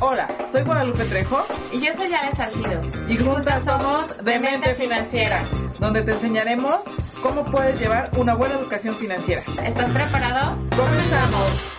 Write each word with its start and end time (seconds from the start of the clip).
Hola, 0.00 0.28
soy 0.50 0.62
Guadalupe 0.64 1.04
Trejo 1.04 1.38
Y 1.72 1.80
yo 1.84 1.92
soy 1.94 2.12
Ale 2.12 2.34
Salcido. 2.34 2.80
y 3.08 3.16
juntas 3.22 3.64
somos 3.64 4.24
Demente 4.24 4.74
Financiera, 4.74 5.44
donde 5.78 6.02
te 6.02 6.12
enseñaremos 6.12 6.80
cómo 7.22 7.44
puedes 7.44 7.78
llevar 7.78 8.10
una 8.16 8.34
buena 8.34 8.54
educación 8.54 8.94
financiera. 8.96 9.42
¿Estás 9.62 9.90
preparado? 9.90 10.56
¡Comenzamos! 10.76 11.76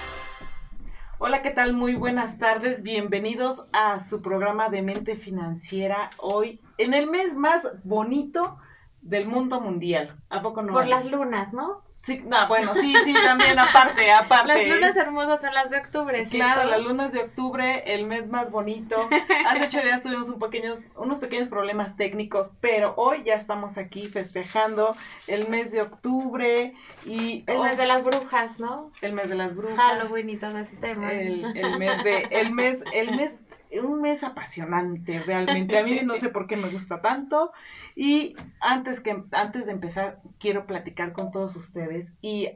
Hola, 1.17 1.41
¿qué 1.41 1.51
tal? 1.51 1.73
Muy 1.73 1.95
buenas 1.95 2.37
tardes. 2.37 2.83
Bienvenidos 2.83 3.65
a 3.73 3.99
su 3.99 4.21
programa 4.21 4.69
de 4.69 4.81
Mente 4.81 5.15
Financiera 5.15 6.11
hoy 6.17 6.59
en 6.77 6.93
el 6.93 7.09
mes 7.09 7.35
más 7.35 7.67
bonito 7.83 8.57
del 9.01 9.27
mundo 9.27 9.61
mundial. 9.61 10.15
¿A 10.29 10.41
poco 10.41 10.61
no? 10.61 10.73
Por 10.73 10.87
las 10.87 11.05
lunas, 11.05 11.53
¿no? 11.53 11.83
Sí, 12.03 12.19
no, 12.25 12.47
bueno, 12.47 12.73
sí, 12.73 12.95
sí, 13.03 13.13
también 13.13 13.59
aparte, 13.59 14.11
aparte. 14.13 14.47
Las 14.47 14.67
lunas 14.67 14.95
hermosas 14.95 15.39
son 15.41 15.53
las 15.53 15.69
de 15.69 15.77
octubre, 15.77 16.25
Claro, 16.25 16.61
¿cierto? 16.61 16.69
las 16.71 16.81
lunas 16.81 17.11
de 17.11 17.19
octubre, 17.19 17.83
el 17.93 18.05
mes 18.07 18.27
más 18.27 18.49
bonito. 18.51 19.07
Hace 19.47 19.65
ocho 19.65 19.81
días 19.81 20.01
tuvimos 20.01 20.27
un 20.29 20.39
pequeños, 20.39 20.79
unos 20.95 21.19
pequeños 21.19 21.47
problemas 21.49 21.95
técnicos, 21.97 22.49
pero 22.59 22.95
hoy 22.97 23.23
ya 23.23 23.35
estamos 23.35 23.77
aquí 23.77 24.05
festejando 24.07 24.95
el 25.27 25.47
mes 25.47 25.71
de 25.71 25.81
octubre 25.81 26.73
y 27.05 27.43
El 27.45 27.57
oh, 27.57 27.63
mes 27.63 27.77
de 27.77 27.85
las 27.85 28.03
brujas, 28.03 28.59
¿no? 28.59 28.91
el 29.01 29.13
mes 29.13 29.29
de 29.29 29.35
las 29.35 29.55
brujas. 29.55 29.77
Halloween 29.77 30.29
y 30.31 30.37
todo 30.37 30.57
ese 30.57 30.75
tema. 30.77 31.11
El, 31.11 31.55
el 31.55 31.77
mes 31.79 32.03
de, 32.03 32.27
el 32.31 32.51
mes, 32.51 32.83
el 32.93 33.15
mes, 33.15 33.35
un 33.83 34.01
mes 34.01 34.23
apasionante 34.23 35.19
realmente. 35.19 35.77
A 35.77 35.83
mí 35.83 35.99
no 36.03 36.15
sé 36.17 36.29
por 36.29 36.47
qué 36.47 36.57
me 36.57 36.69
gusta 36.69 37.01
tanto. 37.01 37.51
Y 37.95 38.35
antes 38.61 38.99
que, 38.99 39.23
antes 39.31 39.65
de 39.65 39.71
empezar, 39.71 40.21
quiero 40.39 40.65
platicar 40.65 41.13
con 41.13 41.31
todos 41.31 41.55
ustedes 41.55 42.07
y 42.21 42.49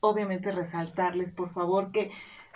obviamente 0.00 0.52
resaltarles, 0.52 1.32
por 1.32 1.52
favor, 1.52 1.92
que 1.92 2.10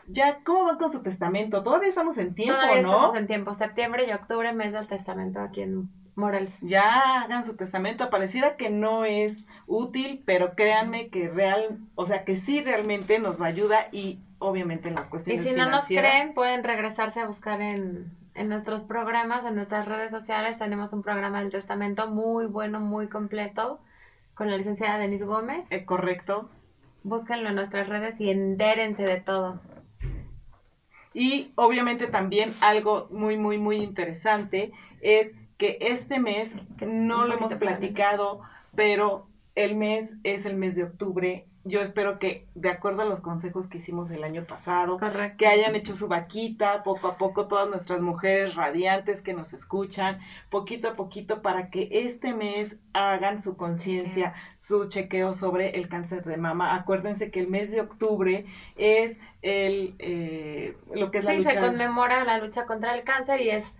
ya, 0.08 0.40
¿cómo 0.44 0.64
van 0.64 0.78
con 0.78 0.92
su 0.92 1.02
testamento? 1.02 1.62
Todavía 1.62 1.88
estamos 1.88 2.18
en 2.18 2.34
tiempo, 2.34 2.54
Todavía 2.54 2.82
¿no? 2.82 2.94
estamos 2.94 3.16
en 3.16 3.26
tiempo. 3.26 3.54
Septiembre 3.54 4.06
y 4.06 4.12
octubre, 4.12 4.52
mes 4.52 4.72
del 4.72 4.86
testamento 4.86 5.40
aquí 5.40 5.62
en 5.62 5.88
Morelos. 6.14 6.52
Ya 6.60 7.22
hagan 7.22 7.44
su 7.44 7.56
testamento. 7.56 8.10
Pareciera 8.10 8.56
que 8.56 8.70
no 8.70 9.04
es 9.04 9.44
útil, 9.66 10.22
pero 10.26 10.54
créanme 10.54 11.08
que 11.08 11.28
real, 11.28 11.78
o 11.94 12.06
sea, 12.06 12.24
que 12.24 12.36
sí 12.36 12.62
realmente 12.62 13.18
nos 13.18 13.40
ayuda 13.40 13.88
y 13.92 14.20
obviamente 14.38 14.88
en 14.88 14.94
las 14.94 15.06
Y 15.06 15.10
cuestiones 15.10 15.46
si 15.46 15.54
no 15.54 15.70
nos 15.70 15.86
creen, 15.86 16.34
pueden 16.34 16.64
regresarse 16.64 17.20
a 17.20 17.26
buscar 17.26 17.60
en, 17.60 18.12
en 18.34 18.48
nuestros 18.48 18.82
programas, 18.82 19.44
en 19.44 19.54
nuestras 19.54 19.86
redes 19.86 20.10
sociales. 20.10 20.58
Tenemos 20.58 20.92
un 20.92 21.02
programa 21.02 21.40
del 21.40 21.50
testamento 21.50 22.08
muy 22.08 22.46
bueno, 22.46 22.80
muy 22.80 23.08
completo, 23.08 23.80
con 24.34 24.50
la 24.50 24.56
licenciada 24.56 24.98
Denise 24.98 25.24
Gómez. 25.24 25.64
Eh, 25.70 25.84
correcto. 25.84 26.48
Búsquenlo 27.04 27.50
en 27.50 27.54
nuestras 27.56 27.88
redes 27.88 28.18
y 28.20 28.30
entérense 28.30 29.02
de 29.04 29.20
todo. 29.20 29.60
Y 31.12 31.52
obviamente 31.54 32.06
también 32.08 32.52
algo 32.60 33.06
muy, 33.10 33.36
muy, 33.36 33.58
muy 33.58 33.76
interesante 33.76 34.72
es 35.00 35.30
que 35.58 35.78
este 35.80 36.18
mes 36.18 36.50
Que- 36.78 36.86
no 36.86 37.26
lo 37.26 37.34
hemos 37.34 37.54
platicado, 37.54 38.40
pero 38.74 39.28
el 39.54 39.76
mes 39.76 40.14
es 40.24 40.44
el 40.46 40.56
mes 40.56 40.74
de 40.74 40.84
octubre. 40.84 41.46
Yo 41.66 41.80
espero 41.80 42.18
que, 42.18 42.46
de 42.54 42.68
acuerdo 42.68 43.00
a 43.02 43.04
los 43.06 43.20
consejos 43.20 43.68
que 43.68 43.78
hicimos 43.78 44.10
el 44.10 44.22
año 44.22 44.44
pasado, 44.44 44.98
Correcto. 44.98 45.38
que 45.38 45.46
hayan 45.46 45.74
hecho 45.74 45.96
su 45.96 46.08
vaquita 46.08 46.82
poco 46.82 47.08
a 47.08 47.16
poco 47.16 47.48
todas 47.48 47.70
nuestras 47.70 48.02
mujeres 48.02 48.54
radiantes 48.54 49.22
que 49.22 49.32
nos 49.32 49.54
escuchan, 49.54 50.20
poquito 50.50 50.88
a 50.88 50.92
poquito 50.94 51.40
para 51.40 51.70
que 51.70 51.88
este 51.90 52.34
mes 52.34 52.76
hagan 52.92 53.42
su 53.42 53.56
conciencia, 53.56 54.34
su 54.58 54.88
chequeo 54.90 55.32
sobre 55.32 55.70
el 55.78 55.88
cáncer 55.88 56.22
de 56.24 56.36
mama. 56.36 56.74
Acuérdense 56.74 57.30
que 57.30 57.40
el 57.40 57.48
mes 57.48 57.70
de 57.70 57.80
octubre 57.80 58.44
es 58.76 59.18
el 59.40 59.94
eh, 60.00 60.76
lo 60.94 61.10
que 61.10 61.18
es 61.18 61.24
la 61.24 61.30
Sí, 61.30 61.38
lucha. 61.38 61.50
se 61.52 61.60
conmemora 61.60 62.24
la 62.24 62.36
lucha 62.38 62.66
contra 62.66 62.94
el 62.94 63.04
cáncer 63.04 63.40
y 63.40 63.48
es, 63.50 63.74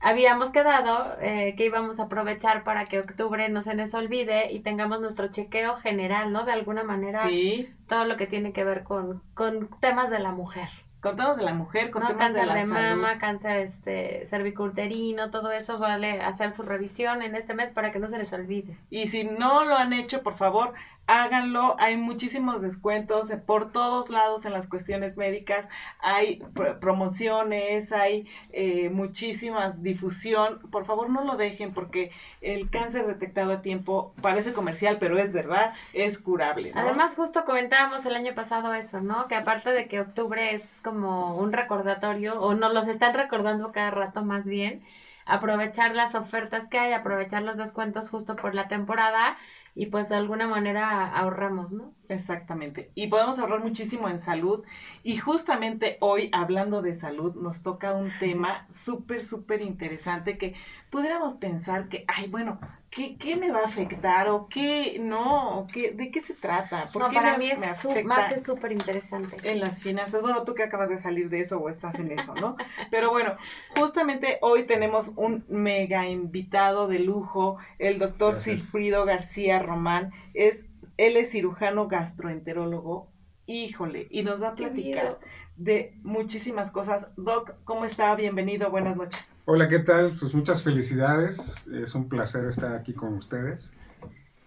habíamos 0.00 0.50
quedado 0.50 1.16
eh, 1.20 1.54
que 1.56 1.64
íbamos 1.66 1.98
a 1.98 2.04
aprovechar 2.04 2.64
para 2.64 2.86
que 2.86 3.00
octubre 3.00 3.48
no 3.48 3.62
se 3.62 3.74
nos 3.74 3.94
olvide 3.94 4.52
y 4.52 4.60
tengamos 4.60 5.00
nuestro 5.00 5.28
chequeo 5.28 5.76
general, 5.76 6.32
¿no? 6.32 6.44
De 6.44 6.52
alguna 6.52 6.84
manera, 6.84 7.22
Sí, 7.28 7.74
todo 7.88 8.04
lo 8.04 8.16
que 8.16 8.26
tiene 8.26 8.52
que 8.52 8.64
ver 8.64 8.84
con, 8.84 9.22
con 9.34 9.68
temas 9.80 10.10
de 10.10 10.18
la 10.20 10.32
mujer, 10.32 10.68
contamos 11.00 11.36
de 11.36 11.42
la 11.44 11.54
mujer, 11.54 11.90
con 11.90 12.02
¿no? 12.02 12.08
temas 12.08 12.18
Cáncer 12.18 12.32
de 12.32 12.40
de, 12.40 12.46
la 12.46 12.66
salud. 12.66 12.72
mama, 12.96 13.18
cáncer 13.18 13.56
este, 13.58 14.26
cervicuterino, 14.28 15.30
todo 15.30 15.50
eso 15.52 15.78
vale 15.78 16.20
hacer 16.20 16.52
su 16.54 16.62
revisión 16.62 17.22
en 17.22 17.34
este 17.34 17.54
mes 17.54 17.70
para 17.72 17.92
que 17.92 17.98
no 17.98 18.08
se 18.08 18.18
les 18.18 18.32
olvide. 18.32 18.76
Y 18.90 19.06
si 19.08 19.24
no 19.24 19.64
lo 19.64 19.76
han 19.76 19.92
hecho, 19.92 20.22
por 20.22 20.36
favor, 20.36 20.74
háganlo. 21.06 21.76
Hay 21.78 21.96
muchísimos 21.96 22.60
descuentos 22.60 23.28
por 23.46 23.72
todos 23.72 24.10
lados 24.10 24.44
en 24.44 24.52
las 24.52 24.66
cuestiones 24.66 25.16
médicas. 25.16 25.68
Hay 26.00 26.40
pr- 26.40 26.78
promociones, 26.78 27.92
hay 27.92 28.28
eh, 28.52 28.88
muchísimas 28.90 29.82
difusión. 29.82 30.60
Por 30.70 30.84
favor, 30.84 31.10
no 31.10 31.24
lo 31.24 31.36
dejen 31.36 31.72
porque 31.72 32.10
el 32.40 32.70
cáncer 32.70 33.06
detectado 33.06 33.52
a 33.52 33.62
tiempo 33.62 34.14
parece 34.20 34.52
comercial, 34.52 34.98
pero 34.98 35.18
es 35.18 35.32
verdad, 35.32 35.74
es 35.92 36.18
curable. 36.18 36.72
Además, 36.74 37.14
justo 37.14 37.44
comentábamos 37.44 38.04
el 38.06 38.14
año 38.14 38.34
pasado 38.34 38.74
eso, 38.74 39.00
¿no? 39.00 39.28
Que 39.28 39.34
aparte 39.36 39.70
de 39.72 39.88
que 39.88 40.00
octubre 40.00 40.54
es 40.54 40.80
como 40.82 41.36
un 41.36 41.52
recordatorio, 41.52 42.40
o 42.40 42.54
nos 42.54 42.72
los 42.72 42.88
están 42.88 43.14
recordando 43.14 43.72
cada 43.72 43.90
rato 43.90 44.24
más 44.24 44.44
bien, 44.44 44.82
aprovechar 45.24 45.94
las 45.94 46.14
ofertas 46.14 46.68
que 46.68 46.78
hay, 46.78 46.92
aprovechar 46.92 47.42
los 47.42 47.56
descuentos 47.56 48.10
justo 48.10 48.36
por 48.36 48.54
la 48.54 48.68
temporada 48.68 49.36
y 49.76 49.86
pues 49.88 50.10
de 50.10 50.16
alguna 50.16 50.48
manera 50.48 51.06
ahorramos, 51.16 51.72
¿no? 51.72 51.95
Exactamente. 52.08 52.90
Y 52.94 53.08
podemos 53.08 53.38
ahorrar 53.38 53.60
muchísimo 53.60 54.08
en 54.08 54.18
salud. 54.20 54.62
Y 55.02 55.16
justamente 55.18 55.96
hoy, 56.00 56.28
hablando 56.32 56.82
de 56.82 56.94
salud, 56.94 57.34
nos 57.34 57.62
toca 57.62 57.94
un 57.94 58.10
tema 58.20 58.66
súper, 58.72 59.24
súper 59.24 59.62
interesante 59.62 60.38
que 60.38 60.54
pudiéramos 60.90 61.34
pensar 61.34 61.88
que, 61.88 62.04
ay, 62.08 62.28
bueno, 62.28 62.58
¿qué, 62.90 63.16
qué 63.18 63.36
me 63.36 63.50
va 63.50 63.60
a 63.60 63.64
afectar? 63.64 64.28
¿O 64.28 64.48
qué 64.48 64.98
no? 65.00 65.58
¿O 65.58 65.66
qué, 65.66 65.90
¿De 65.92 66.10
qué 66.10 66.20
se 66.20 66.34
trata? 66.34 66.86
¿Por 66.92 67.02
No, 67.02 67.08
qué 67.10 67.16
para 67.16 67.32
me- 67.32 67.38
mí 67.38 67.50
es 67.50 67.58
más 68.04 68.34
que 68.34 68.40
súper 68.44 68.72
interesante. 68.72 69.36
en 69.42 69.60
las 69.60 69.80
finanzas. 69.82 70.22
Bueno, 70.22 70.44
tú 70.44 70.54
que 70.54 70.62
acabas 70.62 70.88
de 70.88 70.98
salir 70.98 71.28
de 71.28 71.40
eso 71.40 71.58
o 71.58 71.68
estás 71.68 71.96
en 71.98 72.12
eso, 72.12 72.34
¿no? 72.34 72.56
Pero 72.90 73.10
bueno, 73.10 73.36
justamente 73.76 74.38
hoy 74.40 74.64
tenemos 74.64 75.10
un 75.16 75.44
mega 75.48 76.08
invitado 76.08 76.88
de 76.88 77.00
lujo, 77.00 77.58
el 77.78 77.98
doctor 77.98 78.34
Gracias. 78.34 78.58
Silfrido 78.58 79.04
García 79.04 79.58
Román. 79.58 80.12
Es, 80.34 80.66
él 80.96 81.16
es 81.16 81.30
cirujano 81.30 81.88
gastroenterólogo. 81.88 83.12
Híjole, 83.46 84.08
y 84.10 84.24
nos 84.24 84.42
va 84.42 84.48
a 84.48 84.54
platicar 84.54 85.20
de 85.56 85.94
muchísimas 86.02 86.70
cosas. 86.70 87.08
Doc, 87.16 87.54
¿cómo 87.64 87.84
está? 87.84 88.14
Bienvenido, 88.16 88.70
buenas 88.70 88.96
noches. 88.96 89.30
Hola, 89.44 89.68
¿qué 89.68 89.78
tal? 89.78 90.16
Pues 90.18 90.34
muchas 90.34 90.62
felicidades. 90.62 91.66
Es 91.68 91.94
un 91.94 92.08
placer 92.08 92.44
estar 92.46 92.74
aquí 92.74 92.92
con 92.92 93.14
ustedes. 93.14 93.72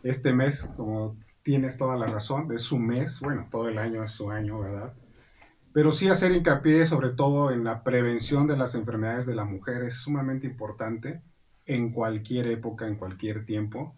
Este 0.03 0.33
mes, 0.33 0.69
como 0.75 1.15
tienes 1.43 1.77
toda 1.77 1.95
la 1.95 2.07
razón, 2.07 2.51
es 2.53 2.63
su 2.63 2.77
mes. 2.77 3.21
Bueno, 3.21 3.47
todo 3.49 3.69
el 3.69 3.77
año 3.77 4.03
es 4.03 4.11
su 4.11 4.29
año, 4.29 4.59
¿verdad? 4.59 4.91
Pero 5.71 5.93
sí 5.93 6.09
hacer 6.09 6.31
hincapié 6.31 6.85
sobre 6.85 7.11
todo 7.11 7.51
en 7.51 7.63
la 7.63 7.83
prevención 7.83 8.47
de 8.47 8.57
las 8.57 8.75
enfermedades 8.75 9.25
de 9.25 9.35
la 9.35 9.45
mujer 9.45 9.83
es 9.83 9.95
sumamente 9.95 10.47
importante 10.47 11.21
en 11.65 11.91
cualquier 11.91 12.47
época, 12.47 12.87
en 12.87 12.95
cualquier 12.95 13.45
tiempo. 13.45 13.93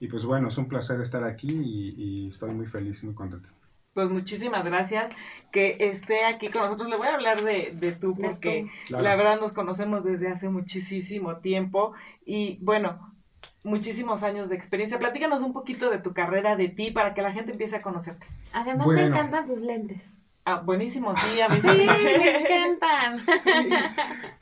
Y 0.00 0.08
pues 0.08 0.24
bueno, 0.24 0.48
es 0.48 0.58
un 0.58 0.66
placer 0.66 1.00
estar 1.00 1.22
aquí 1.24 1.50
y, 1.50 1.94
y 1.96 2.28
estoy 2.30 2.50
muy 2.50 2.66
feliz, 2.66 3.04
muy 3.04 3.14
contento. 3.14 3.48
Pues 3.92 4.08
muchísimas 4.08 4.64
gracias 4.64 5.14
que 5.52 5.76
esté 5.78 6.24
aquí 6.24 6.48
con 6.48 6.62
nosotros. 6.62 6.88
Le 6.88 6.96
voy 6.96 7.08
a 7.08 7.14
hablar 7.14 7.42
de, 7.42 7.72
de 7.74 7.92
tú 7.92 8.16
porque. 8.16 8.70
Claro. 8.86 9.04
La 9.04 9.16
verdad 9.16 9.40
nos 9.40 9.52
conocemos 9.52 10.04
desde 10.04 10.28
hace 10.28 10.48
muchísimo 10.48 11.36
tiempo 11.38 11.92
y 12.24 12.58
bueno, 12.62 13.14
muchísimos 13.62 14.22
años 14.22 14.48
de 14.48 14.56
experiencia. 14.56 14.98
Platícanos 14.98 15.42
un 15.42 15.52
poquito 15.52 15.90
de 15.90 15.98
tu 15.98 16.14
carrera, 16.14 16.56
de 16.56 16.68
ti, 16.68 16.90
para 16.90 17.14
que 17.14 17.22
la 17.22 17.32
gente 17.32 17.52
empiece 17.52 17.76
a 17.76 17.82
conocerte. 17.82 18.26
Además 18.52 18.86
me 18.86 19.02
encantan 19.02 19.46
sus 19.46 19.60
lentes. 19.60 20.02
Ah, 20.46 20.62
buenísimo, 20.64 21.14
sí, 21.16 21.40
a 21.40 21.48
mí 21.48 21.60
Sí, 21.60 21.66
me 21.66 22.40
encantan. 22.40 23.20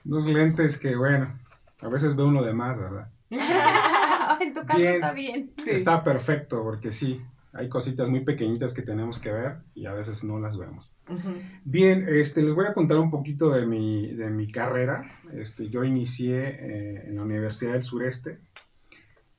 Unos 0.05 0.27
lentes 0.27 0.79
que, 0.79 0.95
bueno, 0.95 1.37
a 1.81 1.89
veces 1.89 2.15
ve 2.15 2.23
uno 2.23 2.43
de 2.43 2.53
más, 2.53 2.79
¿verdad? 2.79 3.09
en 4.41 4.55
tu 4.55 4.61
caso 4.65 4.79
Bien. 4.79 4.95
está 4.95 5.13
bien. 5.13 5.51
Sí. 5.57 5.71
Está 5.71 6.05
perfecto, 6.05 6.63
porque 6.63 6.93
sí, 6.93 7.21
hay 7.53 7.69
cositas 7.69 8.09
muy 8.09 8.25
pequeñitas 8.25 8.75
que 8.75 8.83
tenemos 8.83 9.21
que 9.21 9.33
ver 9.33 9.59
y 9.75 9.87
a 9.87 9.93
veces 9.93 10.25
no 10.25 10.39
las 10.39 10.59
vemos. 10.59 10.91
Bien, 11.65 12.07
este, 12.07 12.43
les 12.43 12.55
voy 12.55 12.67
a 12.67 12.75
contar 12.75 12.99
un 12.99 13.11
poquito 13.11 13.51
de 13.51 13.65
mi, 13.65 14.15
de 14.15 14.29
mi 14.29 14.53
carrera. 14.53 15.11
Este, 15.33 15.71
yo 15.71 15.83
inicié 15.83 16.49
eh, 16.49 17.05
en 17.07 17.17
la 17.17 17.23
Universidad 17.23 17.73
del 17.73 17.83
Sureste, 17.83 18.41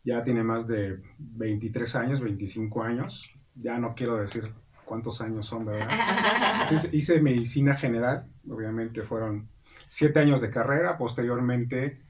ya 0.03 0.23
tiene 0.23 0.43
más 0.43 0.67
de 0.67 0.99
23 1.19 1.95
años, 1.95 2.21
25 2.21 2.81
años, 2.81 3.31
ya 3.53 3.77
no 3.77 3.93
quiero 3.93 4.17
decir 4.17 4.51
cuántos 4.85 5.21
años 5.21 5.47
son, 5.47 5.65
¿verdad? 5.65 5.87
Entonces, 6.63 6.91
hice 6.91 7.21
medicina 7.21 7.75
general, 7.75 8.25
obviamente 8.49 9.03
fueron 9.03 9.47
siete 9.87 10.19
años 10.19 10.41
de 10.41 10.49
carrera, 10.49 10.97
posteriormente 10.97 12.01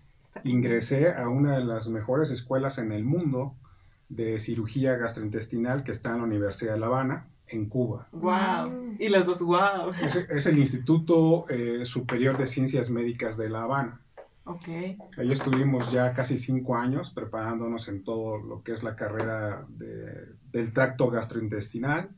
ingresé 0.44 1.12
a 1.12 1.28
una 1.30 1.58
de 1.58 1.64
las 1.66 1.90
mejores 1.90 2.32
escuelas 2.32 2.78
en 2.78 2.92
el 2.92 3.04
mundo 3.04 3.56
de 4.10 4.40
cirugía 4.40 4.96
gastrointestinal 4.96 5.84
que 5.84 5.92
está 5.92 6.12
en 6.12 6.18
la 6.18 6.24
Universidad 6.24 6.74
de 6.74 6.80
La 6.80 6.88
Habana. 6.88 7.26
en 7.52 7.68
Cuba. 7.68 8.08
Wow. 8.12 8.96
Y 9.00 9.10
los 9.10 9.26
dos, 9.26 9.40
wow. 9.42 9.92
Es, 10.04 10.16
es 10.16 10.46
el 10.46 10.60
Instituto 10.60 11.48
eh, 11.50 11.84
Superior 11.84 12.38
de 12.38 12.46
Ciencias 12.46 12.92
Médicas 12.92 13.38
de 13.38 13.50
La 13.50 13.64
Habana. 13.64 14.02
Ok. 14.46 14.68
Ahí 15.18 15.32
estuvimos 15.32 15.92
ya 15.92 16.14
casi 16.14 16.38
cinco 16.38 16.76
años 16.76 17.10
preparándonos 17.12 17.88
en 17.88 18.04
todo 18.04 18.38
lo 18.38 18.62
que 18.62 18.74
es 18.74 18.84
la 18.84 18.96
carrera 18.96 19.66
de- 19.68 20.28
del 20.52 20.74
tracto 20.74 21.10
gastrointestinal 21.10 22.10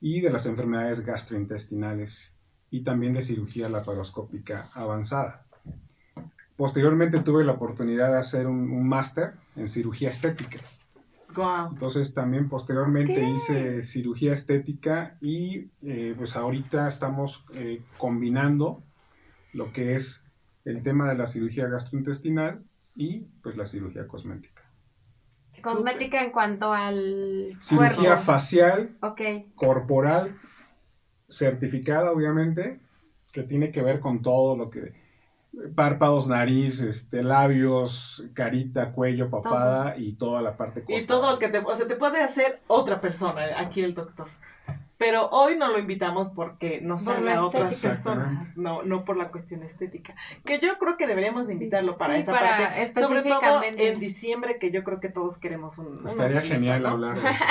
y 0.00 0.20
de 0.20 0.30
las 0.30 0.46
enfermedades 0.46 1.04
gastrointestinales 1.06 2.34
y 2.70 2.82
también 2.82 3.14
de 3.14 3.22
cirugía 3.22 3.68
laparoscópica 3.68 4.64
avanzada. 4.74 5.45
Posteriormente 6.56 7.20
tuve 7.20 7.44
la 7.44 7.52
oportunidad 7.52 8.12
de 8.12 8.18
hacer 8.18 8.46
un, 8.46 8.70
un 8.70 8.88
máster 8.88 9.32
en 9.56 9.68
cirugía 9.68 10.08
estética. 10.10 10.58
Wow. 11.34 11.68
Entonces 11.72 12.14
también 12.14 12.48
posteriormente 12.48 13.22
hice 13.28 13.82
cirugía 13.82 14.32
estética 14.32 15.18
y 15.20 15.68
eh, 15.82 16.14
pues 16.16 16.34
ahorita 16.34 16.88
estamos 16.88 17.44
eh, 17.52 17.82
combinando 17.98 18.82
lo 19.52 19.70
que 19.72 19.96
es 19.96 20.24
el 20.64 20.82
tema 20.82 21.08
de 21.10 21.16
la 21.16 21.26
cirugía 21.26 21.66
gastrointestinal 21.68 22.62
y 22.94 23.20
pues 23.42 23.56
la 23.58 23.66
cirugía 23.66 24.06
cosmética. 24.06 24.62
Cosmética 25.62 26.22
en 26.24 26.30
cuanto 26.32 26.72
al 26.72 27.54
Cirugía 27.60 27.94
cuerpo. 27.96 28.22
facial, 28.22 28.96
Ok. 29.02 29.20
corporal, 29.54 30.36
certificada 31.28 32.12
obviamente, 32.12 32.80
que 33.32 33.42
tiene 33.42 33.72
que 33.72 33.82
ver 33.82 34.00
con 34.00 34.22
todo 34.22 34.56
lo 34.56 34.70
que 34.70 34.94
párpados, 35.74 36.28
nariz, 36.28 36.80
este, 36.80 37.22
labios, 37.22 38.24
carita, 38.34 38.92
cuello, 38.92 39.30
papada 39.30 39.96
y 39.96 40.12
toda 40.12 40.42
la 40.42 40.56
parte 40.56 40.84
Y 40.88 41.02
todo 41.02 41.30
lo 41.30 41.38
que 41.38 41.48
te, 41.48 41.58
o 41.58 41.76
sea, 41.76 41.86
te 41.86 41.96
puede 41.96 42.22
hacer 42.22 42.60
otra 42.66 43.00
persona, 43.00 43.42
aquí 43.58 43.82
el 43.82 43.94
doctor. 43.94 44.28
Pero 44.98 45.28
hoy 45.30 45.56
no 45.56 45.68
lo 45.68 45.78
invitamos 45.78 46.30
porque 46.30 46.80
nos 46.80 47.04
Por 47.04 47.14
salga 47.16 47.34
la 47.34 47.44
otras 47.44 47.74
estética. 47.74 47.94
personas, 47.94 48.26
Exactamente. 48.32 48.60
no, 48.60 48.82
no 48.82 49.04
por 49.04 49.16
la 49.16 49.28
cuestión 49.30 49.62
estética. 49.62 50.14
Que 50.44 50.58
yo 50.58 50.78
creo 50.78 50.96
que 50.96 51.06
deberíamos 51.06 51.46
de 51.48 51.52
invitarlo 51.52 51.98
para 51.98 52.14
Sí, 52.14 52.20
esa 52.20 52.32
para 52.32 52.58
parte, 52.58 53.00
sobre 53.00 53.22
todo 53.22 53.62
en 53.62 54.00
diciembre, 54.00 54.58
que 54.58 54.70
yo 54.70 54.84
creo 54.84 55.00
que 55.00 55.10
todos 55.10 55.36
queremos 55.38 55.76
un... 55.78 56.00
Estaría 56.06 56.40
genial 56.40 56.82
¿no? 56.82 56.88
hablar 56.90 57.20
de 57.20 57.28
eso. 57.30 57.44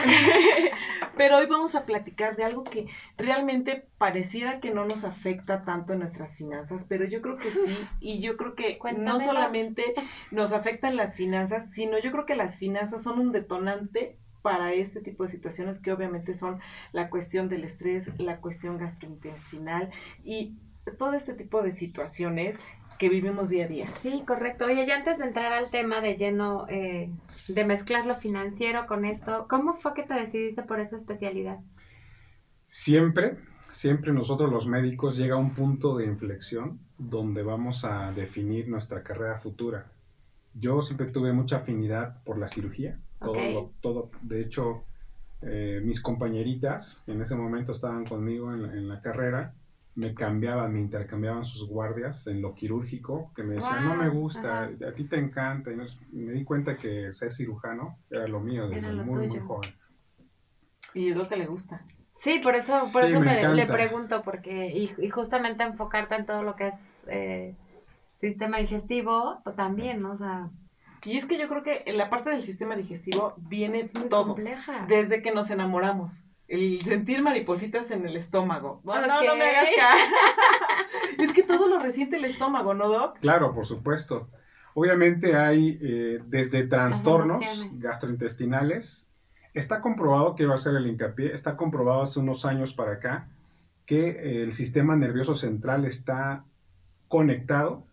Pero 1.18 1.38
hoy 1.38 1.46
vamos 1.46 1.76
a 1.76 1.86
platicar 1.86 2.36
de 2.36 2.44
algo 2.44 2.64
que 2.64 2.88
realmente 3.18 3.88
pareciera 3.98 4.60
que 4.60 4.72
no 4.72 4.86
nos 4.86 5.04
afecta 5.04 5.64
tanto 5.64 5.94
en 5.94 6.00
nuestras 6.00 6.36
finanzas, 6.36 6.86
pero 6.90 7.06
yo 7.06 7.22
creo 7.22 7.38
que 7.38 7.50
sí, 7.50 7.88
y 8.00 8.20
yo 8.22 8.38
creo 8.38 8.56
que 8.56 8.80
no 8.98 9.20
solamente 9.20 9.94
nos 10.32 10.52
afectan 10.52 10.96
las 10.98 11.16
finanzas, 11.16 11.72
sino 11.74 11.98
yo 12.00 12.12
creo 12.12 12.26
que 12.26 12.36
las 12.36 12.58
finanzas 12.58 13.04
son 13.04 13.20
un 13.20 13.32
detonante 13.32 14.18
para 14.46 14.74
este 14.74 15.02
tipo 15.02 15.24
de 15.24 15.30
situaciones 15.30 15.80
que 15.80 15.92
obviamente 15.92 16.36
son 16.36 16.60
la 16.92 17.10
cuestión 17.10 17.50
del 17.50 17.64
estrés, 17.64 18.12
la 18.20 18.38
cuestión 18.38 18.78
gastrointestinal 18.78 19.90
y 20.24 20.54
todo 21.00 21.14
este 21.14 21.34
tipo 21.34 21.64
de 21.64 21.72
situaciones 21.72 22.60
que 23.00 23.10
vivimos 23.10 23.50
día 23.50 23.66
a 23.66 23.68
día. 23.68 23.88
Sí, 24.04 24.22
correcto. 24.24 24.66
Oye, 24.66 24.86
ya 24.86 24.98
antes 24.98 25.18
de 25.18 25.26
entrar 25.26 25.52
al 25.52 25.72
tema 25.72 26.00
de 26.00 26.16
lleno, 26.16 26.68
eh, 26.70 27.10
de 27.48 27.66
mezclar 27.66 28.06
lo 28.06 28.18
financiero 28.18 28.86
con 28.86 29.04
esto, 29.04 29.48
¿cómo 29.50 29.78
fue 29.78 29.96
que 29.96 30.04
te 30.04 30.14
decidiste 30.14 30.62
por 30.62 30.80
esa 30.80 30.98
especialidad? 30.98 31.58
Siempre, 32.68 33.38
siempre 33.72 34.14
nosotros 34.14 34.52
los 34.52 34.68
médicos 34.68 35.18
llega 35.18 35.34
a 35.34 35.40
un 35.40 35.56
punto 35.56 35.98
de 35.98 36.06
inflexión 36.06 36.80
donde 37.00 37.42
vamos 37.42 37.84
a 37.84 38.12
definir 38.12 38.70
nuestra 38.70 39.02
carrera 39.02 39.40
futura. 39.40 39.88
Yo 40.54 40.84
siempre 40.84 41.08
tuve 41.08 41.34
mucha 41.34 41.58
afinidad 41.58 42.24
por 42.26 42.38
la 42.38 42.48
cirugía, 42.48 43.00
todo, 43.26 43.52
lo- 43.54 43.72
todo 43.82 44.10
de 44.22 44.42
hecho, 44.42 44.84
eh, 45.42 45.82
mis 45.84 46.02
compañeritas 46.02 47.04
que 47.06 47.12
en 47.14 47.22
ese 47.22 47.36
momento 47.36 47.72
estaban 47.74 48.06
conmigo 48.06 48.54
en, 48.54 48.64
la- 48.64 48.74
en 48.74 48.88
la 48.88 49.02
carrera, 49.02 49.54
me 49.96 50.14
cambiaban, 50.14 50.74
me 50.74 50.80
intercambiaban 50.82 51.46
sus 51.46 51.68
guardias 51.70 52.28
en 52.28 52.42
lo 52.42 52.54
quirúrgico, 52.54 53.32
que 53.36 53.44
me 53.44 53.56
decían, 53.56 53.86
no 53.86 53.96
me 53.96 54.10
gusta, 54.10 54.50
ajá. 54.50 54.70
a 54.88 54.94
ti 54.94 55.06
te 55.08 55.18
encanta, 55.18 55.72
y 55.72 55.76
no- 55.78 55.86
me 56.12 56.34
di 56.34 56.44
cuenta 56.44 56.78
que 56.78 57.14
ser 57.14 57.34
cirujano 57.34 57.98
era 58.10 58.28
lo 58.28 58.40
mío 58.42 58.68
desde 58.68 58.92
lo 58.94 59.04
muy, 59.04 59.28
muy 59.28 59.40
joven. 59.40 59.70
Y 60.94 61.10
es 61.10 61.16
lo 61.18 61.28
que 61.28 61.36
le 61.38 61.46
gusta. 61.46 61.82
Sí, 62.14 62.40
por 62.40 62.56
eso, 62.56 62.90
por 62.92 63.04
Sí, 63.04 63.10
eso 63.10 63.20
me 63.20 63.36
me, 63.36 63.56
le 63.56 63.66
pregunto, 63.68 64.22
porque, 64.24 64.68
y, 64.68 64.94
y 64.98 65.10
justamente 65.10 65.64
enfocarte 65.64 66.16
en 66.16 66.26
todo 66.26 66.44
lo 66.44 66.56
que 66.56 66.68
es 66.70 67.06
eh, 67.10 67.56
sistema 68.20 68.58
digestivo, 68.58 69.42
también, 69.56 70.02
¿no? 70.02 70.14
O 70.14 70.18
sea, 70.18 70.50
Y 71.06 71.18
es 71.18 71.26
que 71.26 71.38
yo 71.38 71.48
creo 71.48 71.64
que 71.64 71.84
en 71.86 71.98
la 71.98 72.10
parte 72.10 72.30
del 72.32 72.42
sistema 72.42 72.76
digestivo 72.76 73.36
viene 73.38 73.82
es 73.82 73.94
muy 73.94 74.10
todo. 74.10 74.28
compleja. 74.28 74.86
desde 74.88 75.22
que 75.22 75.32
nos 75.32 75.50
enamoramos. 75.50 76.14
El 76.48 76.82
sentir 76.84 77.24
maripositas 77.24 77.90
en 77.90 78.06
el 78.06 78.16
estómago. 78.18 78.82
No, 78.84 79.02
no, 79.02 79.08
no 79.08 79.36
me 79.36 79.44
hagas 79.46 79.70
es 81.18 81.34
que 81.34 81.42
todo 81.42 81.68
lo 81.68 81.80
resiente 81.80 82.18
el 82.18 82.26
estómago, 82.26 82.76
¿no, 82.76 82.88
Doc? 82.88 83.20
Claro, 83.20 83.54
por 83.54 83.66
supuesto. 83.66 84.30
Obviamente 84.76 85.36
hay 85.36 85.80
eh, 85.82 86.20
desde 86.28 86.68
trastornos 86.68 87.44
gastrointestinales. 87.80 89.10
Está 89.54 89.82
comprobado, 89.82 90.36
quiero 90.36 90.54
hacer 90.54 90.76
el 90.76 90.86
hincapié, 90.86 91.34
está 91.34 91.56
comprobado 91.56 92.02
hace 92.04 92.20
unos 92.20 92.46
años 92.46 92.74
para 92.74 92.94
acá 92.94 93.30
que 93.86 94.44
el 94.44 94.54
sistema 94.54 94.96
nervioso 94.96 95.34
central 95.34 95.86
está 95.86 96.44
conectado 97.08 97.86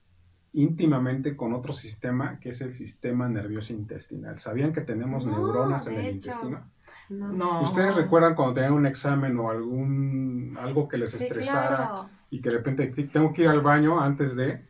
íntimamente 0.55 1.37
con 1.37 1.53
otro 1.55 1.73
sistema 1.73 2.39
que 2.41 2.51
es 2.51 2.61
el 2.61 2.75
sistema 2.75 3.29
nervioso 3.29 3.73
intestinal. 3.73 4.39
¿Sabían 4.39 4.73
que 4.73 4.83
tenemos 4.83 5.25
No, 5.25 5.33
neuronas 5.33 5.87
en 5.87 5.95
el 5.95 6.01
hecho. 6.07 6.15
intestino? 6.31 6.61
No. 7.09 7.33
No. 7.33 7.63
¿Ustedes 7.63 7.95
recuerdan 7.97 8.35
cuando 8.35 8.55
tenían 8.55 8.73
un 8.75 8.87
examen 8.87 9.37
o 9.39 9.51
algún 9.51 10.57
algo 10.61 10.89
que 10.89 10.99
les 10.99 11.13
Sí, 11.13 11.25
estresara 11.25 11.77
claro. 11.77 12.09
y 12.31 12.41
que 12.41 12.51
de 12.51 12.57
repente 12.57 12.87
tengo 13.13 13.33
que 13.33 13.43
ir 13.43 13.49
al 13.49 13.61
baño 13.61 14.01
antes 14.01 14.35
de, 14.37 14.65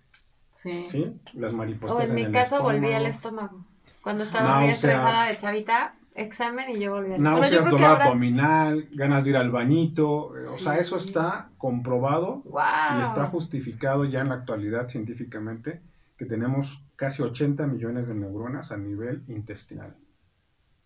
Sí. 0.52 0.84
¿sí? 0.86 1.20
Las 1.34 1.52
mariposas 1.52 1.96
O 1.96 2.00
en 2.02 2.14
mi 2.14 2.22
el 2.22 2.32
caso 2.32 2.62
volví 2.62 2.92
al 2.92 3.06
estómago. 3.06 3.46
estómago. 3.46 3.66
Cuando 4.02 4.24
estaba 4.24 4.60
muy 4.60 4.70
estresada 4.70 5.26
de 5.28 5.36
chavita, 5.36 5.94
examen 6.14 6.70
y 6.70 6.80
yo 6.80 6.92
volví 6.92 7.10
yo 7.12 7.18
Náuseas, 7.18 7.70
dolor 7.70 8.02
abdominal, 8.02 8.88
ganas 8.92 9.24
de 9.24 9.30
ir 9.30 9.36
al 9.36 9.50
bañito, 9.50 10.10
o 10.26 10.58
sea, 10.58 10.78
eso 10.78 10.96
está 10.96 11.48
comprobado 11.58 12.42
¡Wow! 12.44 12.98
y 12.98 13.02
está 13.02 13.26
justificado 13.26 14.04
ya 14.04 14.20
en 14.20 14.28
la 14.28 14.36
actualidad 14.36 14.88
científicamente 14.88 15.80
que 16.18 16.26
tenemos 16.26 16.82
casi 16.96 17.22
80 17.22 17.66
millones 17.66 18.08
de 18.08 18.14
neuronas 18.14 18.70
a 18.72 18.76
nivel 18.76 19.22
intestinal. 19.28 19.94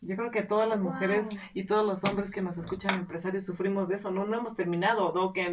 Yo 0.03 0.15
creo 0.15 0.31
que 0.31 0.43
todas 0.43 0.69
las 0.69 0.79
mujeres 0.79 1.27
Wow. 1.27 1.39
y 1.55 1.65
todos 1.65 1.85
los 1.85 2.05
hombres 2.05 2.31
que 2.31 2.41
nos 2.43 2.59
escuchan 2.59 2.95
empresarios 2.95 3.45
sufrimos 3.45 3.89
de 3.89 3.97
eso. 3.97 4.11
No, 4.11 4.25
no 4.27 4.37
hemos 4.39 4.55
terminado, 4.55 5.13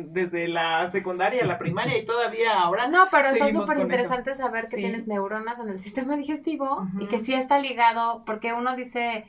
desde 0.09 0.47
la 0.47 0.89
secundaria, 0.89 1.45
la 1.45 1.57
primaria 1.57 1.97
y 1.97 2.05
todavía 2.05 2.59
ahora. 2.59 2.87
No, 2.87 3.05
pero 3.09 3.29
está 3.29 3.49
súper 3.51 3.79
interesante 3.79 4.35
saber 4.35 4.65
que 4.65 4.75
Sí. 4.75 4.81
tienes 4.83 5.07
neuronas 5.07 5.57
en 5.59 5.69
el 5.69 5.79
sistema 5.79 6.15
digestivo 6.17 6.86
y 7.00 7.07
que 7.07 7.24
sí 7.24 7.33
está 7.33 7.57
ligado, 7.57 8.24
porque 8.25 8.53
uno 8.53 8.75
dice, 8.75 9.25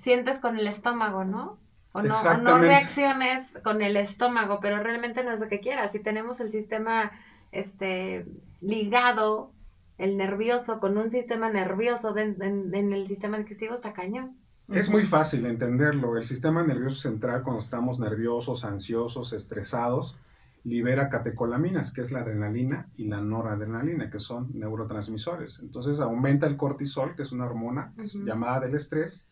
sientes 0.00 0.38
con 0.38 0.58
el 0.58 0.66
estómago, 0.66 1.24
¿no? 1.24 1.58
O 1.92 2.02
no, 2.02 2.14
o 2.20 2.36
no 2.38 2.50
reacciones 2.68 3.48
con 3.64 3.82
el 3.82 3.96
estómago, 3.96 4.60
pero 4.60 4.82
realmente 4.82 5.24
no 5.24 5.32
es 5.32 5.40
lo 5.40 5.48
que 5.48 5.60
quieras. 5.60 5.90
Si 5.92 5.98
tenemos 6.00 6.38
el 6.40 6.50
sistema 6.52 7.10
este 7.52 8.26
ligado, 8.60 9.52
el 9.98 10.16
nervioso, 10.16 10.78
con 10.80 10.96
un 10.96 11.10
sistema 11.10 11.50
nervioso 11.50 12.12
de- 12.12 12.36
en, 12.40 12.74
en 12.74 12.92
el 12.92 13.08
sistema 13.08 13.38
digestivo, 13.38 13.74
está 13.74 13.92
cañón. 13.92 14.36
Es 14.68 14.88
muy 14.88 15.04
fácil 15.04 15.46
entenderlo. 15.46 16.16
El 16.16 16.26
sistema 16.26 16.62
nervioso 16.62 17.00
central, 17.10 17.42
cuando 17.42 17.60
estamos 17.60 17.98
nerviosos, 17.98 18.64
ansiosos, 18.64 19.32
estresados, 19.32 20.16
libera 20.62 21.08
catecolaminas, 21.08 21.92
que 21.92 22.02
es 22.02 22.12
la 22.12 22.20
adrenalina, 22.20 22.86
y 22.96 23.08
la 23.08 23.20
noradrenalina, 23.20 24.10
que 24.10 24.20
son 24.20 24.48
neurotransmisores. 24.54 25.58
Entonces 25.60 25.98
aumenta 25.98 26.46
el 26.46 26.56
cortisol, 26.56 27.16
que 27.16 27.22
es 27.24 27.32
una 27.32 27.46
hormona 27.46 27.92
llamada 28.26 28.60
del 28.60 28.76
estrés, 28.76 29.26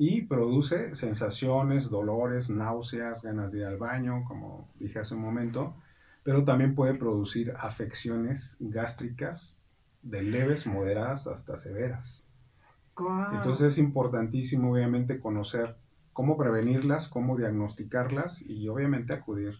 y 0.00 0.22
produce 0.22 0.94
sensaciones, 0.94 1.90
dolores, 1.90 2.48
náuseas, 2.48 3.22
ganas 3.22 3.52
de 3.52 3.58
ir 3.58 3.64
al 3.66 3.76
baño, 3.76 4.24
como 4.26 4.66
dije 4.78 4.98
hace 4.98 5.14
un 5.14 5.20
momento, 5.20 5.74
pero 6.22 6.42
también 6.42 6.74
puede 6.74 6.94
producir 6.94 7.52
afecciones 7.58 8.56
gástricas 8.60 9.58
de 10.00 10.22
leves, 10.22 10.66
moderadas 10.66 11.26
hasta 11.26 11.58
severas. 11.58 12.26
Entonces 13.34 13.72
es 13.72 13.78
importantísimo 13.78 14.72
obviamente 14.72 15.20
conocer 15.20 15.76
cómo 16.14 16.38
prevenirlas, 16.38 17.06
cómo 17.08 17.36
diagnosticarlas 17.36 18.40
y 18.40 18.68
obviamente 18.68 19.12
acudir 19.12 19.58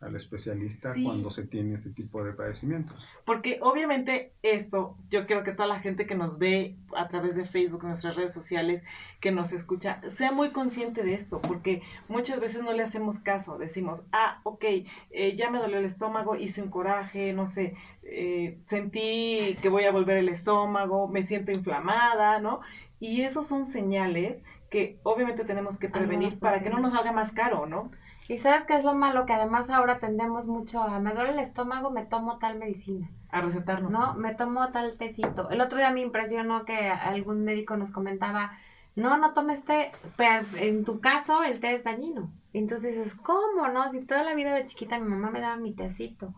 al 0.00 0.14
especialista 0.14 0.92
Sí. 0.94 1.04
cuando 1.04 1.30
se 1.30 1.44
tiene 1.44 1.74
este 1.74 1.90
tipo 1.90 2.22
de 2.22 2.32
padecimientos. 2.32 3.04
Porque 3.24 3.58
obviamente 3.62 4.32
esto, 4.42 4.96
yo 5.10 5.26
quiero 5.26 5.42
que 5.42 5.52
toda 5.52 5.66
la 5.66 5.80
gente 5.80 6.06
que 6.06 6.14
nos 6.14 6.38
ve 6.38 6.76
a 6.96 7.08
través 7.08 7.34
de 7.34 7.44
Facebook, 7.44 7.82
nuestras 7.82 8.14
redes 8.14 8.32
sociales, 8.32 8.84
que 9.20 9.32
nos 9.32 9.52
escucha, 9.52 10.00
sea 10.08 10.30
muy 10.30 10.50
consciente 10.50 11.02
de 11.02 11.14
esto, 11.14 11.40
porque 11.40 11.82
muchas 12.08 12.38
veces 12.40 12.62
no 12.62 12.72
le 12.72 12.82
hacemos 12.84 13.18
caso, 13.18 13.58
decimos, 13.58 14.04
ah, 14.12 14.40
ok, 14.44 14.64
eh, 15.10 15.36
ya 15.36 15.50
me 15.50 15.58
dolió 15.58 15.78
el 15.78 15.84
estómago, 15.84 16.36
hice 16.36 16.62
un 16.62 16.70
coraje, 16.70 17.32
no 17.32 17.46
sé, 17.46 17.74
eh, 18.04 18.58
sentí 18.66 19.56
que 19.60 19.68
voy 19.68 19.84
a 19.84 19.92
volver 19.92 20.16
el 20.18 20.28
estómago, 20.28 21.08
me 21.08 21.22
siento 21.24 21.50
inflamada, 21.50 22.38
¿no? 22.40 22.60
Y 23.00 23.22
esos 23.22 23.46
son 23.48 23.66
señales 23.66 24.38
que 24.70 24.98
obviamente 25.02 25.44
tenemos 25.44 25.78
que 25.78 25.88
prevenir 25.88 26.38
para 26.38 26.62
que 26.62 26.70
no 26.70 26.78
nos 26.78 26.92
salga 26.92 27.10
más 27.12 27.32
caro, 27.32 27.66
¿no? 27.66 27.90
Y 28.28 28.38
sabes 28.38 28.66
qué 28.66 28.76
es 28.76 28.84
lo 28.84 28.94
malo, 28.94 29.24
que 29.24 29.32
además 29.32 29.70
ahora 29.70 29.98
tendemos 29.98 30.46
mucho 30.46 30.82
a, 30.82 31.00
me 31.00 31.14
duele 31.14 31.32
el 31.32 31.38
estómago, 31.38 31.90
me 31.90 32.04
tomo 32.04 32.38
tal 32.38 32.58
medicina, 32.58 33.08
A 33.30 33.40
recetarnos. 33.40 33.90
¿no? 33.90 34.14
Me 34.14 34.34
tomo 34.34 34.70
tal 34.70 34.98
tecito. 34.98 35.48
El 35.48 35.62
otro 35.62 35.78
día 35.78 35.90
me 35.90 36.02
impresionó 36.02 36.66
que 36.66 36.88
algún 36.88 37.44
médico 37.44 37.76
nos 37.76 37.90
comentaba, 37.90 38.52
no, 38.96 39.16
no 39.16 39.32
tomes 39.32 39.64
té, 39.64 39.92
pero 40.16 40.46
en 40.56 40.84
tu 40.84 41.00
caso 41.00 41.42
el 41.42 41.60
té 41.60 41.74
es 41.74 41.84
dañino. 41.84 42.30
Entonces 42.52 42.96
dices, 42.96 43.14
¿cómo, 43.14 43.68
no? 43.68 43.90
Si 43.92 44.04
toda 44.04 44.22
la 44.22 44.34
vida 44.34 44.54
de 44.54 44.66
chiquita 44.66 44.98
mi 44.98 45.08
mamá 45.08 45.30
me 45.30 45.40
daba 45.40 45.56
mi 45.56 45.72
tecito. 45.72 46.34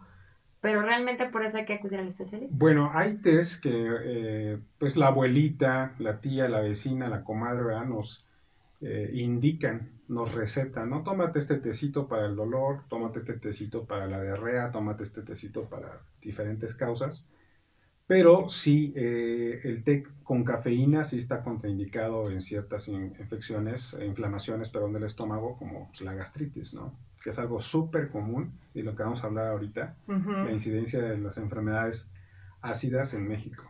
Pero 0.61 0.83
realmente 0.83 1.27
por 1.27 1.43
eso 1.43 1.57
hay 1.57 1.65
que 1.65 1.75
acudir 1.75 2.01
al 2.01 2.09
especialista. 2.09 2.55
Bueno, 2.57 2.91
hay 2.93 3.17
test 3.17 3.63
que 3.63 3.71
eh, 3.73 4.59
pues 4.79 4.97
la 4.97 5.07
abuelita, 5.07 5.95
la 5.99 6.21
tía, 6.21 6.49
la 6.49 6.61
vecina, 6.61 7.09
la 7.09 7.25
comadre, 7.25 7.65
¿verdad? 7.65 7.87
nos 7.87 8.27
eh, 8.83 9.11
indican, 9.15 9.91
nos 10.11 10.35
recetan, 10.35 10.91
¿no? 10.91 11.03
Tómate 11.05 11.39
este 11.41 11.57
tecito 11.59 12.09
para 12.09 12.27
el 12.27 12.37
dolor, 12.37 12.85
tómate 12.89 13.21
este 13.21 13.35
tecito 13.35 13.87
para 13.87 14.07
la 14.07 14.23
diarrea, 14.23 14.71
tómate 14.73 15.05
este 15.05 15.23
tecito 15.23 15.65
para 15.65 16.01
diferentes 16.23 16.75
causas. 16.75 17.27
Pero 18.07 18.49
sí, 18.49 18.93
eh, 18.97 19.61
el 19.65 19.85
té 19.85 20.05
con 20.25 20.43
cafeína 20.45 21.05
sí 21.05 21.19
está 21.19 21.43
contraindicado 21.43 22.29
en 22.31 22.43
ciertas 22.43 22.89
in- 22.89 23.15
infecciones, 23.21 23.95
e 23.95 24.05
inflamaciones, 24.05 24.69
perdón, 24.69 24.93
del 24.95 25.05
estómago, 25.05 25.57
como 25.57 25.89
pues, 25.91 26.01
la 26.03 26.15
gastritis, 26.15 26.75
¿no? 26.75 26.93
Que 27.23 27.31
es 27.31 27.39
algo 27.39 27.61
súper 27.61 28.11
común 28.11 28.53
y 28.75 28.83
lo 28.83 28.97
que 28.97 29.05
vamos 29.05 29.23
a 29.23 29.29
hablar 29.29 29.49
ahorita, 29.49 29.95
la 30.45 30.53
incidencia 30.53 31.01
de 31.03 31.19
las 31.19 31.39
enfermedades 31.39 32.11
ácidas 32.63 33.15
en 33.15 33.29
México. 33.29 33.63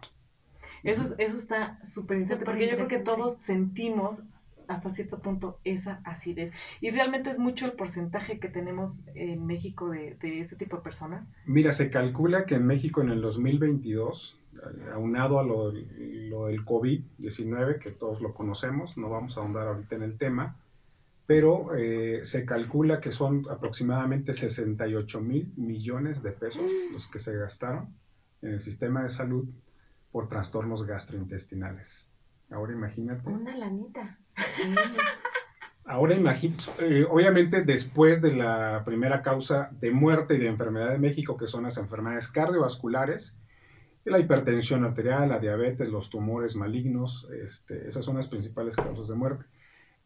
Eso, 0.82 1.02
es- 1.02 1.14
eso 1.18 1.36
está 1.36 1.78
súper 1.84 2.18
interesante, 2.18 2.44
porque 2.46 2.66
yo 2.68 2.76
creo 2.76 2.88
que 2.88 2.98
todos 2.98 3.34
sentimos 3.34 4.22
hasta 4.70 4.90
cierto 4.90 5.18
punto 5.18 5.58
esa 5.64 6.00
acidez. 6.04 6.52
Y 6.80 6.90
realmente 6.90 7.30
es 7.30 7.38
mucho 7.38 7.66
el 7.66 7.72
porcentaje 7.72 8.38
que 8.38 8.48
tenemos 8.48 9.02
en 9.14 9.44
México 9.46 9.90
de, 9.90 10.16
de 10.20 10.40
este 10.40 10.56
tipo 10.56 10.76
de 10.76 10.82
personas. 10.82 11.26
Mira, 11.44 11.72
se 11.72 11.90
calcula 11.90 12.46
que 12.46 12.54
en 12.54 12.66
México 12.66 13.00
en 13.02 13.10
el 13.10 13.20
2022, 13.20 14.38
eh, 14.54 14.58
aunado 14.94 15.40
a 15.40 15.42
lo, 15.42 15.72
lo 15.72 16.46
del 16.46 16.64
COVID-19, 16.64 17.78
que 17.80 17.90
todos 17.90 18.20
lo 18.20 18.32
conocemos, 18.32 18.96
no 18.96 19.10
vamos 19.10 19.36
a 19.36 19.40
ahondar 19.40 19.66
ahorita 19.66 19.96
en 19.96 20.02
el 20.02 20.16
tema, 20.16 20.56
pero 21.26 21.74
eh, 21.76 22.20
se 22.24 22.44
calcula 22.44 23.00
que 23.00 23.12
son 23.12 23.46
aproximadamente 23.50 24.34
68 24.34 25.20
mil 25.20 25.52
millones 25.56 26.22
de 26.22 26.32
pesos 26.32 26.64
los 26.92 27.06
que 27.08 27.18
se 27.18 27.36
gastaron 27.36 27.88
en 28.42 28.54
el 28.54 28.60
sistema 28.60 29.02
de 29.02 29.10
salud 29.10 29.48
por 30.12 30.28
trastornos 30.28 30.86
gastrointestinales. 30.86 32.08
Ahora 32.50 32.72
imagínate. 32.72 33.28
Una 33.28 33.56
lanita. 33.56 34.18
Ahora 35.84 36.14
imagínate, 36.14 37.04
obviamente 37.06 37.62
después 37.62 38.22
de 38.22 38.36
la 38.36 38.82
primera 38.84 39.22
causa 39.22 39.68
de 39.72 39.90
muerte 39.90 40.34
y 40.34 40.38
de 40.38 40.46
enfermedad 40.46 40.90
de 40.90 40.98
México, 40.98 41.36
que 41.36 41.48
son 41.48 41.64
las 41.64 41.78
enfermedades 41.78 42.28
cardiovasculares, 42.28 43.34
la 44.04 44.18
hipertensión 44.20 44.84
arterial, 44.84 45.28
la 45.28 45.40
diabetes, 45.40 45.88
los 45.88 46.08
tumores 46.08 46.54
malignos, 46.54 47.28
este, 47.44 47.88
esas 47.88 48.04
son 48.04 48.16
las 48.16 48.28
principales 48.28 48.76
causas 48.76 49.08
de 49.08 49.14
muerte. 49.14 49.44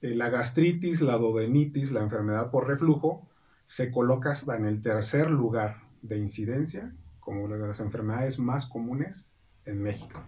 Eh, 0.01 0.15
la 0.15 0.31
gastritis, 0.31 1.01
la 1.01 1.17
duodenitis, 1.19 1.93
la 1.93 2.01
enfermedad 2.01 2.51
por 2.51 2.67
reflujo, 2.67 3.29
se 3.67 3.91
coloca 3.91 4.31
hasta 4.31 4.57
en 4.57 4.65
el 4.67 4.83
tercer 4.83 5.31
lugar 5.31 5.77
de 6.03 6.17
incidencia 6.19 6.93
como 7.21 7.45
una 7.45 7.57
de 7.57 7.67
las 7.69 7.81
enfermedades 7.81 8.39
más 8.39 8.67
comunes 8.67 9.31
en 9.65 9.83
México. 9.83 10.23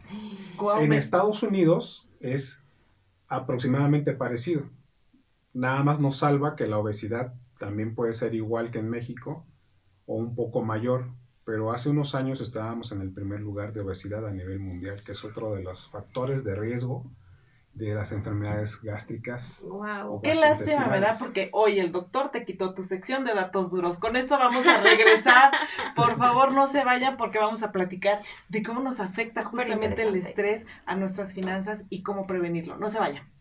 Guau, 0.58 0.82
En 0.82 0.90
me- 0.90 0.96
Estados 0.98 1.42
Unidos 1.42 2.08
es 2.20 2.62
aproximadamente 3.28 4.12
parecido. 4.12 4.68
Nada 5.52 5.82
más 5.82 6.00
nos 6.00 6.18
salva 6.18 6.56
que 6.56 6.66
la 6.66 6.78
obesidad 6.78 7.34
también 7.58 7.94
puede 7.94 8.14
ser 8.14 8.34
igual 8.34 8.70
que 8.70 8.78
en 8.78 8.90
México 8.90 9.46
o 10.06 10.16
un 10.16 10.34
poco 10.34 10.62
mayor, 10.62 11.06
pero 11.44 11.72
hace 11.72 11.88
unos 11.88 12.14
años 12.14 12.40
estábamos 12.40 12.92
en 12.92 13.00
el 13.00 13.12
primer 13.12 13.40
lugar 13.40 13.72
de 13.72 13.80
obesidad 13.80 14.26
a 14.26 14.30
nivel 14.30 14.58
mundial, 14.58 15.02
que 15.04 15.12
es 15.12 15.24
otro 15.24 15.54
de 15.54 15.62
los 15.62 15.88
factores 15.88 16.44
de 16.44 16.54
riesgo 16.54 17.10
de 17.76 17.94
las 17.94 18.10
enfermedades 18.12 18.80
gástricas. 18.82 19.62
Wow. 19.68 20.22
Qué 20.22 20.34
lástima 20.34 20.86
me 20.86 21.00
da 21.00 21.08
gastrointestinales. 21.08 21.18
porque 21.18 21.50
hoy 21.52 21.78
el 21.78 21.92
doctor 21.92 22.30
te 22.30 22.44
quitó 22.44 22.72
tu 22.72 22.82
sección 22.82 23.24
de 23.24 23.34
datos 23.34 23.70
duros. 23.70 23.98
Con 23.98 24.16
esto 24.16 24.38
vamos 24.38 24.66
a 24.66 24.80
regresar. 24.80 25.52
Por 25.94 26.16
favor, 26.16 26.52
no 26.52 26.66
se 26.68 26.84
vayan 26.84 27.18
porque 27.18 27.38
vamos 27.38 27.62
a 27.62 27.72
platicar 27.72 28.20
de 28.48 28.62
cómo 28.62 28.80
nos 28.80 29.00
afecta 29.00 29.44
justamente 29.44 30.02
el 30.02 30.16
estrés 30.16 30.66
a 30.86 30.96
nuestras 30.96 31.34
finanzas 31.34 31.84
y 31.90 32.02
cómo 32.02 32.26
prevenirlo. 32.26 32.76
No 32.78 32.88
se 32.88 32.98
vayan. 32.98 33.35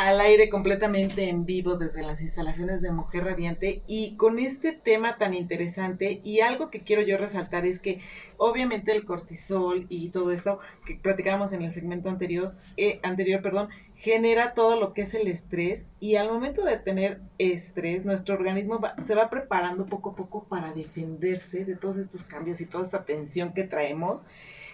Al 0.00 0.18
aire 0.22 0.48
completamente 0.48 1.28
en 1.28 1.44
vivo 1.44 1.76
desde 1.76 2.00
las 2.02 2.22
instalaciones 2.22 2.80
de 2.80 2.90
Mujer 2.90 3.24
Radiante 3.24 3.82
y 3.86 4.16
con 4.16 4.38
este 4.38 4.72
tema 4.72 5.18
tan 5.18 5.34
interesante 5.34 6.22
y 6.24 6.40
algo 6.40 6.70
que 6.70 6.80
quiero 6.80 7.02
yo 7.02 7.18
resaltar 7.18 7.66
es 7.66 7.80
que 7.80 8.00
obviamente 8.38 8.92
el 8.92 9.04
cortisol 9.04 9.84
y 9.90 10.08
todo 10.08 10.32
esto 10.32 10.58
que 10.86 10.94
platicábamos 10.94 11.52
en 11.52 11.60
el 11.60 11.74
segmento 11.74 12.08
anterior, 12.08 12.50
eh, 12.78 12.98
anterior 13.02 13.42
perdón, 13.42 13.68
genera 13.94 14.54
todo 14.54 14.80
lo 14.80 14.94
que 14.94 15.02
es 15.02 15.12
el 15.12 15.28
estrés 15.28 15.84
y 16.00 16.14
al 16.14 16.30
momento 16.30 16.64
de 16.64 16.78
tener 16.78 17.20
estrés, 17.36 18.06
nuestro 18.06 18.32
organismo 18.36 18.80
va- 18.80 18.94
se 19.04 19.14
va 19.14 19.28
preparando 19.28 19.84
poco 19.84 20.12
a 20.12 20.16
poco 20.16 20.44
para 20.44 20.72
defenderse 20.72 21.66
de 21.66 21.76
todos 21.76 21.98
estos 21.98 22.24
cambios 22.24 22.62
y 22.62 22.64
toda 22.64 22.84
esta 22.84 23.04
tensión 23.04 23.52
que 23.52 23.64
traemos 23.64 24.22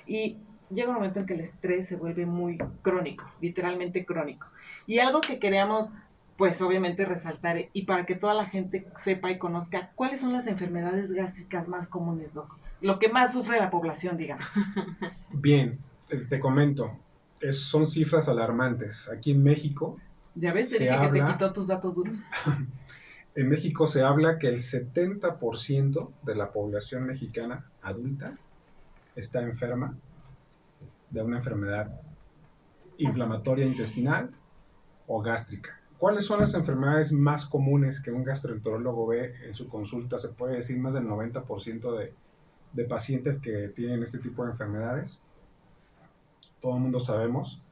y 0.06 0.36
llega 0.70 0.90
un 0.90 0.94
momento 0.94 1.18
en 1.18 1.26
que 1.26 1.34
el 1.34 1.40
estrés 1.40 1.88
se 1.88 1.96
vuelve 1.96 2.26
muy 2.26 2.58
crónico, 2.82 3.24
literalmente 3.40 4.04
crónico. 4.04 4.46
Y 4.86 4.98
algo 5.00 5.20
que 5.20 5.38
queríamos 5.38 5.90
pues 6.36 6.60
obviamente 6.60 7.06
resaltar 7.06 7.56
y 7.72 7.86
para 7.86 8.04
que 8.04 8.14
toda 8.14 8.34
la 8.34 8.44
gente 8.44 8.86
sepa 8.96 9.30
y 9.30 9.38
conozca 9.38 9.92
cuáles 9.94 10.20
son 10.20 10.34
las 10.34 10.46
enfermedades 10.46 11.10
gástricas 11.12 11.66
más 11.66 11.88
comunes, 11.88 12.34
Doc? 12.34 12.52
Lo 12.82 12.98
que 12.98 13.08
más 13.08 13.32
sufre 13.32 13.58
la 13.58 13.70
población, 13.70 14.18
digamos. 14.18 14.44
Bien, 15.30 15.78
eh, 16.10 16.26
te 16.28 16.38
comento, 16.38 16.90
es- 17.40 17.62
son 17.62 17.86
cifras 17.86 18.28
alarmantes. 18.28 19.08
Aquí 19.10 19.30
en 19.30 19.42
México, 19.42 19.96
Ya 20.34 20.52
ves, 20.52 20.68
te 20.68 20.74
dije 20.78 20.90
que 20.90 20.96
te 20.98 21.04
habla- 21.06 21.32
quitó 21.32 21.52
tus 21.54 21.66
datos 21.68 21.94
duros. 21.94 22.18
en 23.34 23.48
México 23.48 23.86
se 23.86 24.02
habla 24.02 24.38
que 24.38 24.48
el 24.48 24.60
70% 24.60 26.12
de 26.22 26.34
la 26.34 26.52
población 26.52 27.06
mexicana 27.06 27.72
adulta 27.80 28.36
está 29.14 29.40
enferma 29.40 29.96
de 31.08 31.22
una 31.22 31.38
enfermedad 31.38 31.90
inflamatoria 32.98 33.64
intestinal 33.64 34.30
o 35.06 35.20
gástrica. 35.22 35.78
¿Cuáles 35.98 36.26
son 36.26 36.40
las 36.40 36.54
enfermedades 36.54 37.10
más 37.12 37.46
comunes 37.46 38.00
que 38.02 38.10
un 38.10 38.22
gastroenterólogo 38.24 39.06
ve 39.06 39.34
en 39.46 39.54
su 39.54 39.68
consulta? 39.68 40.18
Se 40.18 40.28
puede 40.28 40.56
decir 40.56 40.78
más 40.78 40.92
del 40.94 41.04
90% 41.06 41.96
de, 41.98 42.12
de 42.72 42.84
pacientes 42.84 43.38
que 43.40 43.68
tienen 43.68 44.02
este 44.02 44.18
tipo 44.18 44.44
de 44.44 44.50
enfermedades. 44.52 45.20
Todo 46.60 46.76
el 46.76 46.82
mundo 46.82 47.00
sabemos 47.00 47.62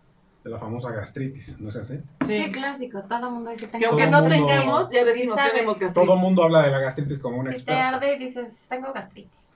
de 0.43 0.51
la 0.51 0.59
famosa 0.59 0.91
gastritis, 0.91 1.59
¿no 1.61 1.69
es 1.71 1.77
así? 1.77 2.01
Sí, 2.27 2.51
clásico. 2.53 3.03
Todo 3.03 3.29
el 3.29 3.33
mundo 3.35 3.51
dice 3.51 3.69
Que 3.69 3.85
aunque 3.87 4.05
Todo 4.07 4.11
no 4.11 4.21
mundo- 4.29 4.35
tengamos, 4.47 4.91
ya 4.91 5.05
decimos 5.05 5.37
sabes. 5.37 5.53
tenemos 5.53 5.79
gastritis. 5.79 5.95
Todo 6.07 6.15
el 6.15 6.21
mundo 6.21 6.45
habla 6.45 6.63
de 6.65 6.71
la 6.71 6.81
gastritis 6.81 7.19
como 7.19 7.39
una 7.39 7.53
Si 7.53 7.63
te 7.65 7.73
arde 7.73 8.15
y 8.15 8.19
dices, 8.27 8.67
tengo 8.69 8.93
gastritis. 8.93 9.49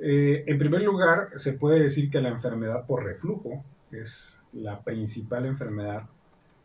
Eh, 0.00 0.44
en 0.46 0.58
primer 0.58 0.82
lugar, 0.82 1.30
se 1.36 1.52
puede 1.52 1.80
decir 1.80 2.10
que 2.10 2.20
la 2.20 2.28
enfermedad 2.28 2.84
por 2.86 3.04
reflujo 3.04 3.64
es 3.92 4.44
la 4.52 4.80
principal 4.80 5.46
enfermedad 5.46 6.02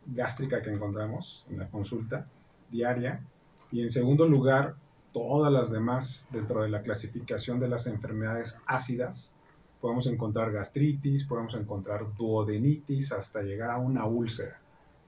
gástrica 0.06 0.62
que 0.62 0.70
encontramos 0.72 1.46
en 1.50 1.58
la 1.58 1.68
consulta 1.68 2.26
diaria. 2.70 3.20
Y 3.72 3.82
en 3.82 3.90
segundo 3.90 4.26
lugar, 4.26 4.74
todas 5.12 5.52
las 5.52 5.70
demás 5.70 6.26
dentro 6.30 6.62
de 6.62 6.68
la 6.68 6.82
clasificación 6.82 7.60
de 7.60 7.68
las 7.68 7.86
enfermedades 7.86 8.58
ácidas. 8.66 9.32
Podemos 9.80 10.06
encontrar 10.06 10.52
gastritis, 10.52 11.24
podemos 11.24 11.54
encontrar 11.54 12.04
duodenitis, 12.16 13.12
hasta 13.12 13.42
llegar 13.42 13.70
a 13.70 13.78
una 13.78 14.04
úlcera 14.04 14.58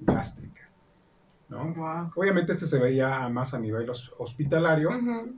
gástrica. 0.01 0.63
¿no? 1.49 1.75
Obviamente 2.17 2.53
este 2.53 2.67
se 2.67 2.79
veía 2.79 3.29
más 3.29 3.53
a 3.53 3.59
nivel 3.59 3.91
hos- 3.91 4.13
hospitalario, 4.19 4.89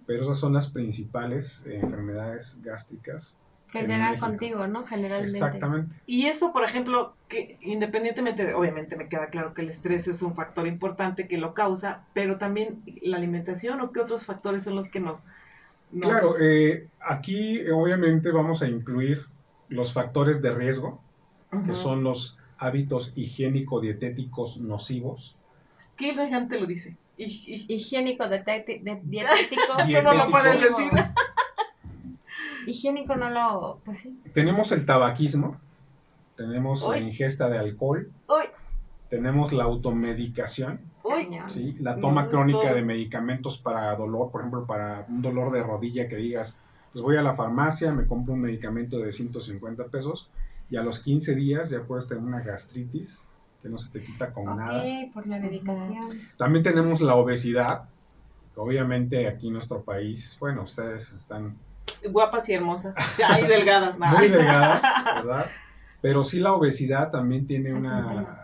pero 0.07 0.23
esas 0.25 0.39
son 0.39 0.53
las 0.53 0.69
principales 0.71 1.65
eh, 1.67 1.81
enfermedades 1.83 2.61
gástricas. 2.63 3.37
Que 3.81 3.85
en 3.85 3.91
llegan 3.91 4.11
México. 4.13 4.27
contigo, 4.27 4.67
¿no? 4.67 4.87
Generalmente. 4.87 5.33
Exactamente. 5.37 5.95
Y 6.07 6.27
esto, 6.27 6.53
por 6.53 6.65
ejemplo, 6.65 7.15
que 7.29 7.59
independientemente 7.61 8.47
de, 8.47 8.55
obviamente 8.55 8.97
me 8.97 9.09
queda 9.09 9.27
claro 9.27 9.53
que 9.53 9.63
el 9.63 9.71
estrés 9.71 10.09
es 10.09 10.23
un 10.23 10.35
factor 10.35 10.67
importante 10.67 11.29
que 11.29 11.37
lo 11.39 11.55
causa, 11.55 12.05
pero 12.15 12.39
también 12.39 12.83
la 13.03 13.17
alimentación 13.17 13.81
o 13.81 13.91
qué 13.93 14.01
otros 14.01 14.25
factores 14.27 14.65
son 14.65 14.77
los 14.77 14.89
que 14.89 15.01
nos... 15.01 15.25
nos- 15.93 16.09
Claro, 16.11 16.35
eh, 16.41 16.87
aquí 17.01 17.61
obviamente 17.69 18.31
vamos 18.31 18.63
a 18.63 18.69
incluir 18.69 19.27
los 19.69 19.93
factores 19.93 20.41
de 20.41 20.55
riesgo, 20.55 21.01
que 21.67 21.75
son 21.75 22.03
los 22.05 22.39
hábitos 22.59 23.13
higiénico-dietéticos 23.17 24.59
nocivos. 24.61 25.37
¿Qué 25.97 26.11
elegante 26.11 26.61
lo 26.61 26.67
dice? 26.67 26.97
Y, 27.17 27.25
y- 27.25 27.75
Higiénico, 27.75 28.25
detecti- 28.25 28.83
de- 28.83 29.01
dietético. 29.05 29.79
Eso 29.89 30.03
no 30.03 30.15
lo 30.15 30.31
puedes 30.31 30.55
nocivo. 30.71 30.91
decir. 30.91 31.05
Higiénico 32.67 33.17
no 33.17 33.31
lo. 33.31 33.81
Pues 33.85 34.01
sí. 34.01 34.19
Tenemos 34.33 34.73
el 34.73 34.87
tabaquismo, 34.87 35.57
tenemos 36.37 36.87
la 36.89 36.99
ingesta 36.99 37.49
de 37.49 37.59
alcohol, 37.59 38.11
Uy. 38.29 38.45
tenemos 39.09 39.53
la 39.53 39.65
automedicación, 39.65 40.81
Uy. 41.03 41.29
¿sí? 41.49 41.77
la 41.81 41.97
toma 42.01 42.25
No, 42.25 42.31
crónica 42.31 42.75
de 42.75 42.83
medicamentos 42.83 43.59
para 43.59 43.95
dolor, 43.97 44.31
por 44.31 44.41
ejemplo, 44.43 44.67
para 44.67 45.05
un 45.09 45.23
dolor 45.23 45.53
de 45.53 45.63
rodilla 45.63 46.09
que 46.09 46.17
digas, 46.17 46.57
pues 46.93 47.03
voy 47.03 47.17
a 47.17 47.23
la 47.23 47.35
farmacia, 47.35 47.93
me 47.93 48.07
compro 48.07 48.35
un 48.35 48.41
medicamento 48.41 48.99
de 48.99 49.13
150 49.13 49.85
pesos 49.87 50.29
y 50.71 50.77
a 50.77 50.83
los 50.83 51.01
15 51.01 51.35
días 51.35 51.71
ya 51.71 51.83
puedes 51.83 52.09
tener 52.09 52.23
una 52.23 52.41
gastritis 52.41 53.21
que 53.63 53.69
no 53.69 53.79
se 53.79 53.91
te 53.93 54.05
quita 54.05 54.33
con 54.33 54.45
nada. 54.45 54.79
Ok, 54.83 55.13
por 55.15 55.27
la 55.27 55.39
medicación. 55.39 56.21
También 56.37 56.63
tenemos 56.63 57.01
la 57.01 57.15
obesidad, 57.15 57.85
que 58.55 58.61
obviamente 58.61 59.27
aquí 59.27 59.49
en 59.49 59.55
nuestro 59.55 59.83
país, 59.83 60.37
bueno, 60.39 60.63
ustedes 60.63 61.13
están 61.13 61.57
guapas 62.11 62.49
y 62.49 62.55
hermosas. 62.55 62.95
Ya, 63.19 63.41
y 63.41 63.47
delgadas, 63.47 63.99
nada. 63.99 64.19
muy 64.19 64.29
delgadas, 64.29 64.83
¿verdad? 65.25 65.47
Pero 66.01 66.25
sí 66.25 66.41
la 66.41 66.53
obesidad 66.53 67.11
también 67.11 67.47
tiene 67.47 67.71
Es 67.71 67.77
una... 67.77 68.09
tema. 68.09 68.41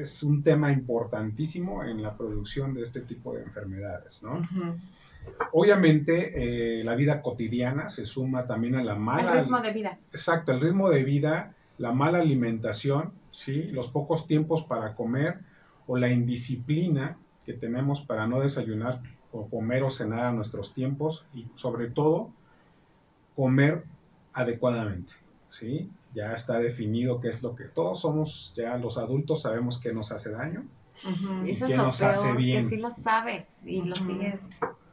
Es 0.00 0.22
un 0.22 0.42
tema 0.42 0.72
importantísimo 0.72 1.84
en 1.84 2.02
la 2.02 2.16
producción 2.16 2.74
de 2.74 2.82
este 2.82 3.00
tipo 3.02 3.34
de 3.34 3.42
enfermedades, 3.42 4.22
¿no? 4.22 4.40
Obviamente, 5.52 6.80
eh, 6.80 6.84
la 6.84 6.94
vida 6.94 7.22
cotidiana 7.22 7.90
se 7.90 8.04
suma 8.04 8.46
también 8.46 8.74
a 8.76 8.82
la 8.82 8.94
El 8.94 8.98
mala... 8.98 9.40
ritmo 9.42 9.60
de 9.60 9.72
vida. 9.72 9.98
Exacto, 10.10 10.52
el 10.52 10.60
ritmo 10.60 10.90
de 10.90 11.04
vida, 11.04 11.54
la 11.78 11.92
mala 11.92 12.18
alimentación, 12.18 13.12
¿sí? 13.30 13.64
los 13.64 13.88
pocos 13.88 14.26
tiempos 14.26 14.64
para 14.64 14.94
comer 14.94 15.38
o 15.86 15.96
la 15.96 16.08
indisciplina 16.10 17.16
que 17.44 17.52
tenemos 17.52 18.02
para 18.02 18.26
no 18.26 18.40
desayunar 18.40 19.00
o 19.32 19.48
comer 19.48 19.82
o 19.82 19.90
cenar 19.90 20.20
a 20.26 20.32
nuestros 20.32 20.72
tiempos 20.72 21.26
y 21.34 21.46
sobre 21.56 21.88
todo 21.88 22.30
comer 23.34 23.84
adecuadamente. 24.32 25.14
¿sí? 25.50 25.90
Ya 26.14 26.32
está 26.32 26.58
definido 26.58 27.20
qué 27.20 27.28
es 27.28 27.42
lo 27.42 27.54
que 27.54 27.64
todos 27.64 28.00
somos, 28.00 28.52
ya 28.56 28.76
los 28.76 28.98
adultos 28.98 29.42
sabemos 29.42 29.78
que 29.78 29.92
nos 29.92 30.12
hace 30.12 30.30
daño. 30.30 30.64
Eso 30.94 31.42
es 31.44 31.60
lo 31.60 31.76
nos 31.76 32.02
hace 32.02 32.32
bien. 32.32 32.68
que 32.68 32.76
sí 32.76 32.82
lo 32.82 32.90
sabes 32.90 33.46
y 33.64 33.82
lo 33.82 33.96
sigues. 33.96 34.40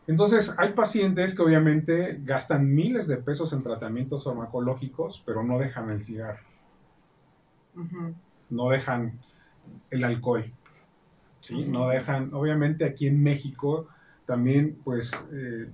Entonces, 0.08 0.56
hay 0.58 0.74
pacientes 0.74 1.36
que 1.36 1.42
obviamente 1.44 2.20
gastan 2.24 2.74
miles 2.74 3.08
de 3.08 3.18
pesos 3.18 3.54
en 3.54 3.62
tratamientos 3.62 4.24
farmacológicos, 4.24 5.22
pero 5.26 5.44
no 5.44 5.60
dejan 5.60 5.92
el 5.92 6.04
cigarro. 6.04 6.40
No 8.50 8.70
dejan 8.70 9.20
el 9.92 10.04
alcohol, 10.04 10.52
¿sí? 11.42 11.66
No 11.68 11.88
dejan, 11.88 12.34
obviamente 12.34 12.84
aquí 12.84 13.08
en 13.08 13.22
México 13.22 13.88
también, 14.26 14.78
pues, 14.84 15.12
eh, 15.32 15.70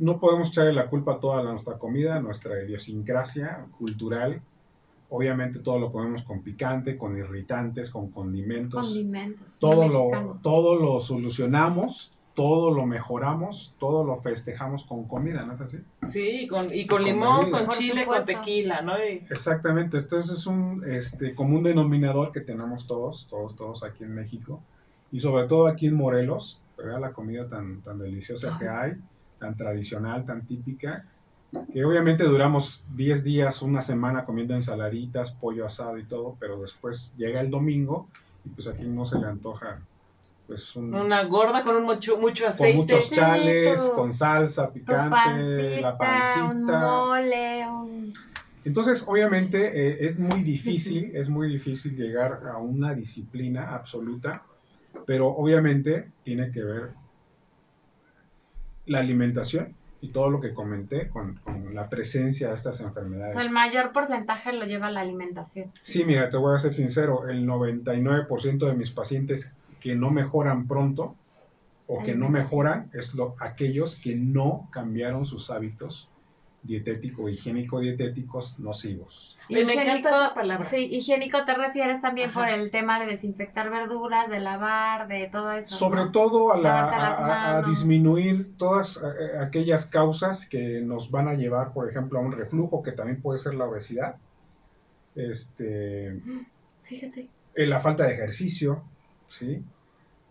no 0.00 0.18
podemos 0.18 0.48
echarle 0.48 0.72
la 0.72 0.86
culpa 0.88 1.14
a 1.14 1.20
toda 1.20 1.42
la- 1.42 1.50
nuestra 1.52 1.78
comida, 1.78 2.20
nuestra 2.20 2.62
idiosincrasia 2.62 3.66
cultural. 3.78 4.40
Obviamente 5.10 5.58
todo 5.60 5.78
lo 5.78 5.92
comemos 5.92 6.22
con 6.24 6.42
picante, 6.42 6.96
con 6.96 7.16
irritantes, 7.16 7.90
con 7.90 8.10
condimentos. 8.10 8.82
Condimentos. 8.86 9.58
todo, 9.60 9.86
lo, 9.88 10.04
mexicano. 10.06 10.38
todo 10.42 10.74
lo 10.76 11.00
solucionamos, 11.00 12.16
todo 12.34 12.72
lo 12.74 12.84
mejoramos, 12.84 13.76
todo 13.78 14.02
lo 14.02 14.20
festejamos 14.20 14.86
con 14.86 15.04
comida, 15.04 15.44
¿no 15.44 15.52
es 15.52 15.60
así? 15.60 15.78
Sí, 16.08 16.40
y 16.42 16.46
con, 16.48 16.74
y 16.74 16.86
con 16.86 16.98
Con 17.02 17.04
limón, 17.06 17.50
con 17.52 17.66
Por 17.66 17.74
chile, 17.74 18.06
con 18.06 18.24
tequila, 18.26 18.80
¿no? 18.82 18.94
Y- 18.98 19.24
Exactamente, 19.30 19.98
entonces 19.98 20.38
es 20.38 20.46
un 20.46 20.82
este, 20.90 21.34
común 21.36 21.62
denominador 21.62 22.32
que 22.32 22.40
tenemos 22.40 22.88
todos, 22.88 23.28
todos, 23.30 23.54
todos 23.54 23.84
aquí 23.84 24.02
en 24.02 24.14
México 24.16 24.60
y 25.12 25.20
sobre 25.20 25.46
todo 25.46 25.68
aquí 25.68 25.86
en 25.86 25.94
Morelos, 25.94 26.60
¿verdad? 26.76 27.00
la 27.00 27.12
comida 27.12 27.48
tan, 27.48 27.82
tan 27.82 28.00
deliciosa 28.00 28.56
que 28.58 28.66
hay, 28.66 28.94
tan 29.44 29.56
tradicional, 29.56 30.24
tan 30.26 30.46
típica, 30.46 31.04
que 31.72 31.84
obviamente 31.84 32.24
duramos 32.24 32.84
10 32.86 33.24
días, 33.24 33.62
una 33.62 33.82
semana 33.82 34.24
comiendo 34.24 34.54
ensaladitas, 34.54 35.32
pollo 35.40 35.66
asado 35.66 35.98
y 35.98 36.06
todo, 36.08 36.36
pero 36.40 36.60
después 36.62 37.14
llega 37.16 37.40
el 37.40 37.50
domingo 37.50 38.10
y 38.44 38.50
pues 38.50 38.68
aquí 38.68 38.86
no 38.86 39.06
se 39.06 39.18
le 39.18 39.26
antoja 39.26 39.86
pues 40.46 40.76
un, 40.76 40.94
Una 41.00 41.24
gorda 41.24 41.62
con 41.62 41.76
un 41.76 41.84
mucho, 41.84 42.16
mucho 42.18 42.44
con 42.46 42.48
aceite. 42.50 42.76
muchos 42.76 43.08
Sí, 43.08 43.14
chales, 43.16 43.80
tu- 43.82 43.94
con 43.94 44.12
salsa 44.14 44.72
picante, 44.72 45.76
la 45.78 45.96
pancita, 45.98 46.52
un 46.52 46.78
mole, 46.80 47.68
un... 47.68 48.12
Entonces, 48.64 49.04
obviamente, 49.06 49.58
eh, 49.66 50.06
es 50.06 50.18
muy 50.18 50.42
difícil, 50.42 51.14
es 51.14 51.28
muy 51.28 51.48
difícil 51.48 51.96
llegar 51.96 52.40
a 52.48 52.58
una 52.58 52.94
disciplina 52.94 53.74
absoluta, 53.74 54.42
pero 55.04 55.28
obviamente 55.28 56.14
tiene 56.22 56.50
que 56.50 56.62
ver 56.64 56.94
la 58.86 58.98
alimentación 58.98 59.74
y 60.00 60.08
todo 60.08 60.28
lo 60.28 60.40
que 60.40 60.52
comenté 60.52 61.08
con, 61.08 61.36
con 61.36 61.74
la 61.74 61.88
presencia 61.88 62.48
de 62.48 62.54
estas 62.54 62.80
enfermedades. 62.80 63.36
El 63.38 63.50
mayor 63.50 63.92
porcentaje 63.92 64.52
lo 64.52 64.66
lleva 64.66 64.90
la 64.90 65.00
alimentación. 65.00 65.70
Sí, 65.82 66.04
mira, 66.04 66.28
te 66.28 66.36
voy 66.36 66.54
a 66.54 66.58
ser 66.58 66.74
sincero, 66.74 67.28
el 67.28 67.46
99% 67.46 68.66
de 68.66 68.74
mis 68.74 68.90
pacientes 68.90 69.52
que 69.80 69.94
no 69.94 70.10
mejoran 70.10 70.66
pronto 70.66 71.14
o 71.86 72.02
que 72.02 72.14
no 72.14 72.28
mejoran 72.28 72.90
es 72.92 73.14
lo, 73.14 73.34
aquellos 73.40 74.00
que 74.02 74.14
no 74.14 74.68
cambiaron 74.72 75.26
sus 75.26 75.50
hábitos 75.50 76.08
dietético, 76.64 77.28
higiénico, 77.28 77.78
dietéticos 77.78 78.58
nocivos. 78.58 79.36
Me 79.50 79.60
encanta 79.60 80.08
esa 80.08 80.34
palabra. 80.34 80.64
Sí, 80.64 80.76
higiénico 80.90 81.44
te 81.44 81.54
refieres 81.54 82.00
también 82.00 82.30
Ajá. 82.30 82.40
por 82.40 82.48
el 82.48 82.70
tema 82.70 82.98
de 82.98 83.06
desinfectar 83.06 83.70
verduras, 83.70 84.30
de 84.30 84.40
lavar, 84.40 85.06
de 85.06 85.28
todo 85.30 85.52
eso. 85.52 85.76
Sobre 85.76 86.04
¿no? 86.06 86.10
todo 86.12 86.52
a, 86.52 86.58
la- 86.58 86.88
a- 86.88 87.58
a- 87.58 87.62
disminuir 87.62 88.56
todas 88.56 89.00
aquellas 89.40 89.86
causas 89.86 90.48
que 90.48 90.80
nos 90.80 91.10
van 91.10 91.28
a 91.28 91.34
llevar, 91.34 91.72
por 91.74 91.88
ejemplo, 91.90 92.18
a 92.18 92.22
un 92.22 92.32
reflujo, 92.32 92.82
que 92.82 92.92
también 92.92 93.20
puede 93.20 93.38
ser 93.38 93.54
la 93.54 93.66
obesidad, 93.66 94.16
este, 95.14 96.18
Fíjate. 96.84 97.28
eh, 97.54 97.66
la 97.66 97.80
falta 97.80 98.06
de 98.06 98.14
ejercicio, 98.14 98.82
¿sí? 99.28 99.62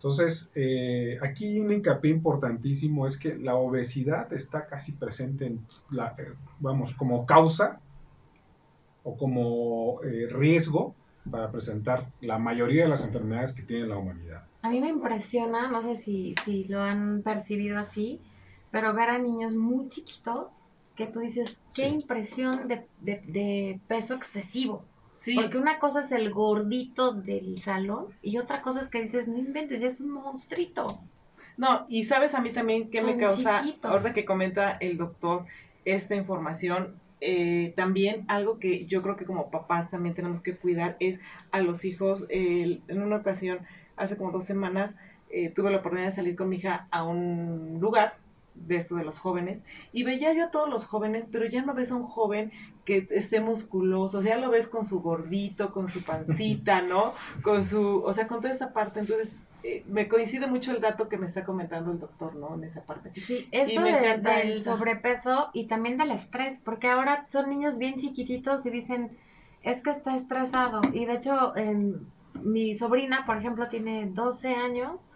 Entonces, 0.04 0.50
eh, 0.54 1.16
aquí 1.22 1.58
un 1.58 1.72
hincapié 1.72 2.10
importantísimo 2.10 3.06
es 3.06 3.16
que 3.18 3.38
la 3.38 3.54
obesidad 3.54 4.30
está 4.34 4.66
casi 4.66 4.92
presente 4.92 5.46
en 5.46 5.60
la, 5.90 6.14
eh, 6.18 6.34
vamos, 6.60 6.92
como 6.94 7.24
causa 7.24 7.80
o 9.02 9.16
como 9.16 10.02
eh, 10.02 10.26
riesgo 10.30 10.94
para 11.30 11.50
presentar 11.50 12.12
la 12.20 12.38
mayoría 12.38 12.82
de 12.82 12.90
las 12.90 13.02
enfermedades 13.02 13.54
que 13.54 13.62
tiene 13.62 13.86
la 13.86 13.96
humanidad. 13.96 14.42
A 14.60 14.68
mí 14.68 14.78
me 14.78 14.90
impresiona, 14.90 15.70
no 15.70 15.80
sé 15.80 15.96
si, 15.96 16.34
si 16.44 16.64
lo 16.64 16.82
han 16.82 17.22
percibido 17.22 17.78
así, 17.78 18.20
pero 18.70 18.92
ver 18.92 19.08
a 19.08 19.18
niños 19.18 19.54
muy 19.54 19.88
chiquitos 19.88 20.48
que 20.96 21.06
tú 21.06 21.20
dices, 21.20 21.56
qué 21.74 21.88
Sí. 21.88 21.94
impresión 21.94 22.68
de, 22.68 22.86
de- 23.00 23.22
de 23.26 23.80
peso 23.88 24.16
excesivo. 24.16 24.84
Sí, 25.24 25.34
Porque 25.36 25.56
una 25.56 25.78
cosa 25.78 26.04
es 26.04 26.12
el 26.12 26.30
gordito 26.34 27.12
del 27.12 27.58
salón 27.62 28.08
y 28.20 28.36
otra 28.36 28.60
cosa 28.60 28.82
es 28.82 28.88
que 28.90 29.00
dices, 29.02 29.26
no 29.26 29.38
inventes, 29.38 29.80
ya 29.80 29.88
es 29.88 30.02
un 30.02 30.10
monstruito. 30.10 31.00
no, 31.56 31.86
y 31.88 32.04
sabes 32.04 32.34
a 32.34 32.42
mí 32.42 32.52
también 32.52 32.90
que 32.90 33.00
me 33.00 33.16
causa, 33.16 33.62
chiquitos. 33.62 33.90
ahorita 33.90 34.12
que 34.12 34.26
comenta 34.26 34.72
el 34.72 34.98
doctor 34.98 35.46
esta 35.86 36.14
información, 36.14 37.00
eh, 37.22 37.72
también 37.74 38.26
algo 38.28 38.58
que 38.58 38.84
yo 38.84 39.00
creo 39.02 39.16
que 39.16 39.24
como 39.24 39.50
papás 39.50 39.90
también 39.90 40.14
tenemos 40.14 40.42
que 40.42 40.56
cuidar 40.56 40.96
es 41.00 41.18
a 41.52 41.60
los 41.62 41.86
hijos. 41.86 42.26
El- 42.28 42.82
en 42.88 43.00
una 43.02 43.16
ocasión, 43.16 43.60
hace 43.96 44.18
como 44.18 44.30
dos 44.30 44.44
semanas, 44.44 44.94
eh, 45.30 45.48
tuve 45.48 45.70
la 45.70 45.78
oportunidad 45.78 46.08
de 46.10 46.16
salir 46.16 46.36
con 46.36 46.50
mi 46.50 46.56
hija 46.56 46.86
a 46.90 47.02
un 47.04 47.78
lugar 47.80 48.18
de 48.54 48.76
esto 48.76 48.96
de 48.96 49.04
los 49.04 49.18
jóvenes 49.18 49.62
y 49.92 50.02
veía 50.04 50.34
yo 50.34 50.44
a 50.44 50.50
todos 50.50 50.68
los 50.68 50.84
jóvenes, 50.86 51.26
pero 51.32 51.46
ya 51.46 51.62
no 51.62 51.72
ves 51.74 51.90
a 51.90 51.96
un 51.96 52.04
joven 52.04 52.52
que 52.84 53.06
esté 53.10 53.40
musculoso, 53.40 54.20
ya 54.22 54.36
lo 54.36 54.50
ves 54.50 54.68
con 54.68 54.84
su 54.86 55.00
gordito, 55.00 55.72
con 55.72 55.88
su 55.88 56.02
pancita, 56.04 56.82
¿no? 56.82 57.12
Con 57.42 57.64
su, 57.64 58.02
o 58.04 58.12
sea, 58.14 58.26
con 58.28 58.40
toda 58.40 58.52
esta 58.52 58.72
parte. 58.72 59.00
Entonces, 59.00 59.32
eh, 59.62 59.82
me 59.88 60.06
coincide 60.08 60.46
mucho 60.46 60.72
el 60.72 60.80
dato 60.82 61.08
que 61.08 61.16
me 61.16 61.26
está 61.26 61.44
comentando 61.44 61.92
el 61.92 61.98
doctor, 61.98 62.34
¿no? 62.36 62.54
En 62.54 62.64
esa 62.64 62.82
parte. 62.82 63.10
Sí, 63.22 63.48
eso 63.50 63.82
de- 63.82 64.18
del 64.18 64.52
eso. 64.58 64.76
sobrepeso 64.76 65.48
y 65.54 65.66
también 65.66 65.96
del 65.96 66.10
estrés, 66.10 66.58
porque 66.58 66.88
ahora 66.88 67.26
son 67.30 67.48
niños 67.48 67.78
bien 67.78 67.96
chiquititos 67.96 68.66
y 68.66 68.70
dicen, 68.70 69.16
es 69.62 69.80
que 69.82 69.90
está 69.90 70.14
estresado. 70.16 70.82
Y 70.92 71.06
de 71.06 71.14
hecho, 71.14 71.54
mi 72.42 72.76
sobrina, 72.76 73.24
por 73.24 73.38
ejemplo, 73.38 73.68
tiene 73.68 74.06
12 74.12 74.54
años 74.54 75.10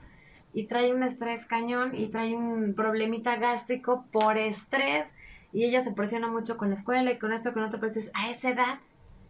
y 0.55 0.67
trae 0.67 0.95
un 0.95 1.03
estrés 1.03 1.45
cañón 1.45 1.95
y 1.95 2.07
trae 2.09 2.35
un 2.35 2.73
problemita 2.75 3.37
gástrico 3.37 4.07
por 4.11 4.39
estrés 4.39 5.05
y 5.53 5.65
ella 5.65 5.85
se 5.85 5.93
presiona 5.93 6.29
mucho 6.29 6.57
con 6.57 6.71
la 6.71 6.77
escuela 6.77 7.11
y 7.11 7.19
con 7.19 7.33
esto, 7.33 7.53
con 7.53 7.63
otro, 7.63 7.81
pero 7.81 7.93
dices, 7.93 8.11
a 8.15 8.31
esa 8.31 8.51
edad 8.51 8.79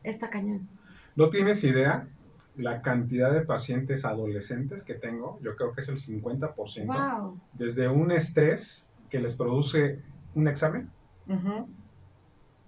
está 0.03 0.31
cañón. 0.31 0.69
¿No 1.17 1.31
tienes 1.31 1.63
idea 1.65 2.09
la 2.57 2.83
cantidad 2.83 3.33
de 3.33 3.43
pacientes 3.43 4.05
adolescentes 4.05 4.83
que 4.83 4.95
tengo? 4.95 5.39
Yo 5.43 5.57
creo 5.57 5.73
que 5.73 5.81
es 5.81 5.89
el 5.89 5.97
50%. 5.97 6.87
Wow. 6.87 7.39
Desde 7.53 7.89
un 7.89 8.11
estrés 8.11 8.91
que 9.11 9.21
les 9.21 9.37
produce 9.37 10.01
un 10.35 10.49
examen, 10.49 10.91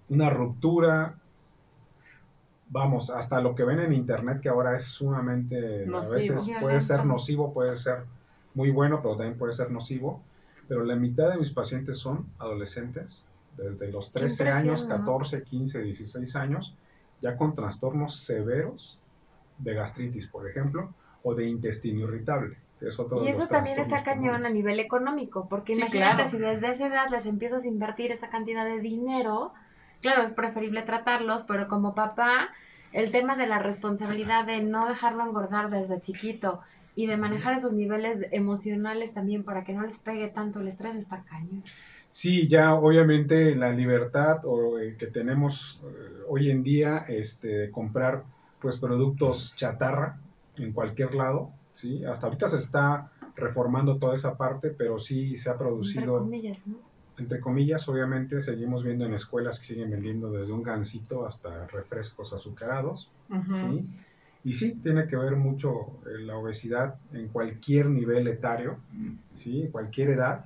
una 0.09 0.29
ruptura, 0.29 1.15
vamos, 2.69 3.09
hasta 3.09 3.41
lo 3.41 3.55
que 3.55 3.63
ven 3.63 3.79
en 3.79 3.93
internet 3.93 4.39
que 4.41 4.49
ahora 4.49 4.75
es 4.75 4.85
sumamente, 4.85 5.85
Nocivo. 5.85 6.11
a 6.11 6.15
veces 6.15 6.57
puede 6.59 6.81
ser 6.81 7.05
nocivo, 7.05 7.53
puede 7.53 7.75
ser 7.75 8.03
muy 8.53 8.71
bueno, 8.71 9.01
pero 9.01 9.15
también 9.15 9.37
puede 9.37 9.53
ser 9.53 9.71
nocivo. 9.71 10.21
Pero 10.67 10.83
la 10.83 10.95
mitad 10.95 11.29
de 11.29 11.37
mis 11.37 11.51
pacientes 11.51 11.97
son 11.97 12.27
adolescentes, 12.39 13.29
desde 13.57 13.91
los 13.91 14.11
13 14.11 14.49
años, 14.49 14.81
impresión, 14.81 14.89
¿no? 14.89 14.97
14, 14.97 15.43
15, 15.43 15.81
16 15.81 16.35
años, 16.35 16.75
ya 17.21 17.37
con 17.37 17.53
trastornos 17.55 18.15
severos 18.15 18.97
de 19.57 19.73
gastritis, 19.73 20.27
por 20.27 20.49
ejemplo, 20.49 20.93
o 21.23 21.35
de 21.35 21.45
intestino 21.47 22.01
irritable. 22.01 22.57
Es 22.79 22.97
otro 22.99 23.21
y 23.21 23.25
de 23.25 23.29
eso 23.31 23.39
los 23.41 23.49
también 23.49 23.77
está 23.79 24.03
cañón 24.03 24.41
comunes. 24.41 24.51
a 24.51 24.53
nivel 24.53 24.79
económico, 24.79 25.47
porque 25.47 25.75
Sí, 25.75 25.81
imagínate 25.81 26.15
claro. 26.15 26.31
si 26.31 26.37
desde 26.39 26.71
esa 26.71 26.87
edad 26.87 27.09
les 27.11 27.25
empiezas 27.27 27.63
a 27.63 27.67
invertir 27.67 28.11
esa 28.11 28.29
cantidad 28.29 28.65
de 28.65 28.79
dinero, 28.79 29.53
claro, 30.01 30.23
es 30.23 30.31
preferible 30.31 30.81
tratarlos, 30.81 31.43
pero 31.43 31.67
como 31.67 31.93
papá, 31.93 32.49
el 32.91 33.11
tema 33.11 33.35
de 33.35 33.45
la 33.45 33.59
responsabilidad 33.59 34.45
de 34.45 34.63
no 34.63 34.87
dejarlo 34.87 35.23
engordar 35.23 35.69
desde 35.69 36.01
chiquito 36.01 36.61
y 36.95 37.05
de 37.05 37.17
manejar 37.17 37.57
esos 37.57 37.71
niveles 37.71 38.27
emocionales 38.31 39.13
también 39.13 39.43
para 39.43 39.63
que 39.63 39.73
no 39.73 39.83
les 39.83 39.99
pegue 39.99 40.27
tanto 40.29 40.59
el 40.59 40.69
estrés 40.69 40.95
está 40.95 41.21
cañón. 41.29 41.63
Sí, 42.11 42.47
ya 42.49 42.75
obviamente 42.75 43.55
la 43.55 43.71
libertad 43.71 44.41
o, 44.43 44.77
eh, 44.77 44.95
que 44.99 45.07
tenemos 45.07 45.81
eh, 45.83 46.23
hoy 46.27 46.51
en 46.51 46.61
día 46.61 47.05
este, 47.07 47.47
de 47.47 47.71
comprar 47.71 48.23
pues 48.61 48.77
productos 48.77 49.55
chatarra 49.55 50.19
en 50.57 50.73
cualquier 50.73 51.15
lado, 51.15 51.51
¿sí? 51.73 52.03
Hasta 52.03 52.27
ahorita 52.27 52.49
se 52.49 52.57
está 52.57 53.09
reformando 53.35 53.97
toda 53.97 54.15
esa 54.15 54.35
parte, 54.35 54.69
pero 54.69 54.99
sí 54.99 55.37
se 55.37 55.49
ha 55.49 55.53
Entre 55.53 55.65
producido, 55.65 56.19
comillas, 56.19 56.57
¿no? 56.65 56.75
entre 57.17 57.39
comillas, 57.39 57.87
obviamente 57.87 58.41
seguimos 58.41 58.83
viendo 58.83 59.05
en 59.05 59.13
escuelas 59.13 59.59
que 59.59 59.65
siguen 59.65 59.91
vendiendo 59.91 60.31
desde 60.31 60.53
un 60.53 60.63
gansito 60.63 61.25
hasta 61.25 61.65
refrescos 61.67 62.33
azucarados. 62.33 63.09
¿sí? 63.29 63.85
Y 64.43 64.55
sí, 64.55 64.77
tiene 64.83 65.07
que 65.07 65.15
ver 65.15 65.35
mucho 65.35 65.99
eh, 66.05 66.19
la 66.19 66.35
obesidad 66.35 66.95
en 67.13 67.27
cualquier 67.29 67.87
nivel 67.87 68.27
etario, 68.27 68.77
¿sí? 69.37 69.69
Cualquier 69.71 70.09
edad. 70.09 70.45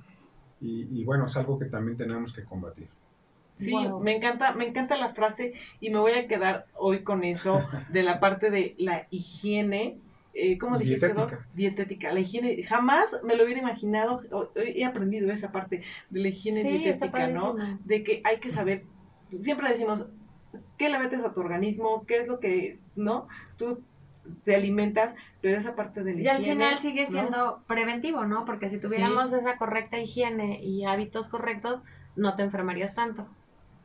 Y, 0.60 0.88
y 1.00 1.04
bueno, 1.04 1.26
es 1.26 1.36
algo 1.36 1.58
que 1.58 1.66
también 1.66 1.96
tenemos 1.96 2.32
que 2.32 2.44
combatir. 2.44 2.88
Sí, 3.58 3.72
Wow. 3.72 4.00
me 4.00 4.14
encanta, 4.16 4.52
me 4.52 4.66
encanta 4.68 4.96
la 4.96 5.14
frase 5.14 5.54
y 5.80 5.88
me 5.90 5.98
voy 5.98 6.12
a 6.12 6.26
quedar 6.28 6.66
hoy 6.74 7.02
con 7.02 7.24
eso 7.24 7.62
de 7.90 8.02
la 8.02 8.20
parte 8.20 8.50
de 8.50 8.74
la 8.78 9.06
higiene. 9.10 9.98
Eh, 10.34 10.58
¿Cómo 10.58 10.76
dijiste, 10.78 11.08
Doc? 11.08 11.30
Dietética. 11.30 11.46
Dietética. 11.54 12.12
La 12.12 12.20
higiene, 12.20 12.62
jamás 12.64 13.18
me 13.24 13.36
lo 13.36 13.44
hubiera 13.44 13.60
imaginado. 13.60 14.20
He 14.56 14.84
aprendido 14.84 15.32
esa 15.32 15.50
parte 15.52 15.82
de 16.10 16.20
la 16.20 16.28
higiene 16.28 16.62
Sí, 16.62 16.68
dietética, 16.78 17.28
¿no? 17.28 17.54
De 17.84 18.02
que 18.04 18.20
hay 18.24 18.38
que 18.38 18.50
saber, 18.50 18.82
siempre 19.30 19.70
decimos, 19.70 20.04
¿qué 20.76 20.90
le 20.90 20.98
metes 20.98 21.20
a 21.24 21.32
tu 21.32 21.40
organismo? 21.40 22.04
¿Qué 22.06 22.18
es 22.18 22.28
lo 22.28 22.38
que, 22.38 22.78
no? 22.96 23.28
Tú 23.56 23.80
te 24.44 24.54
alimentas, 24.54 25.14
pero 25.40 25.58
esa 25.58 25.74
parte 25.74 26.02
de 26.02 26.14
la 26.14 26.20
Y 26.20 26.28
al 26.28 26.42
higiene, 26.42 26.64
final 26.64 26.78
sigue 26.78 27.04
¿no? 27.04 27.10
siendo 27.10 27.62
preventivo, 27.66 28.24
¿no? 28.24 28.44
Porque 28.44 28.70
si 28.70 28.78
tuviéramos 28.78 29.32
esa 29.32 29.56
correcta 29.56 29.98
higiene 29.98 30.62
y 30.62 30.84
hábitos 30.84 31.28
correctos, 31.28 31.82
no 32.16 32.36
te 32.36 32.42
enfermarías 32.42 32.94
tanto. 32.94 33.26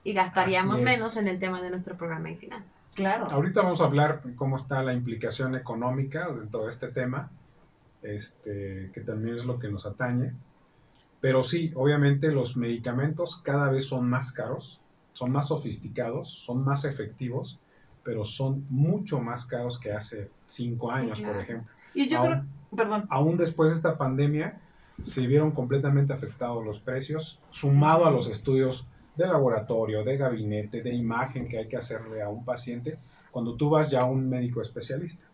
Y 0.04 0.14
gastaríamos 0.14 0.82
menos 0.82 1.16
en 1.18 1.28
el 1.28 1.40
tema 1.40 1.62
de 1.62 1.70
nuestro 1.70 1.96
programa 1.96 2.30
de 2.30 2.36
finanzas. 2.38 2.72
Claro. 2.96 3.30
Ahorita 3.30 3.62
vamos 3.62 3.82
a 3.82 3.86
hablar 3.86 4.22
cómo 4.36 4.58
está 4.58 4.82
la 4.84 4.94
implicación 4.94 5.56
económica 5.56 6.30
de 6.30 6.48
todo 6.48 6.70
este 6.70 6.90
tema, 6.90 7.30
este, 8.02 8.92
que 8.94 9.02
también 9.02 9.38
es 9.38 9.46
lo 9.46 9.60
que 9.60 9.70
nos 9.70 9.86
atañe. 9.86 10.34
Pero 11.22 11.44
sí, 11.44 11.72
obviamente 11.76 12.32
los 12.32 12.58
medicamentos 12.58 13.38
cada 13.44 13.70
vez 13.70 13.86
son 13.86 14.10
más 14.10 14.32
caros, 14.32 14.82
son 15.14 15.32
más 15.32 15.50
sofisticados, 15.50 16.32
son 16.46 16.66
más 16.66 16.84
efectivos, 16.84 17.60
pero 18.04 18.26
son 18.26 18.66
mucho 18.70 19.20
más 19.22 19.46
caros 19.46 19.80
que 19.80 19.92
hace 19.92 20.32
cinco 20.46 20.92
Sí, 20.92 20.92
años, 20.92 21.20
claro. 21.20 21.34
por 21.34 21.42
ejemplo. 21.42 21.74
Y 21.94 22.08
yo 22.08 22.18
Aún- 22.18 22.32
creo, 22.32 22.46
perdón, 22.76 23.10
aún 23.10 23.38
después 23.38 23.70
de 23.72 23.76
esta 23.76 23.98
pandemia, 23.98 24.62
se 25.02 25.28
vieron 25.28 25.52
completamente 25.52 26.14
afectados 26.14 26.64
los 26.66 26.80
precios, 26.82 27.44
sumado 27.50 28.06
a 28.06 28.12
los 28.12 28.30
estudios 28.30 28.88
de 29.16 29.28
laboratorio, 29.28 30.04
de 30.04 30.18
gabinete, 30.18 30.82
de 30.82 30.94
imagen 30.96 31.48
que 31.48 31.58
hay 31.60 31.68
que 31.68 31.78
hacerle 31.78 32.22
a 32.22 32.30
un 32.30 32.46
paciente 32.46 33.00
cuando 33.30 33.58
tú 33.58 33.70
vas 33.70 33.90
ya 33.92 34.02
a 34.02 34.06
un 34.06 34.30
médico 34.30 34.62
especialista. 34.62 35.26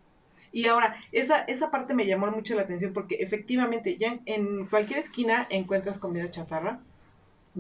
Y 0.52 0.66
ahora, 0.68 0.96
esa, 1.12 1.40
esa 1.44 1.72
parte 1.72 1.94
me 1.94 2.06
llamó 2.06 2.28
mucho 2.32 2.56
la 2.56 2.64
atención 2.64 2.94
porque 2.94 3.16
efectivamente 3.16 3.98
ya 3.98 4.08
en, 4.14 4.22
en 4.26 4.68
cualquier 4.68 5.00
esquina 5.00 5.46
encuentras 5.50 6.00
comida 6.00 6.30
chatarra. 6.32 6.86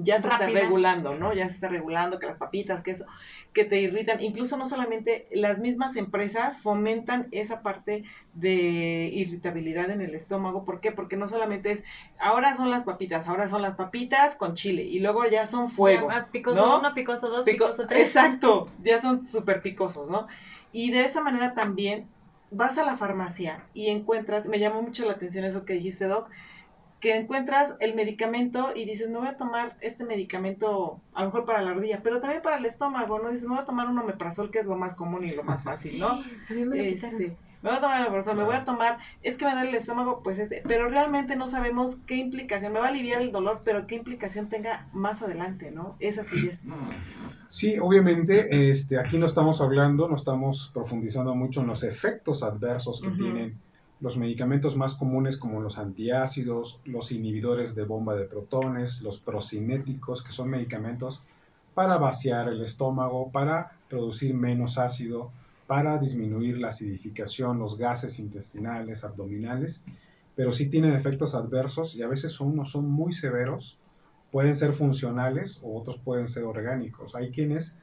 Ya 0.03 0.19
se 0.19 0.27
Rápida. 0.29 0.47
está 0.47 0.59
regulando, 0.61 1.15
¿no? 1.15 1.33
Ya 1.33 1.47
se 1.49 1.55
está 1.55 1.67
regulando 1.69 2.19
que 2.19 2.27
las 2.27 2.37
papitas, 2.37 2.83
que 2.83 2.91
eso, 2.91 3.05
que 3.53 3.65
te 3.65 3.81
irritan. 3.81 4.21
Incluso 4.21 4.55
no 4.57 4.65
solamente 4.67 5.27
las 5.31 5.57
mismas 5.59 5.95
empresas 5.95 6.61
fomentan 6.61 7.27
esa 7.31 7.61
parte 7.63 8.03
de 8.33 9.09
irritabilidad 9.11 9.89
en 9.89 10.01
el 10.01 10.13
estómago. 10.13 10.65
¿Por 10.65 10.81
qué? 10.81 10.91
Porque 10.91 11.17
no 11.17 11.27
solamente 11.27 11.71
es, 11.71 11.83
ahora 12.19 12.55
son 12.55 12.69
las 12.69 12.83
papitas, 12.83 13.27
ahora 13.27 13.47
son 13.47 13.61
las 13.63 13.75
papitas 13.75 14.35
con 14.35 14.53
chile 14.55 14.83
y 14.83 14.99
luego 14.99 15.25
ya 15.25 15.45
son 15.45 15.69
fuego. 15.69 16.09
Ya 16.09 16.15
más 16.17 16.27
picoso 16.27 16.55
¿no? 16.65 16.79
uno, 16.79 16.93
picoso 16.93 17.29
dos, 17.29 17.45
Pico- 17.45 17.65
picoso 17.65 17.87
tres. 17.87 18.07
Exacto, 18.07 18.67
ya 18.83 19.01
son 19.01 19.27
súper 19.27 19.61
picosos, 19.61 20.09
¿no? 20.09 20.27
Y 20.71 20.91
de 20.91 21.05
esa 21.05 21.21
manera 21.21 21.53
también 21.55 22.09
vas 22.51 22.77
a 22.77 22.85
la 22.85 22.97
farmacia 22.97 23.67
y 23.73 23.87
encuentras, 23.89 24.45
me 24.45 24.59
llamó 24.59 24.81
mucho 24.81 25.05
la 25.05 25.13
atención 25.13 25.43
eso 25.45 25.65
que 25.65 25.73
dijiste, 25.73 26.05
Doc, 26.05 26.29
que 26.99 27.15
encuentras 27.15 27.75
el 27.79 27.95
medicamento 27.95 28.71
y 28.75 28.85
dices, 28.85 29.09
me 29.09 29.19
voy 29.19 29.27
a 29.27 29.37
tomar 29.37 29.77
este 29.81 30.03
medicamento 30.03 30.99
a 31.13 31.21
lo 31.21 31.27
mejor 31.27 31.45
para 31.45 31.61
la 31.61 31.73
rodilla, 31.73 32.01
pero 32.01 32.19
también 32.19 32.41
para 32.41 32.57
el 32.57 32.65
estómago, 32.65 33.19
¿no? 33.19 33.29
Dices, 33.29 33.47
me 33.47 33.55
voy 33.55 33.63
a 33.63 33.65
tomar 33.65 33.87
un 33.87 33.99
omeprazol, 33.99 34.49
que 34.49 34.59
es 34.59 34.65
lo 34.65 34.75
más 34.77 34.95
común 34.95 35.23
y 35.23 35.31
lo 35.31 35.43
más 35.43 35.63
fácil, 35.63 35.99
¿no? 35.99 36.23
Este, 36.49 37.37
me 37.61 37.69
voy 37.69 37.77
a 37.77 37.81
tomar 37.81 38.01
el 38.01 38.07
omeprazol, 38.07 38.37
me 38.37 38.43
voy 38.45 38.55
a 38.55 38.65
tomar, 38.65 38.97
es 39.21 39.37
que 39.37 39.45
me 39.45 39.51
duele 39.51 39.69
el 39.69 39.75
estómago, 39.75 40.21
pues 40.23 40.39
este, 40.39 40.63
pero 40.67 40.89
realmente 40.89 41.35
no 41.35 41.47
sabemos 41.47 41.97
qué 42.07 42.15
implicación, 42.15 42.73
me 42.73 42.79
va 42.79 42.87
a 42.87 42.89
aliviar 42.89 43.21
el 43.21 43.31
dolor, 43.31 43.61
pero 43.63 43.85
qué 43.85 43.95
implicación 43.95 44.49
tenga 44.49 44.87
más 44.91 45.21
adelante, 45.21 45.69
¿no? 45.69 45.95
Esa 45.99 46.23
sí 46.23 46.47
es. 46.47 46.65
Sí, 47.49 47.79
obviamente, 47.79 48.69
este, 48.69 48.99
aquí 48.99 49.17
no 49.17 49.25
estamos 49.25 49.61
hablando, 49.61 50.09
no 50.09 50.17
estamos 50.17 50.69
profundizando 50.73 51.33
mucho 51.33 51.61
en 51.61 51.67
los 51.67 51.81
efectos 51.83 52.43
adversos 52.43 53.01
que 53.01 53.09
tienen 53.11 53.57
los 53.99 54.17
medicamentos 54.17 54.75
más 54.75 54.93
comunes 54.93 55.37
como 55.37 55.59
los 55.59 55.77
antiácidos, 55.77 56.79
los 56.85 57.11
inhibidores 57.11 57.73
de 57.73 57.83
bomba 57.83 58.15
de 58.15 58.25
protones, 58.25 59.01
los 59.01 59.19
procinéticos, 59.19 60.23
que 60.23 60.31
son 60.31 60.49
medicamentos 60.49 61.23
para 61.73 61.97
vaciar 61.97 62.47
el 62.49 62.63
estómago, 62.63 63.31
para 63.31 63.71
producir 63.89 64.33
menos 64.33 64.77
ácido, 64.77 65.31
para 65.65 65.97
disminuir 65.97 66.59
la 66.59 66.69
acidificación, 66.69 67.59
los 67.59 67.77
gases 67.77 68.19
intestinales, 68.19 69.03
abdominales, 69.03 69.81
pero 70.35 70.53
sí 70.53 70.69
tienen 70.69 70.93
efectos 70.93 71.33
adversos 71.33 71.95
y 71.95 72.03
a 72.03 72.07
veces 72.07 72.39
unos 72.39 72.71
son 72.71 72.89
muy 72.89 73.13
severos, 73.13 73.77
pueden 74.31 74.55
ser 74.55 74.73
funcionales 74.73 75.59
o 75.63 75.79
otros 75.79 75.97
pueden 75.97 76.29
ser 76.29 76.43
orgánicos. 76.43 77.15
Hay 77.15 77.31
quienes, 77.31 77.75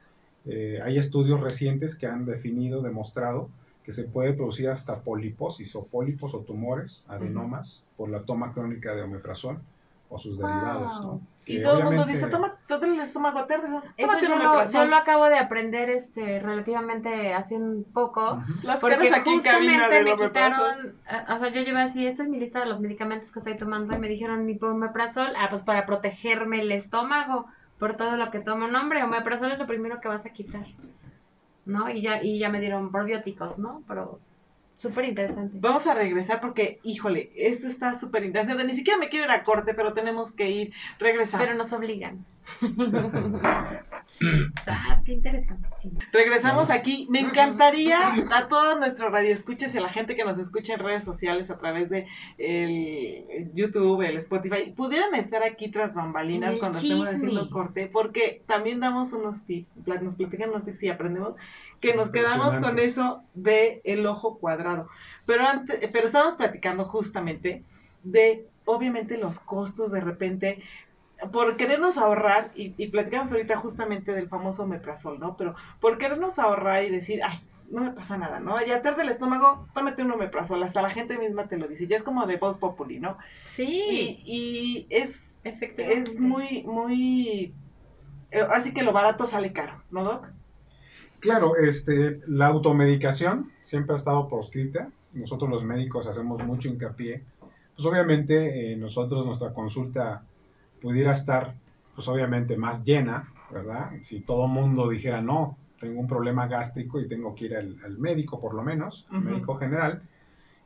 eh, 0.45 0.79
hay 0.81 0.97
estudios 0.97 1.41
recientes 1.41 1.95
que 1.95 2.07
han 2.07 2.25
definido, 2.25 2.81
demostrado 2.81 3.49
que 3.85 3.93
se 3.93 4.03
puede 4.03 4.33
producir 4.33 4.69
hasta 4.69 4.99
poliposis 5.01 5.75
o 5.75 5.85
pólipos 5.85 6.33
o 6.33 6.39
tumores, 6.39 7.05
adenomas, 7.07 7.85
por 7.97 8.09
la 8.09 8.23
toma 8.23 8.51
crónica 8.53 8.93
de 8.95 9.03
omeprazol 9.03 9.59
o 10.09 10.19
sus 10.19 10.37
Wow. 10.37 10.47
derivados. 10.47 11.01
¿no? 11.03 11.21
Y 11.47 11.57
Que 11.57 11.63
todo 11.63 11.77
el 11.77 11.83
mundo 11.85 12.05
dice, 12.05 12.27
toma 12.27 12.55
todo 12.67 12.85
el 12.85 12.99
estómago 12.99 13.45
tarde, 13.45 13.67
Eso 13.97 14.19
yo 14.19 14.29
lo, 14.29 14.35
omeprazol. 14.35 14.73
yo 14.73 14.85
lo 14.89 14.95
acabo 14.95 15.25
de 15.25 15.37
aprender 15.37 15.91
este 15.91 16.39
relativamente 16.39 17.33
hace 17.35 17.55
un 17.55 17.85
poco. 17.93 18.41
Las 18.63 18.79
Porque 18.79 18.95
aquí 19.13 19.29
justamente 19.35 20.03
me 20.03 20.15
quitaron, 20.15 20.95
eh, 21.07 21.33
o 21.35 21.39
sea, 21.39 21.49
yo 21.49 21.61
llevé 21.61 21.81
así, 21.81 22.07
esta 22.07 22.23
es 22.23 22.29
mi 22.29 22.39
lista 22.39 22.61
de 22.61 22.65
los 22.65 22.79
medicamentos 22.79 23.31
que 23.31 23.37
estoy 23.39 23.57
tomando 23.57 23.95
y 23.95 23.99
me 23.99 24.07
dijeron 24.07 24.45
mi 24.47 24.57
omeprazol, 24.59 25.27
ah, 25.37 25.47
pues 25.51 25.63
para 25.63 25.85
protegerme 25.85 26.61
el 26.61 26.71
estómago 26.71 27.45
por 27.77 27.95
todo 27.97 28.17
lo 28.17 28.31
que 28.31 28.39
tomo. 28.39 28.67
No, 28.67 28.81
hombre, 28.81 29.03
omeprazol 29.03 29.51
es 29.51 29.59
lo 29.59 29.67
primero 29.67 29.99
que 30.01 30.07
vas 30.07 30.25
a 30.25 30.29
quitar, 30.31 30.65
¿no? 31.65 31.89
Y 31.89 32.01
ya, 32.01 32.23
y 32.23 32.39
ya 32.39 32.49
me 32.49 32.59
dieron 32.59 32.91
probióticos, 32.91 33.57
¿no? 33.57 33.83
Pero 33.87 34.21
súper 34.77 35.05
interesante. 35.05 35.57
Vamos 35.59 35.87
a 35.87 35.93
regresar 35.93 36.41
porque, 36.41 36.79
híjole, 36.83 37.31
esto 37.35 37.67
está 37.67 37.97
súper 37.97 38.23
interesante. 38.23 38.63
Ni 38.63 38.75
siquiera 38.75 38.99
me 38.99 39.09
quiero 39.09 39.25
ir 39.25 39.31
a 39.31 39.43
corte, 39.43 39.73
pero 39.73 39.93
tenemos 39.93 40.31
que 40.31 40.49
ir. 40.49 40.73
Regresamos. 40.99 41.45
Pero 41.45 41.57
nos 41.57 41.71
obligan. 41.73 42.25
ah, 44.67 45.01
qué 45.03 45.13
interesantísimo. 45.13 45.99
Regresamos 46.11 46.69
aquí. 46.69 47.07
Me 47.09 47.19
encantaría 47.19 47.97
a 48.31 48.47
todos 48.47 48.77
nuestros 48.77 49.11
radioescuchas 49.11 49.73
y 49.73 49.79
a 49.79 49.81
la 49.81 49.89
gente 49.89 50.15
que 50.15 50.23
nos 50.23 50.37
escucha 50.37 50.75
en 50.75 50.79
redes 50.79 51.03
sociales 51.03 51.49
a 51.49 51.57
través 51.57 51.89
de 51.89 52.07
el, 52.37 53.51
YouTube, 53.53 54.01
el 54.03 54.17
Spotify, 54.17 54.71
pudieran 54.75 55.15
estar 55.15 55.43
aquí 55.43 55.69
tras 55.69 55.95
bambalinas 55.95 56.53
El 56.53 56.59
cuando 56.59 56.77
estemos 56.77 57.07
haciendo 57.07 57.49
corte, 57.49 57.89
porque 57.91 58.43
también 58.45 58.79
damos 58.79 59.11
unos 59.13 59.43
tips, 59.45 59.67
nos 60.01 60.15
platican 60.15 60.49
unos 60.49 60.65
tips 60.65 60.83
y 60.83 60.89
aprendemos 60.89 61.35
que 61.85 61.95
nos 61.95 62.09
quedamos 62.09 62.55
con 62.57 62.79
eso 62.79 63.23
de 63.33 63.81
el 63.83 64.05
ojo 64.07 64.37
cuadrado. 64.39 64.89
Pero 65.25 65.47
antes, 65.47 65.87
pero 65.93 66.07
estábamos 66.07 66.35
platicando 66.35 66.85
justamente 66.85 67.63
de 68.03 68.47
obviamente 68.65 69.17
los 69.17 69.39
costos 69.39 69.91
de 69.91 70.01
repente 70.01 70.63
por 71.31 71.55
querernos 71.57 71.97
ahorrar, 71.97 72.51
y, 72.55 72.73
y 72.77 72.87
platicamos 72.89 73.31
ahorita 73.31 73.57
justamente 73.57 74.13
del 74.13 74.27
famoso 74.27 74.63
omeprazol, 74.63 75.19
¿no? 75.19 75.37
Pero 75.37 75.55
por 75.79 75.97
querernos 75.97 76.39
ahorrar 76.39 76.83
y 76.83 76.89
decir, 76.89 77.21
ay, 77.23 77.39
no 77.69 77.81
me 77.83 77.91
pasa 77.91 78.17
nada, 78.17 78.39
¿no? 78.39 78.63
Ya 78.65 78.81
tarde 78.81 79.03
el 79.03 79.09
estómago, 79.09 79.67
tómate 79.73 80.01
un 80.03 80.11
omeprazol, 80.11 80.61
hasta 80.63 80.81
la 80.81 80.89
gente 80.89 81.17
misma 81.17 81.47
te 81.47 81.57
lo 81.57 81.67
dice, 81.67 81.87
ya 81.87 81.97
es 81.97 82.03
como 82.03 82.25
de 82.27 82.37
voz 82.37 82.57
populi, 82.57 82.99
¿no? 82.99 83.17
Sí, 83.43 83.67
Y, 83.87 84.21
y 84.25 84.87
es, 84.89 85.33
efectivamente. 85.43 86.11
es 86.11 86.19
muy, 86.19 86.63
muy, 86.63 87.53
eh, 88.31 88.41
así 88.51 88.73
que 88.73 88.83
lo 88.83 88.93
barato 88.93 89.25
sale 89.27 89.53
caro, 89.53 89.83
¿no, 89.91 90.03
Doc? 90.03 90.27
Claro, 91.25 91.55
este, 91.57 92.21
la 92.27 92.47
automedicación 92.47 93.51
siempre 93.61 93.93
ha 93.93 93.97
estado 93.97 94.29
proscrita 94.29 94.89
nosotros 95.15 95.49
los 95.49 95.63
médicos 95.63 96.07
hacemos 96.07 96.43
mucho 96.43 96.67
hincapié, 96.67 97.23
pues 97.75 97.85
obviamente 97.85 98.73
eh, 98.73 98.75
nosotros 98.75 99.25
nuestra 99.25 99.53
consulta 99.53 100.23
pudiera 100.81 101.13
estar, 101.13 101.55
pues 101.95 102.07
obviamente 102.07 102.57
más 102.57 102.83
llena, 102.83 103.31
¿verdad? 103.49 103.91
Si 104.03 104.19
todo 104.21 104.47
mundo 104.47 104.89
dijera, 104.89 105.21
no, 105.21 105.57
tengo 105.79 105.99
un 105.99 106.07
problema 106.07 106.47
gástrico 106.47 106.99
y 106.99 107.07
tengo 107.07 107.33
que 107.33 107.45
ir 107.45 107.55
al, 107.55 107.97
médico 107.97 108.39
por 108.39 108.53
lo 108.53 108.63
menos, 108.63 109.07
médico 109.09 109.55
general, 109.55 110.01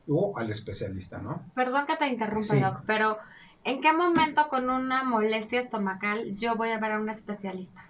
o 0.07 0.37
al 0.37 0.49
especialista, 0.49 1.19
¿no? 1.19 1.43
Perdón 1.53 1.85
que 1.85 1.95
te 1.95 2.07
interrumpa, 2.07 2.55
Doc, 2.55 2.81
pero 2.87 3.17
¿en 3.63 3.81
qué 3.81 3.93
momento 3.93 4.47
con 4.49 4.69
una 4.69 5.03
molestia 5.03 5.61
estomacal 5.61 6.35
yo 6.35 6.55
voy 6.55 6.69
a 6.69 6.79
ver 6.79 6.93
a 6.93 6.99
un 6.99 7.09
especialista? 7.09 7.88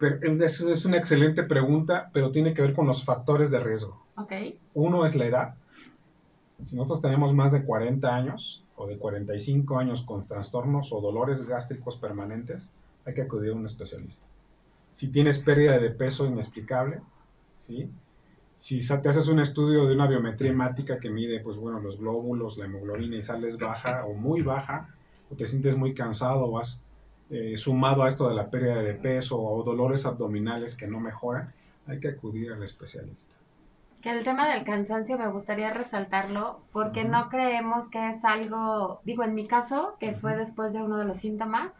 Es, 0.00 0.84
una 0.84 0.96
excelente 0.96 1.42
pregunta, 1.44 2.10
pero 2.12 2.30
tiene 2.30 2.54
que 2.54 2.62
ver 2.62 2.74
con 2.74 2.86
los 2.86 3.04
factores 3.04 3.50
de 3.50 3.60
riesgo. 3.60 4.04
Okay. 4.16 4.58
Uno 4.74 5.06
es 5.06 5.14
la 5.14 5.26
edad. 5.26 5.54
Si 6.64 6.76
nosotros 6.76 7.02
tenemos 7.02 7.34
más 7.34 7.52
de 7.52 7.64
40 7.64 8.14
años 8.14 8.64
o 8.76 8.86
de 8.86 8.96
45 8.96 9.78
años 9.78 10.02
con 10.02 10.26
trastornos 10.26 10.92
o 10.92 11.00
dolores 11.00 11.46
gástricos 11.46 11.96
permanentes, 11.96 12.72
hay 13.04 13.14
que 13.14 13.22
acudir 13.22 13.52
a 13.52 13.54
un 13.54 13.66
especialista. 13.66 14.26
Si 14.94 15.08
tienes 15.08 15.38
pérdida 15.38 15.78
de 15.78 15.90
peso 15.90 16.26
inexplicable, 16.26 17.00
¿sí? 17.62 17.90
si 18.56 18.86
te 18.86 19.08
haces 19.08 19.28
un 19.28 19.40
estudio 19.40 19.86
de 19.86 19.94
una 19.94 20.06
biometría 20.06 20.50
hemática 20.50 20.98
que 20.98 21.10
mide, 21.10 21.40
pues 21.40 21.56
bueno, 21.56 21.80
los 21.80 21.98
glóbulos, 21.98 22.56
la 22.56 22.66
hemoglobina 22.66 23.16
y 23.16 23.22
sales 23.24 23.58
baja 23.58 24.04
o 24.06 24.14
muy 24.14 24.42
baja, 24.42 24.88
o 25.30 25.34
te 25.34 25.46
sientes 25.46 25.76
muy 25.76 25.94
cansado 25.94 26.44
o 26.44 26.58
has 26.58 26.80
eh, 27.30 27.56
sumado 27.56 28.02
a 28.02 28.08
esto 28.08 28.28
de 28.28 28.34
la 28.34 28.50
pérdida 28.50 28.82
de 28.82 28.94
peso 28.94 29.40
o 29.40 29.62
dolores 29.62 30.06
abdominales 30.06 30.76
que 30.76 30.86
no 30.86 31.00
mejoran, 31.00 31.52
hay 31.86 32.00
que 32.00 32.08
acudir 32.08 32.52
al 32.52 32.62
especialista. 32.62 33.34
Que 34.02 34.10
el 34.10 34.24
tema 34.24 34.48
del 34.48 34.64
cansancio 34.64 35.16
me 35.16 35.28
gustaría 35.28 35.72
resaltarlo 35.72 36.60
porque 36.72 37.04
no 37.04 37.30
creemos 37.30 37.88
que 37.88 38.10
es 38.10 38.24
algo, 38.24 39.00
digo, 39.04 39.24
en 39.24 39.34
mi 39.34 39.46
caso, 39.46 39.96
que 39.98 40.12
fue 40.12 40.36
después 40.36 40.74
de 40.74 40.82
uno 40.82 40.98
de 40.98 41.06
los 41.06 41.18
síntomas, 41.18 41.72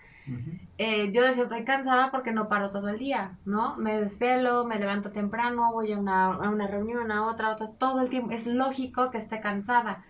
eh, 0.79 1.13
yo 1.13 1.23
decía, 1.23 1.43
estoy 1.43 1.65
cansada 1.65 2.11
porque 2.11 2.33
no 2.33 2.49
paro 2.49 2.71
todo 2.71 2.89
el 2.89 2.99
día, 2.99 3.37
¿no? 3.45 3.77
Me 3.77 4.01
despelo, 4.01 4.65
me 4.65 4.79
levanto 4.79 5.11
temprano, 5.11 5.73
voy 5.73 5.93
a 5.93 5.99
una, 5.99 6.27
a 6.29 6.49
una 6.49 6.67
reunión, 6.67 7.13
a 7.13 7.27
otra, 7.27 7.49
a 7.49 7.53
otra, 7.53 7.71
todo 7.79 8.01
el 8.01 8.09
tiempo. 8.09 8.31
Es 8.31 8.47
lógico 8.47 9.11
que 9.11 9.19
esté 9.19 9.41
cansada. 9.41 10.03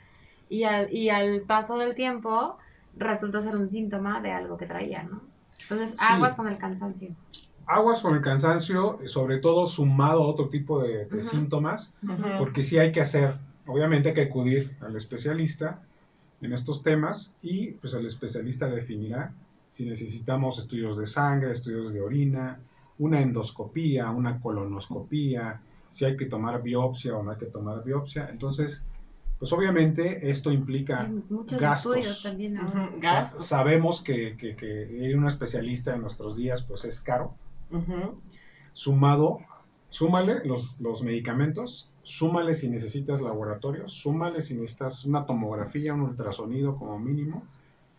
Y 0.49 0.63
al, 0.65 0.93
y 0.93 1.11
al 1.11 1.41
paso 1.43 1.79
del 1.79 1.97
tiempo 1.97 2.59
resulta 2.97 3.43
ser 3.43 3.57
un 3.57 3.69
síntoma 3.69 4.21
de 4.21 4.33
algo 4.33 4.57
que 4.57 4.67
traía, 4.67 5.03
¿no? 5.03 5.23
Entonces, 5.63 5.95
aguas 6.01 6.35
con 6.35 6.49
el 6.49 6.59
cansancio. 6.59 7.15
Aguas 7.67 8.03
con 8.03 8.15
el 8.15 8.23
cansancio, 8.23 8.99
sobre 9.07 9.39
todo 9.39 9.67
sumado 9.67 10.23
a 10.23 10.27
otro 10.27 10.49
tipo 10.49 10.83
de, 10.83 11.09
síntomas, 11.23 11.95
porque 12.39 12.63
sí 12.63 12.79
hay 12.79 12.93
que 12.93 13.01
hacer, 13.01 13.37
obviamente 13.67 14.09
hay 14.11 14.15
que 14.15 14.23
acudir 14.23 14.77
al 14.81 14.97
especialista 14.97 15.81
en 16.43 16.53
estos 16.53 16.83
temas 16.83 17.33
y 17.41 17.73
pues 17.73 17.95
el 17.95 18.07
especialista 18.07 18.67
definirá 18.67 19.33
si 19.75 19.85
necesitamos 19.85 20.59
estudios 20.59 20.99
de 20.99 21.07
sangre, 21.07 21.53
estudios 21.53 21.93
de 21.93 22.01
orina, 22.01 22.61
una 22.99 23.21
endoscopía, 23.21 24.09
una 24.11 24.39
colonoscopía, 24.41 25.61
si 25.89 26.05
hay 26.05 26.17
que 26.17 26.27
tomar 26.27 26.63
biopsia 26.63 27.17
o 27.17 27.25
no 27.25 27.33
hay 27.33 27.39
que 27.39 27.47
tomar 27.47 27.83
biopsia. 27.83 28.29
Entonces, 28.31 28.85
pues 29.45 29.53
obviamente 29.53 30.31
esto 30.31 30.51
implica 30.51 31.07
Muchos 31.29 31.61
gastos. 31.61 31.97
Estudios 31.97 32.23
también, 32.23 32.59
sabemos 33.37 34.03
que, 34.03 34.39
que, 34.39 34.89
ir 34.91 35.15
a 35.15 35.19
un 35.19 35.29
especialista 35.29 35.95
en 35.95 36.01
nuestros 36.01 36.39
días 36.39 36.63
pues 36.63 36.87
es 36.87 36.99
caro. 36.99 37.35
Sumado, 38.73 39.41
súmale 39.91 40.47
los, 40.47 40.81
los 40.81 41.03
medicamentos, 41.03 41.91
súmale 42.05 42.55
si 42.55 42.71
necesitas 42.71 43.21
laboratorios, 43.21 43.93
súmale 43.93 44.41
si 44.41 44.55
necesitas 44.55 45.05
una 45.05 45.27
tomografía, 45.27 45.93
un 45.93 46.01
ultrasonido 46.01 46.79
como 46.79 46.99
mínimo. 46.99 47.43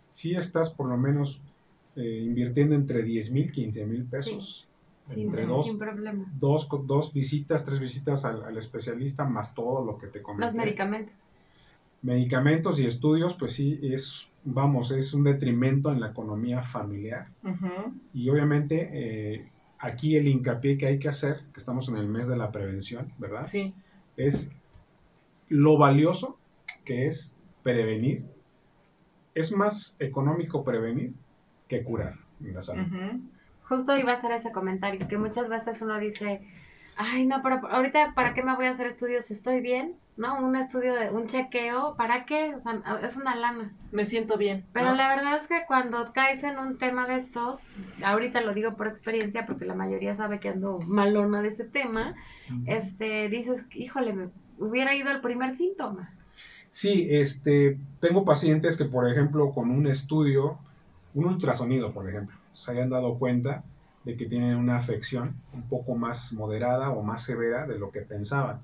Si 0.10 0.34
estás 0.34 0.72
por 0.72 0.88
lo 0.88 0.98
menos 0.98 1.40
eh, 1.96 2.24
invirtiendo 2.26 2.74
entre 2.74 3.04
10 3.04 3.32
mil, 3.32 3.52
15 3.52 3.86
mil 3.86 4.06
pesos. 4.06 4.68
entre 5.12 5.46
dos, 5.46 5.68
sin 5.68 5.78
problema. 5.78 6.26
Dos, 6.40 6.68
dos, 6.88 7.14
visitas, 7.14 7.64
tres 7.64 7.80
visitas 7.80 8.26
al, 8.26 8.58
especialista, 8.58 9.26
más 9.26 9.54
todo 9.54 9.86
lo 9.86 10.00
que 10.00 10.08
te 10.08 10.24
comenté. 10.24 10.48
Los 10.48 10.56
medicamentos. 10.56 11.26
Medicamentos 12.02 12.80
y 12.80 12.86
estudios, 12.86 13.36
pues 13.40 13.54
sí, 13.54 13.80
es, 13.82 14.30
vamos, 14.44 14.92
es 14.92 15.14
un 15.14 15.24
detrimento 15.24 15.92
en 15.92 16.00
la 16.02 16.10
economía 16.10 16.62
familiar. 16.64 17.28
Y 18.14 18.30
obviamente 18.30 18.90
eh, 18.94 19.50
aquí 19.80 20.16
el 20.16 20.28
hincapié 20.28 20.78
que 20.78 20.88
hay 20.88 21.00
que 21.00 21.10
hacer, 21.10 21.42
que 21.54 21.60
estamos 21.60 21.90
en 21.90 21.98
el 21.98 22.08
mes 22.08 22.28
de 22.28 22.38
la 22.38 22.52
prevención, 22.52 23.12
¿verdad? 23.18 23.46
Sí. 23.46 23.74
Es 24.18 24.52
lo 25.50 25.78
valioso 25.78 26.38
que 26.84 27.08
es 27.08 27.36
prevenir. 27.64 28.24
Es 29.34 29.52
más 29.52 29.96
económico 30.00 30.64
prevenir 30.64 31.14
que 31.68 31.84
curar 31.84 32.16
en 32.44 32.54
la 32.54 32.62
salud. 32.62 32.86
Justo 33.64 33.98
iba 33.98 34.12
a 34.12 34.18
hacer 34.18 34.32
ese 34.32 34.52
comentario, 34.52 35.08
que 35.08 35.18
muchas 35.18 35.50
veces 35.50 35.82
uno 35.82 35.98
dice, 35.98 36.42
ay, 36.98 37.26
no, 37.26 37.42
pero 37.42 37.68
ahorita, 37.68 38.14
¿para 38.14 38.34
qué 38.34 38.44
me 38.44 38.56
voy 38.56 38.68
a 38.68 38.72
hacer 38.72 38.88
estudios? 38.88 39.32
¿Estoy 39.32 39.62
bien? 39.62 39.96
¿No? 40.18 40.40
Un 40.40 40.56
estudio 40.56 40.96
de 40.96 41.12
un 41.12 41.28
chequeo, 41.28 41.96
¿para 41.98 42.26
qué? 42.26 42.56
O 42.56 42.62
sea, 42.62 42.82
es 43.04 43.18
una 43.18 43.36
lana. 43.36 43.74
Me 43.92 44.06
siento 44.06 44.38
bien. 44.38 44.66
Pero 44.72 44.96
la 44.96 45.10
verdad 45.10 45.38
es 45.42 45.48
que 45.48 45.64
cuando 45.68 46.14
caes 46.14 46.44
en 46.44 46.58
un 46.58 46.78
tema 46.78 47.06
de 47.06 47.18
estos, 47.18 47.60
ahorita 48.04 48.40
lo 48.42 48.54
digo 48.54 48.76
por 48.78 48.88
experiencia, 48.88 49.46
porque 49.46 49.66
la 49.66 49.76
mayoría 49.76 50.16
sabe 50.16 50.40
que 50.40 50.50
ando 50.50 50.80
malona 50.88 51.42
de 51.42 51.50
ese 51.50 51.66
tema, 51.66 52.16
este, 52.66 53.28
dices, 53.28 53.66
híjole, 53.74 54.14
me 54.14 54.30
hubiera 54.58 54.96
ido 54.96 55.10
al 55.10 55.20
primer 55.22 55.58
síntoma. 55.58 56.12
Sí, 56.72 57.08
este, 57.10 57.78
tengo 58.00 58.26
pacientes 58.26 58.78
que, 58.78 58.86
por 58.86 59.10
ejemplo, 59.10 59.52
con 59.52 59.70
un 59.70 59.88
estudio, 59.88 60.58
un 61.14 61.26
ultrasonido, 61.26 61.94
por 61.94 62.10
ejemplo, 62.10 62.36
se 62.54 62.72
hayan 62.72 62.90
dado 62.90 63.18
cuenta 63.18 63.64
de 64.06 64.16
que 64.16 64.26
tienen 64.28 64.56
una 64.56 64.78
afección 64.78 65.36
un 65.54 65.64
poco 65.64 65.96
más 65.96 66.32
moderada 66.34 66.92
o 66.92 67.02
más 67.02 67.24
severa 67.24 67.66
de 67.66 67.80
lo 67.80 67.92
que 67.92 68.02
pensaban. 68.02 68.60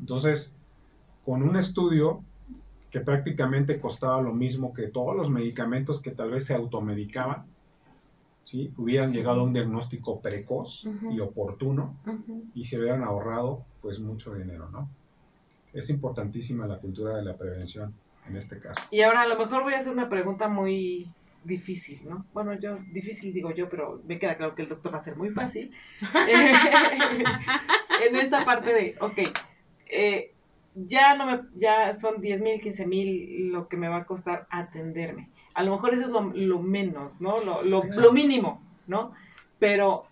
Entonces, 0.00 0.52
con 1.24 1.42
un 1.42 1.56
estudio 1.56 2.22
que 2.90 3.00
prácticamente 3.00 3.80
costaba 3.80 4.20
lo 4.20 4.34
mismo 4.34 4.74
que 4.74 4.88
todos 4.88 5.16
los 5.16 5.30
medicamentos 5.30 6.02
que 6.02 6.10
tal 6.10 6.30
vez 6.30 6.44
se 6.44 6.54
automedicaban, 6.54 7.46
¿sí? 8.44 8.72
hubieran 8.76 9.12
llegado 9.12 9.40
a 9.40 9.44
un 9.44 9.54
diagnóstico 9.54 10.20
precoz 10.20 10.86
y 11.10 11.20
oportuno 11.20 11.96
y 12.54 12.66
se 12.66 12.78
hubieran 12.78 13.02
ahorrado 13.02 13.64
pues 13.80 13.98
mucho 13.98 14.34
dinero, 14.34 14.68
¿no? 14.70 14.88
Es 15.72 15.88
importantísima 15.88 16.66
la 16.66 16.78
cultura 16.78 17.16
de 17.16 17.24
la 17.24 17.34
prevención 17.34 17.94
en 18.28 18.36
este 18.36 18.58
caso. 18.58 18.82
Y 18.90 19.00
ahora 19.00 19.22
a 19.22 19.26
lo 19.26 19.38
mejor 19.38 19.62
voy 19.62 19.72
a 19.72 19.78
hacer 19.78 19.92
una 19.92 20.10
pregunta 20.10 20.48
muy 20.48 21.08
difícil, 21.44 22.00
¿no? 22.06 22.26
Bueno, 22.34 22.52
yo, 22.54 22.78
difícil 22.92 23.32
digo 23.32 23.52
yo, 23.52 23.70
pero 23.70 24.02
me 24.06 24.18
queda 24.18 24.36
claro 24.36 24.54
que 24.54 24.62
el 24.62 24.68
doctor 24.68 24.94
va 24.94 24.98
a 24.98 25.04
ser 25.04 25.16
muy 25.16 25.30
fácil. 25.30 25.72
en 28.06 28.16
esta 28.16 28.44
parte 28.44 28.74
de, 28.74 28.96
ok, 29.00 29.18
eh, 29.90 30.31
ya 30.74 31.16
no 31.16 31.26
me, 31.26 31.40
ya 31.56 31.98
son 31.98 32.20
10 32.20 32.40
mil, 32.40 32.60
15 32.60 32.86
mil 32.86 33.52
lo 33.52 33.68
que 33.68 33.76
me 33.76 33.88
va 33.88 33.98
a 33.98 34.06
costar 34.06 34.46
atenderme. 34.50 35.28
A 35.54 35.62
lo 35.62 35.72
mejor 35.72 35.94
eso 35.94 36.02
es 36.02 36.08
lo, 36.08 36.58
menos, 36.60 37.20
¿no? 37.20 37.40
Lo, 37.40 37.62
lo, 37.62 37.84
lo, 37.84 38.12
mínimo, 38.12 38.62
¿no? 38.86 39.12
Pero 39.58 40.06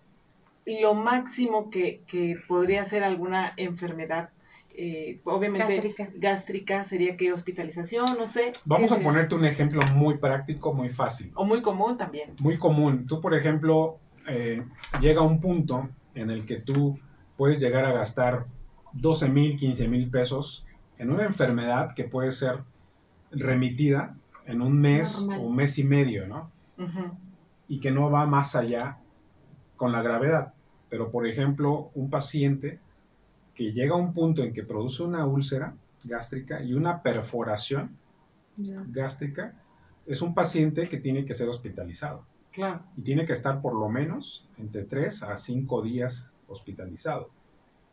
lo 0.65 0.93
máximo 0.93 1.71
que, 1.71 2.01
que 2.07 2.37
podría 2.47 2.85
ser 2.85 3.03
alguna 3.03 3.53
enfermedad 3.57 4.29
eh, 4.73 5.19
obviamente 5.25 5.95
gástrica. 6.15 6.83
sería 6.83 7.17
que 7.17 7.33
hospitalización, 7.33 8.17
no 8.17 8.27
sé. 8.27 8.53
Vamos 8.65 8.91
a 8.91 8.99
ponerte 8.99 9.35
un 9.35 9.45
ejemplo 9.45 9.81
muy 9.93 10.17
práctico, 10.17 10.73
muy 10.73 10.89
fácil. 10.89 11.31
O 11.35 11.45
muy 11.45 11.61
común 11.61 11.97
también. 11.97 12.31
Muy 12.39 12.57
común. 12.57 13.05
Tú, 13.05 13.19
por 13.19 13.33
ejemplo, 13.33 13.99
eh, 14.27 14.63
llega 14.99 15.21
un 15.21 15.41
punto 15.41 15.89
en 16.15 16.29
el 16.29 16.45
que 16.45 16.57
tú 16.57 16.97
puedes 17.37 17.59
llegar 17.59 17.85
a 17.85 17.91
gastar 17.91 18.45
12 18.93 19.29
mil, 19.29 19.57
15 19.57 19.87
mil 19.87 20.09
pesos 20.09 20.65
en 20.97 21.11
una 21.11 21.25
enfermedad 21.25 21.95
que 21.95 22.03
puede 22.03 22.31
ser 22.31 22.59
remitida 23.31 24.15
en 24.45 24.61
un 24.61 24.79
mes 24.79 25.17
o 25.17 25.41
un 25.41 25.55
mes 25.55 25.77
y 25.77 25.83
medio, 25.83 26.27
¿no? 26.27 26.51
Y 27.67 27.79
que 27.79 27.91
no 27.91 28.09
va 28.09 28.25
más 28.25 28.55
allá 28.55 28.97
con 29.77 29.91
la 29.91 30.01
gravedad. 30.01 30.53
Pero, 30.89 31.09
por 31.09 31.25
ejemplo, 31.25 31.89
un 31.95 32.09
paciente 32.09 32.79
que 33.55 33.71
llega 33.71 33.93
a 33.93 33.97
un 33.97 34.13
punto 34.13 34.43
en 34.43 34.53
que 34.53 34.63
produce 34.63 35.03
una 35.03 35.25
úlcera 35.25 35.73
gástrica 36.03 36.61
y 36.61 36.73
una 36.73 37.01
perforación 37.01 37.97
gástrica, 38.87 39.53
es 40.05 40.21
un 40.21 40.33
paciente 40.33 40.89
que 40.89 40.97
tiene 40.97 41.25
que 41.25 41.35
ser 41.35 41.47
hospitalizado. 41.49 42.25
Claro. 42.51 42.81
Y 42.97 43.01
tiene 43.01 43.25
que 43.25 43.33
estar 43.33 43.61
por 43.61 43.73
lo 43.73 43.87
menos 43.87 44.45
entre 44.57 44.83
3 44.83 45.23
a 45.23 45.37
5 45.37 45.81
días 45.81 46.29
hospitalizado. 46.47 47.29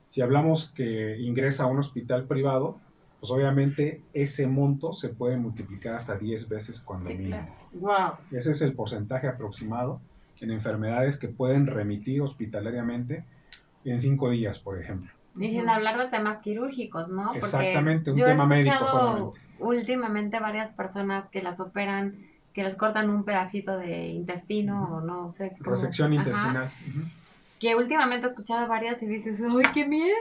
Si 0.08 0.20
hablamos 0.22 0.72
que 0.74 1.18
ingresa 1.18 1.64
a 1.64 1.66
un 1.66 1.78
hospital 1.78 2.26
privado, 2.26 2.80
pues 3.20 3.30
obviamente 3.32 4.02
ese 4.12 4.46
monto 4.46 4.92
se 4.92 5.08
puede 5.10 5.36
multiplicar 5.36 5.94
hasta 5.94 6.16
10 6.16 6.48
veces 6.48 6.80
cuando 6.80 7.10
mínimo. 7.10 7.54
Wow. 7.72 8.12
Ese 8.30 8.52
es 8.52 8.62
el 8.62 8.74
porcentaje 8.74 9.28
aproximado 9.28 10.00
en 10.40 10.50
enfermedades 10.50 11.18
que 11.18 11.28
pueden 11.28 11.66
remitir 11.66 12.22
hospitalariamente 12.22 13.24
en 13.84 14.00
5 14.00 14.30
días, 14.30 14.58
por 14.60 14.80
ejemplo. 14.80 15.10
Y 15.36 15.50
sin 15.50 15.68
hablar 15.68 15.98
de 15.98 16.08
temas 16.08 16.38
quirúrgicos, 16.42 17.08
¿no? 17.08 17.26
Porque 17.26 17.38
Exactamente, 17.46 18.10
un 18.10 18.16
yo 18.18 18.24
tema 18.26 18.44
he 18.44 18.46
médico 18.46 18.72
escuchado 18.74 19.00
solamente. 19.00 19.40
últimamente 19.58 20.40
varias 20.40 20.70
personas 20.72 21.28
que 21.30 21.42
las 21.42 21.60
operan, 21.60 22.14
que 22.54 22.62
les 22.64 22.74
cortan 22.76 23.10
un 23.10 23.24
pedacito 23.24 23.76
de 23.76 24.08
intestino 24.08 24.96
o 24.96 25.00
no 25.00 25.32
sé. 25.34 25.52
cómo- 25.62 25.72
Resección 25.76 26.14
intestinal. 26.14 26.70
Ujú. 26.88 27.00
Que 27.58 27.74
últimamente 27.74 28.26
he 28.26 28.30
escuchado 28.30 28.68
varias 28.68 29.02
y 29.02 29.06
dices, 29.06 29.40
¡ay, 29.42 29.64
qué 29.74 29.86
miedo! 29.86 30.14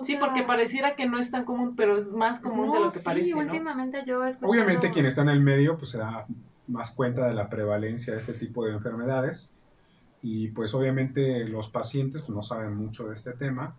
O 0.00 0.04
Sí, 0.04 0.12
sea, 0.12 0.20
porque 0.20 0.42
pareciera 0.44 0.94
que 0.94 1.06
no 1.06 1.18
es 1.18 1.30
tan 1.30 1.44
común, 1.44 1.74
pero 1.76 1.98
es 1.98 2.12
más 2.12 2.38
común 2.38 2.70
de 2.70 2.78
no, 2.78 2.84
lo 2.86 2.90
que 2.92 2.98
sí, 2.98 3.04
parece, 3.04 3.32
¿no? 3.32 3.38
últimamente 3.38 4.02
yo 4.06 4.24
he 4.24 4.30
escuchado... 4.30 4.52
Obviamente 4.52 4.90
quien 4.92 5.06
está 5.06 5.22
en 5.22 5.30
el 5.30 5.40
medio 5.40 5.76
pues 5.78 5.90
se 5.90 5.98
da 5.98 6.26
más 6.68 6.92
cuenta 6.92 7.26
de 7.26 7.34
la 7.34 7.48
prevalencia 7.48 8.12
de 8.12 8.20
este 8.20 8.34
tipo 8.34 8.64
de 8.64 8.72
enfermedades 8.72 9.50
y 10.22 10.48
pues 10.48 10.74
obviamente 10.74 11.44
los 11.44 11.68
pacientes 11.70 12.22
pues, 12.22 12.34
no 12.36 12.42
saben 12.42 12.74
mucho 12.76 13.08
de 13.08 13.14
este 13.16 13.32
tema 13.32 13.74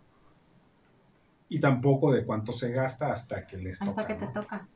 y 1.50 1.60
tampoco 1.62 2.12
de 2.12 2.26
cuánto 2.26 2.52
se 2.54 2.72
gasta 2.72 3.12
hasta 3.14 3.48
que 3.48 3.58
les 3.58 3.82
Hasta 3.82 3.92
toca. 3.94 4.08
que 4.08 4.14
te 4.16 4.26
¿no? 4.26 4.32
toca. 4.34 4.68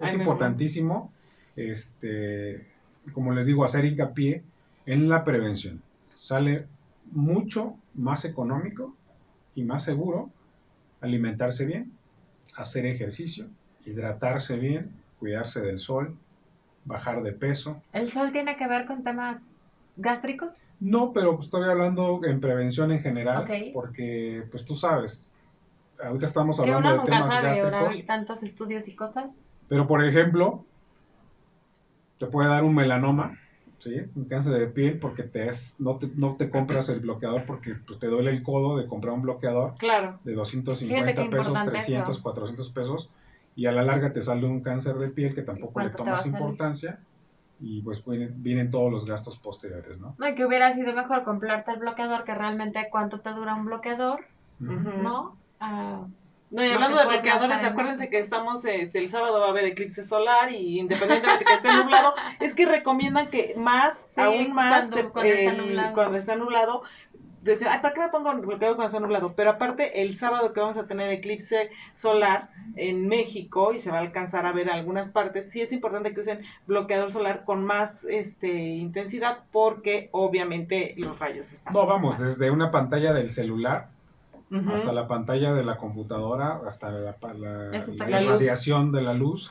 Es 0.00 0.10
Ay, 0.14 0.16
importantísimo, 0.16 1.12
este, 1.54 2.66
como 3.12 3.32
les 3.32 3.46
digo, 3.46 3.64
hacer 3.64 3.84
hincapié 3.84 4.42
en 4.86 5.08
la 5.08 5.24
prevención. 5.24 5.80
Sale 6.16 6.66
mucho 7.10 7.76
más 7.94 8.24
económico 8.24 8.94
y 9.54 9.62
más 9.62 9.84
seguro 9.84 10.30
alimentarse 11.00 11.66
bien, 11.66 11.92
hacer 12.56 12.86
ejercicio, 12.86 13.46
hidratarse 13.84 14.56
bien, 14.56 14.92
cuidarse 15.18 15.60
del 15.60 15.78
sol, 15.78 16.16
bajar 16.84 17.22
de 17.22 17.32
peso. 17.32 17.82
¿El 17.92 18.10
sol 18.10 18.32
tiene 18.32 18.56
que 18.56 18.68
ver 18.68 18.86
con 18.86 19.02
temas 19.02 19.42
gástricos? 19.96 20.50
No, 20.78 21.12
pero 21.12 21.38
estoy 21.40 21.68
hablando 21.68 22.20
en 22.24 22.40
prevención 22.40 22.90
en 22.92 23.00
general, 23.00 23.46
porque 23.74 24.44
pues 24.50 24.64
tú 24.64 24.74
sabes, 24.74 25.28
ahorita 26.02 26.26
estamos 26.26 26.58
hablando 26.58 26.88
de 26.88 26.96
nunca 26.96 27.12
temas 27.12 27.34
sabe, 27.34 27.48
ahora 27.48 27.70
gástricos. 27.70 27.96
hay 27.96 28.02
tantos 28.02 28.42
estudios 28.42 28.88
y 28.88 28.96
cosas. 28.96 29.30
Pero, 29.68 29.86
por 29.86 30.04
ejemplo, 30.04 30.64
te 32.18 32.26
puede 32.26 32.48
dar 32.48 32.64
un 32.64 32.74
melanoma, 32.74 33.38
¿sí? 33.80 33.96
Un 34.14 34.24
cáncer 34.26 34.52
de 34.54 34.66
piel 34.66 34.98
porque 34.98 35.24
te 35.24 35.48
es, 35.48 35.74
no, 35.78 35.96
te, 35.96 36.08
no 36.14 36.36
te 36.36 36.50
compras 36.50 36.88
el 36.88 37.00
bloqueador 37.00 37.44
porque 37.46 37.74
pues, 37.86 37.98
te 37.98 38.06
duele 38.06 38.30
el 38.30 38.42
codo 38.42 38.76
de 38.76 38.86
comprar 38.86 39.14
un 39.14 39.22
bloqueador 39.22 39.74
Claro. 39.78 40.18
de 40.24 40.32
Fíjate 40.32 40.36
250 40.36 41.06
qué 41.06 41.14
pesos, 41.14 41.46
importante 41.46 41.70
300, 41.70 42.10
eso. 42.10 42.22
400 42.22 42.70
pesos 42.70 43.10
y 43.56 43.66
a 43.66 43.72
la 43.72 43.82
larga 43.82 44.12
te 44.12 44.22
sale 44.22 44.46
un 44.46 44.60
cáncer 44.60 44.96
de 44.96 45.08
piel 45.08 45.34
que 45.34 45.42
tampoco 45.42 45.80
le 45.80 45.90
¿Cuánto 45.90 46.04
te 46.04 46.10
va 46.10 46.18
a 46.18 46.22
tomas 46.22 46.26
importancia 46.26 47.00
y 47.60 47.82
pues 47.82 48.04
vienen, 48.04 48.42
vienen 48.42 48.70
todos 48.70 48.90
los 48.90 49.04
gastos 49.04 49.36
posteriores, 49.38 49.98
¿no? 49.98 50.14
No, 50.18 50.28
y 50.28 50.34
que 50.34 50.46
hubiera 50.46 50.74
sido 50.74 50.94
mejor 50.94 51.24
comprarte 51.24 51.72
el 51.72 51.78
bloqueador, 51.80 52.24
que 52.24 52.34
realmente 52.34 52.88
cuánto 52.90 53.20
te 53.20 53.30
dura 53.30 53.54
un 53.54 53.66
bloqueador. 53.66 54.20
¿no? 54.58 55.36
Ah, 55.58 56.06
No, 56.50 56.64
y 56.66 56.70
hablando 56.70 56.98
de 56.98 57.06
bloqueadores, 57.06 57.58
acuérdense 57.62 58.08
que 58.10 58.18
estamos, 58.18 58.64
este, 58.64 58.98
el 58.98 59.08
sábado 59.08 59.38
va 59.40 59.46
a 59.46 59.50
haber 59.50 59.64
eclipse 59.66 60.02
solar 60.04 60.50
y 60.50 60.80
independientemente 60.80 61.44
que 61.44 61.54
esté 61.54 61.72
nublado, 61.72 62.12
es 62.40 62.54
que 62.54 62.66
recomiendan 62.66 63.28
que 63.28 63.54
más, 63.56 64.04
Sí, 64.14 64.20
aún 64.20 64.52
más, 64.52 64.88
cuando- 64.88 64.96
de- 64.96 65.08
cuando 65.10 65.32
está 65.32 65.52
nublado. 65.52 65.94
cuando 65.94 66.18
está 66.18 66.36
nublado, 66.36 66.82
decir, 67.42 67.68
ay, 67.70 67.78
¿para 67.80 67.94
qué 67.94 68.00
me 68.00 68.08
pongo 68.08 68.34
bloqueador 68.34 68.76
cuando 68.76 68.88
está 68.88 68.98
nublado? 69.00 69.32
Pero 69.34 69.50
aparte, 69.50 70.02
el 70.02 70.16
sábado 70.18 70.52
que 70.52 70.60
vamos 70.60 70.76
a 70.76 70.86
tener 70.88 71.10
eclipse 71.10 71.70
solar 71.94 72.50
en 72.76 73.06
México 73.08 73.72
y 73.72 73.78
se 73.78 73.90
va 73.92 73.98
a 73.98 74.00
alcanzar 74.00 74.44
a 74.44 74.52
ver 74.52 74.68
algunas 74.70 75.08
partes, 75.08 75.50
sí 75.50 75.60
es 75.62 75.72
importante 75.72 76.12
que 76.12 76.20
usen 76.20 76.40
bloqueador 76.66 77.12
solar 77.12 77.44
con 77.44 77.64
más 77.64 78.04
este, 78.04 78.48
intensidad 78.52 79.38
porque 79.52 80.08
obviamente 80.12 80.94
los 80.98 81.18
rayos 81.18 81.52
están. 81.52 81.72
No, 81.72 81.86
vamos, 81.86 82.20
desde 82.20 82.50
una 82.50 82.70
pantalla 82.72 83.12
del 83.14 83.30
celular 83.30 83.88
Ujú. 84.50 84.72
hasta 84.72 84.92
la 84.92 85.06
pantalla 85.06 85.54
de 85.54 85.64
la 85.64 85.76
computadora, 85.76 86.60
hasta 86.66 86.90
la, 86.90 87.16
la- 87.22 87.70
la 87.70 88.06
bien. 88.18 88.28
radiación 88.28 88.90
de 88.90 89.02
la 89.02 89.14
luz, 89.14 89.50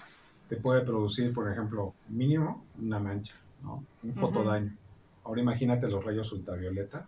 te 0.49 0.57
puede 0.57 0.81
producir, 0.81 1.33
por 1.33 1.49
ejemplo, 1.49 1.93
mínimo 2.09 2.65
una 2.81 2.99
mancha, 2.99 3.33
¿no? 3.63 3.83
Un 4.03 4.13
fotodaño. 4.15 4.73
Ahora 5.23 5.41
imagínate 5.41 5.88
los 5.88 6.03
rayos 6.03 6.31
ultravioleta 6.33 7.05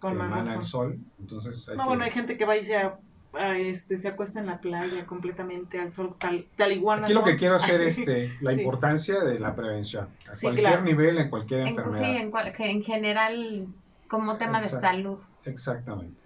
con 0.00 0.18
que 0.18 0.24
emana 0.24 0.54
el 0.54 0.66
sol, 0.66 0.98
entonces 1.18 1.66
hay 1.68 1.76
No, 1.76 1.84
que- 1.84 1.88
bueno, 1.88 2.04
hay 2.04 2.10
gente 2.10 2.36
que 2.36 2.44
va 2.44 2.56
y 2.58 2.64
se, 2.64 2.76
a- 2.76 2.98
este, 3.56 3.96
se 3.96 4.08
acuesta 4.08 4.40
en 4.40 4.46
la 4.46 4.58
playa 4.58 5.06
completamente 5.06 5.80
al 5.80 5.90
sol, 5.90 6.14
tal, 6.18 6.44
tal 6.58 6.72
iguana. 6.72 7.04
Aquí 7.04 7.14
lo 7.14 7.20
sol. 7.20 7.30
que 7.30 7.36
quiero 7.38 7.54
hacer 7.54 7.80
es 7.80 7.96
este, 7.96 8.32
la 8.42 8.52
Sí. 8.52 8.58
importancia 8.60 9.20
de 9.24 9.38
la 9.38 9.54
prevención, 9.56 10.08
a 10.30 10.36
Sí, 10.36 10.42
cualquier 10.46 10.66
claro. 10.66 10.82
nivel, 10.82 11.16
en 11.16 11.30
cualquier 11.30 11.60
en, 11.60 11.68
enfermedad. 11.68 12.04
sí, 12.04 12.16
en, 12.16 12.30
cual- 12.30 12.52
que 12.52 12.70
en 12.70 12.82
general, 12.82 13.66
como 14.10 14.36
tema 14.36 14.60
de 14.60 14.68
salud. 14.68 15.18
Exactamente. 15.46 16.20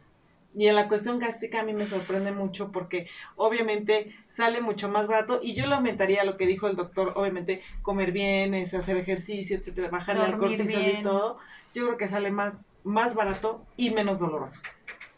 Y 0.59 0.69
en 0.69 0.75
la 0.75 0.89
cuestión 0.89 1.19
gástrica 1.19 1.61
a 1.61 1.65
mí 1.65 1.75
me 1.75 1.85
sorprende 1.85 2.33
mucho 2.33 2.73
porque 2.73 3.07
obviamente 3.37 4.15
sale 4.31 4.63
mucho 4.63 4.89
más 4.89 5.07
barato 5.07 5.39
y 5.43 5.55
yo 5.55 5.67
le 5.67 5.75
aumentaría 5.75 6.25
lo 6.25 6.39
que 6.39 6.47
dijo 6.47 6.67
el 6.67 6.77
doctor, 6.77 7.13
obviamente 7.15 7.63
comer 7.83 8.11
bien, 8.11 8.55
es 8.55 8.73
hacer 8.73 8.97
ejercicio, 8.97 9.59
etcétera, 9.59 9.91
al 9.95 10.15
Dormir 10.15 10.59
cortisol 10.59 10.81
y 10.81 10.87
bien. 10.87 11.03
todo. 11.03 11.37
Yo 11.75 11.85
creo 11.85 11.99
que 11.99 12.09
sale 12.09 12.31
más, 12.31 12.67
más 12.85 13.15
barato 13.15 13.67
y 13.77 13.91
menos 13.91 14.19
doloroso. 14.19 14.59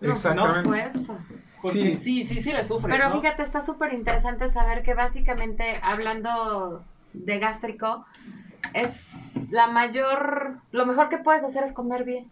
No, 0.01 0.11
Exactamente. 0.11 0.68
por 0.68 0.77
supuesto. 0.77 1.18
Porque 1.62 1.94
Sí. 1.94 1.94
sí, 1.94 2.24
sí, 2.24 2.42
sí, 2.42 2.53
le 2.53 2.64
sufre. 2.64 2.92
Pero 2.92 3.09
¿no? 3.09 3.20
fíjate, 3.20 3.44
está 3.44 3.62
súper 3.62 3.92
interesante 3.92 4.51
saber 4.51 4.83
que 4.83 4.94
básicamente, 4.94 5.79
hablando 5.83 6.83
de 7.12 7.38
gástrico, 7.38 8.05
es 8.74 9.09
la 9.51 9.68
mayor, 9.68 10.57
lo 10.72 10.85
mejor 10.85 11.09
que 11.09 11.18
puedes 11.18 11.44
hacer 11.44 11.62
es 11.62 11.72
comer 11.72 12.03
bien. 12.05 12.31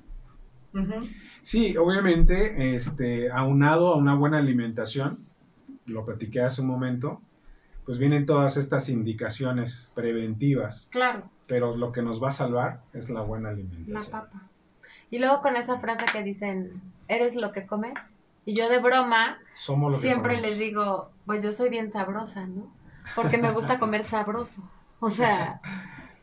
Ujú. 0.75 1.07
Sí, 1.47 1.77
obviamente, 1.77 2.75
este, 2.75 3.31
aunado 3.31 3.95
a 3.95 3.97
una 3.97 4.17
buena 4.17 4.39
alimentación, 4.39 5.21
lo 5.87 6.05
platiqué 6.05 6.41
hace 6.43 6.61
un 6.61 6.67
momento, 6.67 7.21
pues 7.85 7.99
vienen 7.99 8.27
todas 8.27 8.57
estas 8.57 8.89
indicaciones 8.89 9.89
preventivas, 9.95 10.89
Claro, 10.91 11.31
pero 11.47 11.77
lo 11.77 11.93
que 11.93 12.03
nos 12.03 12.21
va 12.21 12.31
a 12.31 12.33
salvar 12.33 12.81
es 12.93 13.09
la 13.11 13.21
buena 13.21 13.51
la 13.51 13.55
alimentación. 13.55 14.11
papa. 14.11 14.43
Y 15.09 15.21
luego 15.21 15.41
con 15.41 15.55
esa 15.55 15.79
frase 15.79 16.05
que 16.13 16.25
dicen, 16.25 16.83
eres 17.07 17.37
lo 17.37 17.53
que 17.53 17.65
comes. 17.65 17.95
Y 18.45 18.57
yo 18.57 18.69
de 18.69 18.81
broma 18.81 19.39
Somos 19.55 19.93
lo 19.93 19.99
que 20.01 20.09
siempre 20.09 20.35
comemos. 20.35 20.51
les 20.51 20.59
digo, 20.59 21.11
pues 21.27 21.45
yo 21.45 21.53
soy 21.53 21.69
bien 21.71 21.93
sabrosa, 21.93 22.45
¿no? 22.45 22.67
Porque 23.15 23.39
me 23.39 23.53
gusta 23.53 23.79
comer 23.79 24.05
sabroso. 24.05 24.69
O 24.99 25.13
sea, 25.13 25.61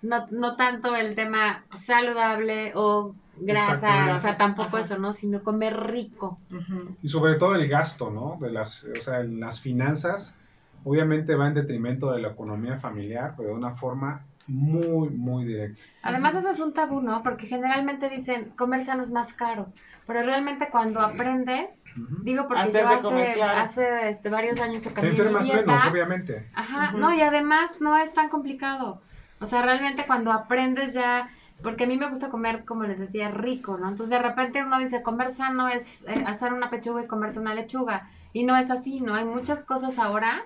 no, 0.01 0.27
no 0.31 0.57
tanto 0.57 0.97
el 0.97 1.15
tema 1.15 1.63
saludable 1.85 2.73
o 2.75 3.15
grasa, 3.45 4.17
o 4.17 4.21
sea, 4.21 4.37
tampoco 4.37 4.77
Ajá. 4.77 4.85
eso, 4.85 4.97
¿no? 4.97 5.13
Sino 5.13 5.43
comer 5.43 5.75
rico. 5.87 6.39
Ujú. 6.51 6.97
Y 7.01 7.09
sobre 7.09 7.35
todo 7.35 7.55
el 7.55 7.67
gasto, 7.67 8.09
¿no? 8.11 8.37
De 8.39 8.51
las, 8.51 8.83
o 8.85 9.01
sea, 9.01 9.21
en 9.21 9.39
las 9.39 9.59
finanzas, 9.59 10.37
obviamente 10.83 11.35
va 11.35 11.47
en 11.47 11.53
detrimento 11.53 12.11
de 12.11 12.21
la 12.21 12.29
economía 12.29 12.77
familiar, 12.79 13.33
pero 13.37 13.49
de 13.49 13.55
una 13.55 13.75
forma 13.75 14.25
muy, 14.47 15.09
muy 15.09 15.45
directa. 15.45 15.81
Además 16.01 16.35
eso 16.35 16.49
es 16.49 16.59
un 16.59 16.73
tabú, 16.73 17.01
¿no? 17.01 17.23
Porque 17.23 17.47
generalmente 17.47 18.09
dicen, 18.09 18.51
comer 18.57 18.85
sano 18.85 19.03
es 19.03 19.11
más 19.11 19.33
caro. 19.33 19.71
Pero 20.05 20.23
realmente 20.23 20.67
cuando 20.69 20.99
aprendes, 20.99 21.69
Ujú. 21.95 22.23
digo 22.23 22.47
porque 22.47 22.73
yo 22.73 22.87
hace, 22.87 23.01
comer, 23.01 23.33
claro. 23.35 23.61
hace 23.61 24.09
este, 24.09 24.29
varios 24.29 24.59
años 24.59 24.83
que 24.83 24.89
Te 24.89 24.95
cambié 24.95 25.11
mi 25.23 25.43
dieta. 25.43 25.65
menos, 25.65 25.85
obviamente. 25.85 26.49
Ajá, 26.53 26.89
Ujú. 26.89 26.97
no, 26.99 27.13
y 27.13 27.21
además 27.21 27.71
no 27.79 27.97
es 27.97 28.13
tan 28.13 28.29
complicado. 28.29 29.01
O 29.39 29.47
sea, 29.47 29.61
realmente 29.61 30.05
cuando 30.07 30.31
aprendes 30.31 30.93
ya, 30.93 31.29
porque 31.61 31.85
a 31.85 31.87
mí 31.87 31.97
me 31.97 32.09
gusta 32.09 32.29
comer, 32.29 32.65
como 32.65 32.83
les 32.83 32.99
decía, 32.99 33.29
rico, 33.29 33.77
¿no? 33.77 33.89
Entonces 33.89 34.09
de 34.09 34.27
repente 34.27 34.63
uno 34.63 34.79
dice, 34.79 35.01
comer 35.01 35.33
sano 35.35 35.67
es 35.69 36.01
eh, 36.07 36.23
hacer 36.25 36.53
una 36.53 36.69
pechuga 36.69 37.03
y 37.03 37.07
comerte 37.07 37.39
una 37.39 37.55
lechuga. 37.55 38.09
Y 38.33 38.43
no 38.43 38.57
es 38.57 38.69
así, 38.71 38.99
¿no? 38.99 39.13
Hay 39.15 39.25
muchas 39.25 39.63
cosas 39.63 39.97
ahora 39.97 40.43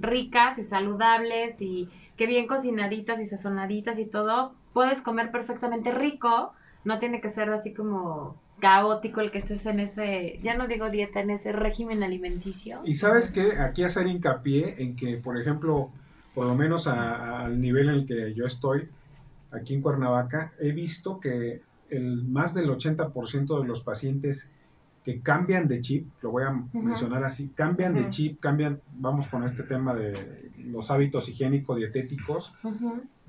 ricas 0.00 0.58
y 0.58 0.62
saludables 0.64 1.60
y 1.60 1.88
que 2.16 2.26
bien 2.26 2.46
cocinaditas 2.46 3.20
y 3.20 3.28
sazonaditas 3.28 3.98
y 3.98 4.06
todo. 4.06 4.54
Puedes 4.72 5.02
comer 5.02 5.30
perfectamente 5.30 5.92
rico, 5.92 6.52
no 6.84 6.98
tiene 6.98 7.20
que 7.20 7.30
ser 7.30 7.50
así 7.50 7.72
como 7.72 8.36
caótico 8.60 9.20
el 9.20 9.30
que 9.30 9.38
estés 9.38 9.64
en 9.66 9.80
ese, 9.80 10.38
ya 10.42 10.54
no 10.54 10.66
digo 10.66 10.90
dieta, 10.90 11.20
en 11.20 11.30
ese 11.30 11.52
régimen 11.52 12.02
alimenticio. 12.02 12.80
Y 12.84 12.94
sabes 12.94 13.30
que 13.30 13.58
aquí 13.58 13.84
hacer 13.84 14.06
hincapié 14.06 14.82
en 14.82 14.96
que, 14.96 15.16
por 15.16 15.38
ejemplo, 15.40 15.90
por 16.34 16.46
lo 16.46 16.54
menos 16.54 16.86
al 16.86 17.60
nivel 17.60 17.88
en 17.88 17.94
el 17.94 18.06
que 18.06 18.34
yo 18.34 18.44
estoy, 18.44 18.88
aquí 19.52 19.74
en 19.74 19.82
Cuernavaca, 19.82 20.52
he 20.58 20.72
visto 20.72 21.20
que 21.20 21.62
el 21.88 22.24
más 22.24 22.54
del 22.54 22.70
80% 22.70 23.60
de 23.60 23.66
los 23.66 23.82
pacientes 23.82 24.50
que 25.04 25.20
cambian 25.20 25.66
de 25.66 25.80
chip, 25.80 26.08
lo 26.22 26.30
voy 26.30 26.44
a 26.44 26.50
mencionar 26.72 27.24
así, 27.24 27.48
cambian 27.54 27.94
de 27.94 28.10
chip, 28.10 28.38
cambian, 28.38 28.80
vamos 28.98 29.28
con 29.28 29.44
este 29.44 29.62
tema 29.62 29.94
de 29.94 30.50
los 30.58 30.90
hábitos 30.90 31.28
higiénico-dietéticos, 31.28 32.52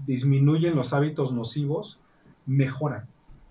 disminuyen 0.05 0.75
los 0.75 0.93
hábitos 0.93 1.31
nocivos, 1.31 1.99
mejoran, 2.45 3.05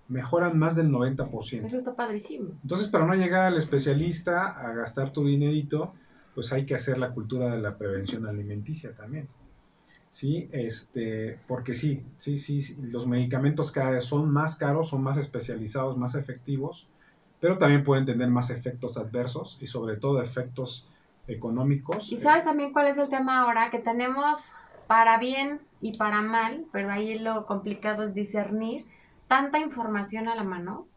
mejoran 0.07 0.57
más 0.57 0.75
del 0.75 0.91
90%. 0.91 1.65
Eso 1.65 1.77
está 1.77 1.95
padrísimo. 1.95 2.49
Entonces, 2.61 2.87
para 2.89 3.07
no 3.07 3.15
llegar 3.15 3.45
al 3.45 3.57
especialista 3.57 4.47
a 4.47 4.71
gastar 4.73 5.11
tu 5.11 5.25
dinerito, 5.25 5.93
pues 6.35 6.53
hay 6.53 6.65
que 6.65 6.75
hacer 6.75 6.97
la 6.99 7.11
cultura 7.11 7.53
de 7.53 7.61
la 7.61 7.75
prevención 7.75 8.27
alimenticia 8.27 8.93
también. 8.93 9.27
Sí, 10.11 10.49
este, 10.51 11.39
porque 11.47 11.73
sí, 11.75 12.05
sí, 12.17 12.37
sí, 12.37 12.61
sí, 12.61 12.75
los 12.81 13.07
medicamentos 13.07 13.71
cada 13.71 13.91
vez 13.91 14.05
son 14.05 14.29
más 14.31 14.55
caros, 14.57 14.89
son 14.89 15.01
más 15.03 15.17
especializados, 15.17 15.97
más 15.97 16.15
efectivos, 16.15 16.89
pero 17.39 17.57
también 17.57 17.83
pueden 17.85 18.05
tener 18.05 18.27
más 18.29 18.49
efectos 18.49 18.97
adversos 18.97 19.57
y 19.61 19.67
sobre 19.67 19.97
todo 19.97 20.21
efectos 20.21 20.87
económicos. 21.27 22.11
Y 22.11 22.17
eh, 22.17 22.19
sabes 22.19 22.43
también 22.43 22.73
cuál 22.73 22.87
es 22.87 22.97
el 22.97 23.09
tema 23.09 23.41
ahora, 23.41 23.69
que 23.71 23.79
tenemos 23.79 24.39
para 24.87 25.17
bien 25.17 25.67
y 25.79 25.97
para 25.97 26.21
mal, 26.21 26.65
pero 26.71 26.91
ahí 26.91 27.17
lo 27.17 27.45
complicado 27.45 28.03
es 28.03 28.13
discernir 28.13 28.85
tanta 29.27 29.59
información 29.59 30.27
a 30.27 30.35
la 30.35 30.43
mano, 30.43 30.89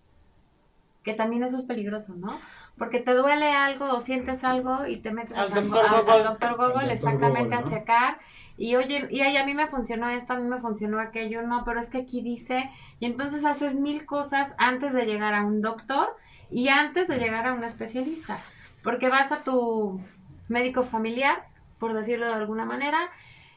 que 1.03 1.15
también 1.15 1.43
eso 1.45 1.59
es 1.59 1.65
peligroso, 1.65 2.15
¿no? 2.15 2.41
Porque 2.79 3.01
te 3.01 3.12
duele 3.15 3.53
algo 3.53 3.93
o 3.93 4.01
sientes 4.01 4.43
algo 4.43 4.87
y 4.87 5.03
te 5.03 5.12
metes 5.12 5.37
Al 5.37 5.51
doctor 5.51 5.85
al- 5.87 5.95
al 5.95 6.07
Google. 6.07 6.25
doctor 6.25 6.51
Al 6.51 6.57
Google, 6.57 6.83
doctor 6.83 6.93
exactamente 6.95 7.55
Google, 7.55 7.57
a 7.57 7.62
¿no? 7.62 7.71
checar. 7.71 8.21
Y 8.57 8.77
oye, 8.77 9.09
y 9.11 9.21
ay, 9.21 9.37
a 9.37 9.45
mí 9.45 9.55
me 9.55 9.67
funcionó 9.67 10.09
esto, 10.11 10.35
a 10.35 10.37
mí 10.37 10.49
me 10.49 10.61
funcionó 10.61 11.01
aquello, 11.01 11.43
no, 11.43 11.65
pero 11.65 11.81
es 11.81 11.89
que 11.89 11.99
aquí 11.99 12.23
dice, 12.23 12.71
y 13.01 13.07
entonces 13.07 13.45
haces 13.45 13.75
mil 13.75 14.07
cosas 14.07 14.53
antes 14.59 14.93
de 14.93 15.07
llegar 15.07 15.35
a 15.35 15.45
un 15.45 15.61
doctor 15.61 16.09
y 16.51 16.69
antes 16.69 17.09
de 17.09 17.19
llegar 17.19 17.47
a 17.47 17.55
un 17.55 17.65
especialista. 17.65 18.39
Porque 18.83 19.09
vas 19.09 19.33
a 19.33 19.43
tu 19.43 20.01
médico 20.49 20.85
familiar, 20.85 21.45
por 21.79 21.95
decirlo 21.95 22.27
de 22.27 22.35
alguna 22.35 22.65
manera, 22.65 23.11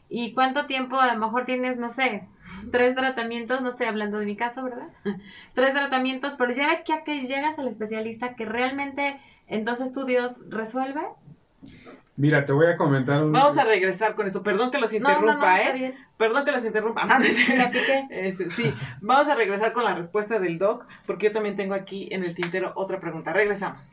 y 0.10 0.34
cuánto 0.34 0.66
tiempo 0.66 1.00
a 1.00 1.14
lo 1.14 1.20
mejor 1.20 1.46
tienes, 1.46 1.78
no 1.78 1.92
sé, 1.92 2.28
tres 2.72 2.96
tratamientos, 2.96 3.62
no 3.62 3.70
estoy 3.70 3.88
hablando 3.88 4.20
de 4.20 4.26
mi 4.26 4.36
caso, 4.36 4.64
¿verdad? 4.64 4.88
tres 5.54 5.74
tratamientos, 5.74 6.36
pero 6.38 6.54
ya 6.54 6.72
a 6.72 7.04
que 7.04 7.22
llegas 7.22 7.60
al 7.60 7.68
especialista 7.68 8.36
que 8.36 8.46
realmente 8.46 9.20
en 9.48 9.66
dos 9.66 9.80
estudios 9.80 10.38
resuelve. 10.50 11.02
Mira, 12.18 12.48
te 12.48 12.52
voy 12.52 12.66
a 12.66 12.78
comentar 12.78 13.24
un... 13.24 13.32
Vamos 13.32 13.60
a 13.60 13.64
regresar 13.64 14.16
con 14.16 14.26
esto. 14.26 14.42
Perdón 14.42 14.72
que 14.72 14.80
los 14.80 14.92
No, 14.92 15.00
no, 15.00 15.08
no, 15.08 15.14
interrumpa, 15.14 15.60
está 15.60 15.70
¿eh? 15.70 15.74
bien. 15.78 15.96
Perdón 16.18 16.46
que 16.46 16.52
los 16.52 16.66
interrumpa. 16.66 17.06
No. 17.06 17.24
Este, 18.10 18.50
sí, 18.50 18.74
vamos 19.02 19.28
a 19.28 19.36
regresar 19.36 19.72
con 19.72 19.84
la 19.84 19.94
respuesta 19.94 20.40
del 20.40 20.58
doc, 20.58 20.88
porque 21.06 21.28
yo 21.28 21.32
también 21.32 21.56
tengo 21.56 21.76
aquí 21.76 22.10
en 22.12 22.24
el 22.24 22.34
tintero 22.34 22.74
otra 22.76 23.00
pregunta. 23.00 23.34
Regresamos. 23.34 23.92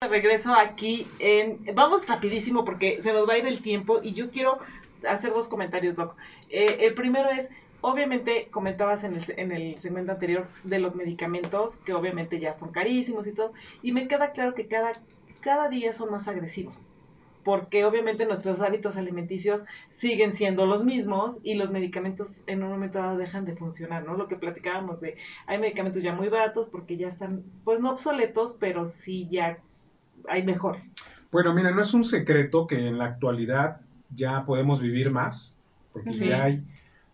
Regreso 0.00 0.54
aquí 0.54 1.06
en... 1.18 1.58
Vamos 1.74 2.08
rapidísimo 2.08 2.64
porque 2.64 3.02
se 3.02 3.12
nos 3.12 3.28
va 3.28 3.34
a 3.34 3.38
ir 3.38 3.46
el 3.46 3.60
tiempo 3.60 4.00
y 4.02 4.14
yo 4.14 4.30
quiero 4.30 4.58
hacer 5.06 5.34
dos 5.34 5.48
comentarios, 5.48 5.96
doc. 5.96 6.16
Eh, 6.48 6.78
el 6.80 6.94
primero 6.94 7.28
es, 7.28 7.50
obviamente 7.82 8.48
comentabas 8.50 9.04
en 9.04 9.16
el, 9.16 9.24
en 9.36 9.52
el 9.52 9.78
segmento 9.80 10.12
anterior 10.12 10.46
de 10.64 10.78
los 10.78 10.94
medicamentos, 10.94 11.76
que 11.76 11.92
obviamente 11.92 12.40
ya 12.40 12.54
son 12.54 12.72
carísimos 12.72 13.26
y 13.26 13.32
todo, 13.32 13.52
y 13.82 13.92
me 13.92 14.08
queda 14.08 14.32
claro 14.32 14.54
que 14.54 14.66
cada, 14.66 14.92
cada 15.40 15.68
día 15.68 15.92
son 15.92 16.10
más 16.10 16.28
agresivos 16.28 16.88
porque 17.48 17.86
obviamente 17.86 18.26
nuestros 18.26 18.60
hábitos 18.60 18.96
alimenticios 18.96 19.64
siguen 19.88 20.34
siendo 20.34 20.66
los 20.66 20.84
mismos 20.84 21.38
y 21.42 21.54
los 21.54 21.70
medicamentos 21.70 22.42
en 22.46 22.62
un 22.62 22.68
momento 22.68 22.98
dado 22.98 23.16
dejan 23.16 23.46
de 23.46 23.56
funcionar, 23.56 24.04
¿no? 24.04 24.18
Lo 24.18 24.28
que 24.28 24.36
platicábamos 24.36 25.00
de, 25.00 25.16
hay 25.46 25.58
medicamentos 25.58 26.02
ya 26.02 26.12
muy 26.12 26.28
baratos 26.28 26.68
porque 26.68 26.98
ya 26.98 27.08
están, 27.08 27.42
pues 27.64 27.80
no 27.80 27.92
obsoletos, 27.92 28.54
pero 28.60 28.84
sí 28.84 29.28
ya 29.30 29.56
hay 30.28 30.42
mejores. 30.42 30.92
Bueno, 31.32 31.54
mira, 31.54 31.70
no 31.70 31.80
es 31.80 31.94
un 31.94 32.04
secreto 32.04 32.66
que 32.66 32.86
en 32.86 32.98
la 32.98 33.06
actualidad 33.06 33.80
ya 34.14 34.44
podemos 34.44 34.80
vivir 34.80 35.10
más, 35.10 35.56
porque 35.94 36.12
Sí. 36.12 36.28
ya 36.28 36.44
hay 36.44 36.62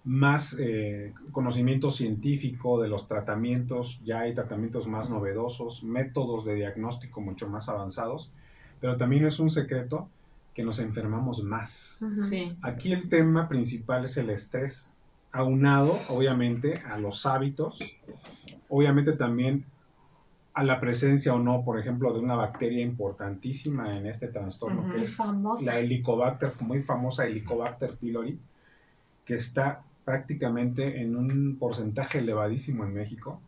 más 0.05 0.57
eh, 0.61 1.14
conocimiento 1.32 1.90
científico 1.90 2.80
de 2.80 2.88
los 2.88 3.09
tratamientos, 3.09 4.00
ya 4.05 4.20
hay 4.20 4.34
tratamientos 4.34 4.86
más 4.86 5.09
novedosos, 5.09 5.82
métodos 5.82 6.44
de 6.44 6.55
diagnóstico 6.57 7.20
mucho 7.22 7.48
más 7.48 7.68
avanzados, 7.70 8.30
pero 8.80 8.96
también 8.98 9.22
no 9.22 9.28
es 9.28 9.38
un 9.40 9.50
secreto 9.50 10.09
que 10.55 10.62
nos 10.62 10.78
enfermamos 10.78 11.42
más. 11.42 12.00
Sí. 12.24 12.55
Aquí 12.62 12.92
el 12.92 13.09
tema 13.09 13.48
principal 13.48 14.05
es 14.05 14.16
el 14.18 14.28
estrés, 14.30 14.90
aunado 15.32 15.98
obviamente 16.11 16.78
a 16.86 16.98
los 16.98 17.24
hábitos, 17.26 17.78
obviamente 18.68 19.12
también 19.12 19.64
a 20.52 20.62
la 20.62 20.78
presencia 20.80 21.34
o 21.34 21.38
no, 21.40 21.64
por 21.64 21.80
ejemplo, 21.80 22.12
de 22.12 22.20
una 22.20 22.36
bacteria 22.36 22.82
importantísima 22.82 23.96
en 23.96 24.07
este 24.07 24.28
trastorno, 24.28 24.82
Ujú. 24.82 24.90
que 24.90 24.96
Muy 24.98 25.05
es 25.07 25.16
famosa. 25.16 25.64
la 25.64 25.78
Helicobacter, 25.80 26.52
muy 26.61 26.82
famosa 26.82 27.26
Helicobacter 27.26 27.96
pylori, 27.96 28.38
que 29.24 29.34
está 29.34 29.82
prácticamente 30.05 31.00
en 31.00 31.16
un 31.16 31.57
porcentaje 31.59 32.18
elevadísimo 32.18 32.84
en 32.84 32.94
México. 32.94 33.40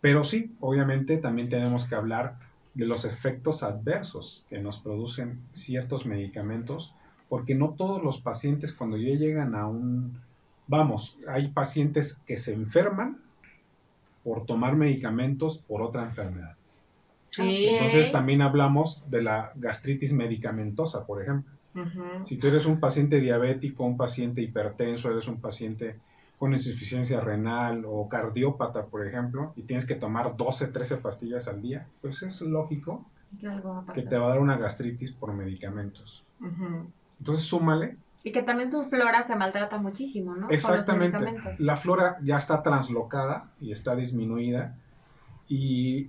Pero 0.00 0.24
sí, 0.24 0.54
obviamente 0.60 1.18
también 1.18 1.48
tenemos 1.48 1.86
que 1.86 1.94
hablar 1.94 2.36
de 2.74 2.86
los 2.86 3.04
efectos 3.04 3.62
adversos 3.62 4.44
que 4.48 4.60
nos 4.60 4.78
producen 4.78 5.40
ciertos 5.52 6.06
medicamentos, 6.06 6.94
porque 7.28 7.54
no 7.54 7.70
todos 7.70 8.02
los 8.02 8.20
pacientes 8.20 8.72
cuando 8.72 8.96
ya 8.96 9.14
llegan 9.14 9.54
a 9.54 9.66
un... 9.66 10.20
Vamos, 10.68 11.18
hay 11.26 11.48
pacientes 11.48 12.20
que 12.26 12.38
se 12.38 12.52
enferman 12.52 13.18
por 14.22 14.46
tomar 14.46 14.76
medicamentos 14.76 15.58
por 15.58 15.82
otra 15.82 16.04
enfermedad. 16.04 16.54
Sí. 17.26 17.66
Entonces 17.66 18.12
también 18.12 18.42
hablamos 18.42 19.10
de 19.10 19.22
la 19.22 19.52
gastritis 19.56 20.12
medicamentosa, 20.12 21.06
por 21.06 21.22
ejemplo. 21.22 21.57
Si 22.24 22.36
tú 22.36 22.48
eres 22.48 22.66
un 22.66 22.80
paciente 22.80 23.20
diabético, 23.20 23.84
un 23.84 23.96
paciente 23.96 24.42
hipertenso, 24.42 25.10
eres 25.10 25.28
un 25.28 25.40
paciente 25.40 25.96
con 26.38 26.52
insuficiencia 26.52 27.20
renal 27.20 27.84
o 27.86 28.08
cardiópata, 28.08 28.86
por 28.86 29.06
ejemplo, 29.06 29.52
y 29.56 29.62
tienes 29.62 29.86
que 29.86 29.94
tomar 29.96 30.36
12, 30.36 30.68
13 30.68 30.96
pastillas 30.98 31.48
al 31.48 31.60
día, 31.62 31.86
pues 32.00 32.22
es 32.22 32.40
lógico 32.42 33.04
Que 33.40 33.48
algo 33.48 33.70
va 33.70 33.78
a 33.78 33.82
que 33.92 34.02
pasar. 34.02 34.08
te 34.08 34.16
va 34.18 34.26
a 34.26 34.28
dar 34.30 34.38
una 34.40 34.56
gastritis 34.56 35.12
por 35.12 35.32
medicamentos. 35.34 36.24
Entonces 37.20 37.44
súmale, 37.46 37.96
Y 38.22 38.32
que 38.32 38.42
también 38.42 38.70
su 38.70 38.84
flora 38.84 39.24
se 39.24 39.34
maltrata 39.36 39.78
muchísimo, 39.78 40.34
¿no? 40.34 40.46
Con 40.46 40.54
los 40.54 40.64
exactamente, 40.64 41.18
medicamentos. 41.18 41.60
la 41.60 41.76
flora 41.76 42.18
ya 42.22 42.38
está 42.38 42.62
translocada 42.62 43.50
y 43.60 43.72
está 43.72 43.94
disminuida 43.96 44.74
y 45.48 46.08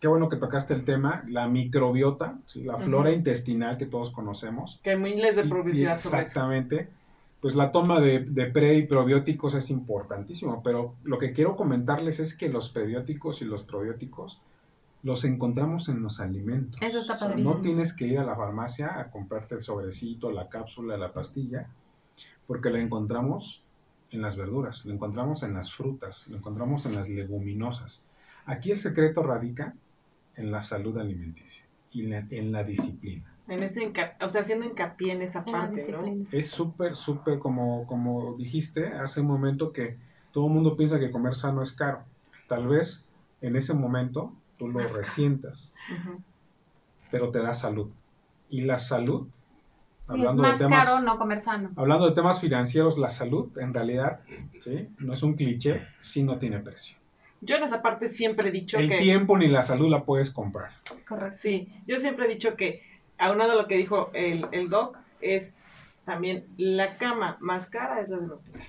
qué 0.00 0.08
bueno 0.08 0.28
que 0.28 0.36
tocaste 0.36 0.74
el 0.74 0.84
tema, 0.84 1.22
la 1.28 1.46
microbiota, 1.46 2.38
¿sí? 2.46 2.62
la 2.64 2.78
flora 2.78 3.12
intestinal 3.12 3.78
que 3.78 3.86
todos 3.86 4.10
conocemos, 4.10 4.80
Que 4.82 4.90
hay 4.90 4.96
miles 4.98 5.36
de 5.36 5.42
Sí, 5.44 5.48
publicidad 5.48 5.98
sobre 5.98 6.18
eso. 6.18 6.26
Exactamente. 6.26 6.88
Pues 7.40 7.54
la 7.54 7.72
toma 7.72 8.00
de, 8.00 8.20
de 8.24 8.46
pre 8.46 8.74
y 8.76 8.86
probióticos 8.86 9.54
es 9.54 9.70
importantísimo, 9.70 10.62
pero 10.62 10.94
lo 11.04 11.18
que 11.18 11.32
quiero 11.32 11.56
comentarles 11.56 12.20
es 12.20 12.36
que 12.36 12.48
los 12.50 12.68
prebióticos 12.70 13.40
y 13.40 13.46
los 13.46 13.64
probióticos 13.64 14.40
los 15.02 15.24
encontramos 15.24 15.88
en 15.88 16.02
los 16.02 16.20
alimentos. 16.20 16.80
Eso 16.82 16.98
está 17.00 17.14
O 17.14 17.18
sea, 17.18 17.28
padrísimo. 17.28 17.54
no 17.54 17.60
tienes 17.62 17.94
que 17.94 18.06
ir 18.06 18.18
a 18.18 18.24
la 18.24 18.36
farmacia 18.36 18.98
a 19.00 19.10
comprarte 19.10 19.54
el 19.54 19.62
sobrecito, 19.62 20.30
la 20.30 20.50
cápsula, 20.50 20.98
la 20.98 21.12
pastilla, 21.14 21.68
porque 22.46 22.68
la 22.68 22.80
encontramos 22.80 23.62
en 24.10 24.20
las 24.20 24.36
verduras, 24.36 24.84
lo 24.84 24.92
encontramos 24.92 25.42
en 25.42 25.54
las 25.54 25.72
frutas, 25.72 26.26
lo 26.28 26.36
encontramos 26.36 26.84
en 26.84 26.94
las 26.96 27.08
leguminosas. 27.08 28.02
Aquí 28.44 28.70
el 28.72 28.78
secreto 28.78 29.22
radica 29.22 29.74
en 30.40 30.50
la 30.50 30.60
salud 30.60 30.96
alimenticia 30.98 31.64
y 31.92 32.02
la- 32.02 32.26
en 32.30 32.52
la 32.52 32.64
disciplina. 32.64 33.36
En 33.48 33.62
ese 33.62 33.92
o 34.20 34.28
sea, 34.28 34.40
haciendo 34.42 34.64
hincapié 34.64 35.12
en 35.12 35.22
esa 35.22 35.40
En 35.44 35.52
parte, 35.52 35.92
¿no? 35.92 36.04
Es 36.32 36.50
súper, 36.50 36.96
súper, 36.96 37.38
como, 37.38 37.86
como 37.86 38.36
dijiste 38.36 38.86
hace 38.88 39.20
un 39.20 39.26
momento, 39.26 39.72
que 39.72 39.96
todo 40.32 40.46
el 40.46 40.52
mundo 40.52 40.76
piensa 40.76 40.98
que 41.00 41.10
comer 41.10 41.34
sano 41.34 41.62
es 41.62 41.72
caro. 41.72 42.04
Tal 42.48 42.68
vez 42.68 43.04
en 43.40 43.56
ese 43.56 43.74
momento 43.74 44.32
tú 44.56 44.68
lo 44.68 44.80
resientas, 44.80 45.74
pero 47.10 47.30
te 47.30 47.40
da 47.40 47.54
salud. 47.54 47.90
Y 48.48 48.62
la 48.62 48.78
salud, 48.78 49.26
Sí, 50.12 50.16
es 50.16 50.26
hablando, 50.26 50.42
de 50.42 50.48
más 50.50 50.58
temas, 50.58 50.86
caro 50.88 51.00
no 51.04 51.18
comer 51.18 51.40
sano. 51.42 51.70
hablando 51.76 52.08
de 52.08 52.14
temas 52.16 52.40
financieros, 52.40 52.98
la 52.98 53.10
salud 53.10 53.56
en 53.58 53.72
realidad 53.72 54.20
¿sí? 54.60 54.88
no 54.98 55.14
es 55.14 55.22
un 55.22 55.34
cliché, 55.34 55.86
si 56.00 56.22
no 56.24 56.38
tiene 56.38 56.58
precio. 56.60 56.96
Yo 57.40 57.56
en 57.56 57.62
esa 57.62 57.80
parte 57.80 58.08
siempre 58.08 58.48
he 58.48 58.52
dicho 58.52 58.78
El 58.78 58.88
que... 58.88 58.98
tiempo 58.98 59.38
ni 59.38 59.48
la 59.48 59.62
salud 59.62 59.88
la 59.88 60.04
puedes 60.04 60.30
comprar. 60.30 60.72
Correcto. 61.08 61.38
Sí, 61.38 61.72
yo 61.86 61.98
siempre 61.98 62.26
he 62.26 62.28
dicho 62.28 62.54
que, 62.54 62.82
aunado 63.18 63.52
a 63.52 63.54
lo 63.54 63.66
que 63.66 63.76
dijo 63.76 64.10
el, 64.12 64.46
el 64.52 64.68
doc, 64.68 64.98
es 65.20 65.52
también 66.04 66.44
la 66.56 66.96
cama 66.96 67.36
más 67.40 67.66
cara 67.66 68.00
es 68.00 68.08
la 68.08 68.18
del 68.18 68.32
hospital. 68.32 68.62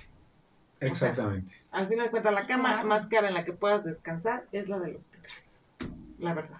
Exactamente. 0.80 1.54
Al 1.70 1.88
final 1.88 2.06
de 2.06 2.10
cuentas, 2.10 2.34
la 2.34 2.46
cama 2.46 2.82
más 2.82 3.06
cara 3.06 3.28
en 3.28 3.34
la 3.34 3.44
que 3.44 3.52
puedas 3.52 3.84
descansar 3.84 4.44
es 4.52 4.68
la 4.68 4.78
del 4.78 4.96
hospital. 4.96 5.30
La 6.18 6.34
verdad. 6.34 6.58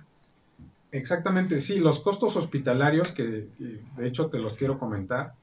Exactamente, 0.93 1.61
sí, 1.61 1.81
los 1.81 2.01
costos 2.01 2.37
hospitalarios, 2.37 3.13
que, 3.13 3.49
que 3.57 3.81
de 3.97 4.09
hecho 4.09 4.29
te 4.29 4.39
los 4.39 4.57
quiero 4.57 4.79
comentar. 4.79 5.35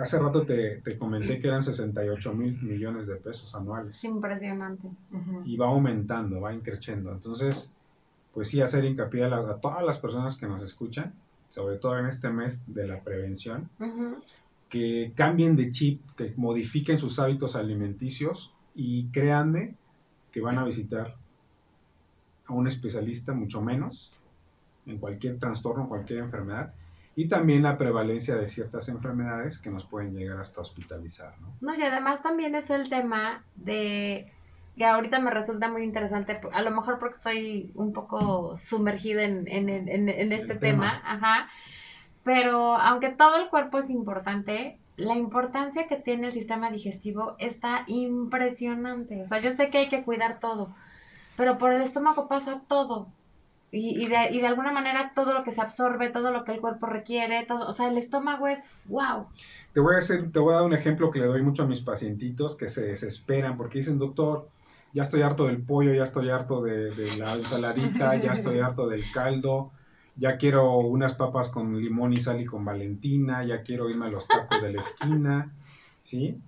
Hace 0.00 0.18
rato 0.18 0.44
te, 0.46 0.80
te 0.82 0.96
comenté 0.98 1.40
que 1.40 1.48
eran 1.48 1.62
68 1.64 2.34
mil 2.34 2.60
millones 2.62 3.06
de 3.06 3.16
pesos 3.16 3.54
anuales. 3.54 3.96
Es 3.96 4.04
impresionante. 4.04 4.88
Y 5.44 5.56
va 5.56 5.66
aumentando, 5.66 6.40
va 6.40 6.54
increciendo. 6.54 7.12
Entonces, 7.12 7.72
pues 8.32 8.48
sí, 8.48 8.60
hacer 8.60 8.84
hincapié 8.84 9.24
a, 9.24 9.28
la- 9.28 9.38
a 9.50 9.56
todas 9.60 9.82
las 9.84 9.98
personas 9.98 10.36
que 10.36 10.46
nos 10.46 10.62
escuchan, 10.62 11.14
sobre 11.50 11.76
todo 11.78 11.98
en 11.98 12.06
este 12.06 12.28
mes 12.30 12.62
de 12.72 12.86
la 12.86 13.00
prevención, 13.00 13.68
que 14.68 15.12
cambien 15.14 15.56
de 15.56 15.70
chip, 15.70 16.02
que 16.16 16.32
modifiquen 16.36 16.98
sus 16.98 17.18
hábitos 17.18 17.54
alimenticios 17.56 18.52
y 18.74 19.06
créanme 19.08 19.74
que 20.32 20.40
van 20.40 20.58
a 20.58 20.64
visitar 20.64 21.14
a 22.46 22.52
un 22.52 22.66
especialista 22.68 23.32
mucho 23.32 23.62
menos 23.62 24.12
en 24.86 24.98
cualquier 24.98 25.38
trastorno, 25.38 25.88
cualquier 25.88 26.20
enfermedad 26.20 26.74
y 27.16 27.28
también 27.28 27.62
la 27.62 27.78
prevalencia 27.78 28.36
de 28.36 28.46
ciertas 28.46 28.88
enfermedades 28.88 29.58
que 29.58 29.70
nos 29.70 29.86
pueden 29.86 30.14
llegar 30.14 30.38
hasta 30.38 30.60
hospitalizar. 30.60 31.32
¿no? 31.40 31.48
No, 31.62 31.74
y 31.74 31.82
además 31.82 32.22
también 32.22 32.54
es 32.54 32.68
el 32.68 32.90
tema 32.90 33.42
de 33.56 34.30
que 34.76 34.84
ahorita 34.84 35.18
me 35.18 35.30
resulta 35.30 35.70
muy 35.70 35.82
interesante, 35.82 36.38
a 36.52 36.60
lo 36.60 36.70
mejor 36.70 36.98
porque 36.98 37.16
estoy 37.16 37.70
un 37.74 37.94
poco 37.94 38.58
sumergida 38.58 39.22
en, 39.22 39.48
en, 39.48 39.70
en, 39.70 39.88
en 39.88 40.32
este 40.32 40.54
tema. 40.56 41.00
ajá. 41.04 41.48
Pero 42.22 42.76
aunque 42.76 43.08
todo 43.10 43.42
el 43.42 43.48
cuerpo 43.48 43.78
es 43.78 43.88
importante, 43.88 44.78
la 44.96 45.14
importancia 45.14 45.86
que 45.88 45.96
tiene 45.96 46.26
el 46.26 46.32
sistema 46.34 46.70
digestivo 46.70 47.36
está 47.38 47.84
impresionante. 47.86 49.22
O 49.22 49.26
sea, 49.26 49.40
yo 49.40 49.52
sé 49.52 49.70
que 49.70 49.78
hay 49.78 49.88
que 49.88 50.02
cuidar 50.02 50.38
todo, 50.38 50.74
pero 51.36 51.56
por 51.56 51.72
el 51.72 51.80
estómago 51.80 52.28
pasa 52.28 52.60
todo. 52.68 53.08
Y, 53.72 54.04
y, 54.04 54.08
de, 54.08 54.30
y 54.32 54.40
de 54.40 54.46
alguna 54.46 54.72
manera 54.72 55.12
todo 55.14 55.34
lo 55.34 55.44
que 55.44 55.52
se 55.52 55.60
absorbe, 55.60 56.10
todo 56.10 56.30
lo 56.32 56.44
que 56.44 56.52
el 56.52 56.60
cuerpo 56.60 56.86
requiere, 56.86 57.44
todo, 57.46 57.68
o 57.68 57.72
sea, 57.72 57.88
el 57.88 57.98
estómago 57.98 58.46
es 58.46 58.60
wow. 58.86 59.26
Te 59.72 59.80
voy 59.80 59.96
a 59.96 59.98
hacer, 59.98 60.30
te 60.30 60.38
voy 60.38 60.54
a 60.54 60.58
dar 60.58 60.66
un 60.66 60.72
ejemplo 60.72 61.10
que 61.10 61.18
le 61.18 61.26
doy 61.26 61.42
mucho 61.42 61.64
a 61.64 61.66
mis 61.66 61.80
pacientitos 61.80 62.56
que 62.56 62.68
se 62.68 62.86
desesperan 62.86 63.56
porque 63.56 63.78
dicen, 63.78 63.98
doctor, 63.98 64.48
ya 64.94 65.02
estoy 65.02 65.22
harto 65.22 65.46
del 65.46 65.60
pollo, 65.60 65.92
ya 65.92 66.04
estoy 66.04 66.30
harto 66.30 66.62
de, 66.62 66.94
de 66.94 67.16
la 67.18 67.34
ensaladita, 67.34 68.16
ya 68.16 68.32
estoy 68.32 68.60
harto 68.60 68.88
del 68.88 69.02
caldo, 69.12 69.72
ya 70.16 70.38
quiero 70.38 70.78
unas 70.78 71.14
papas 71.14 71.50
con 71.50 71.78
limón 71.78 72.14
y 72.14 72.20
sal 72.20 72.40
y 72.40 72.46
con 72.46 72.64
Valentina, 72.64 73.44
ya 73.44 73.62
quiero 73.62 73.90
irme 73.90 74.06
a 74.06 74.10
los 74.10 74.26
tacos 74.26 74.62
de 74.62 74.72
la 74.72 74.80
esquina, 74.80 75.52
¿sí? 76.02 76.40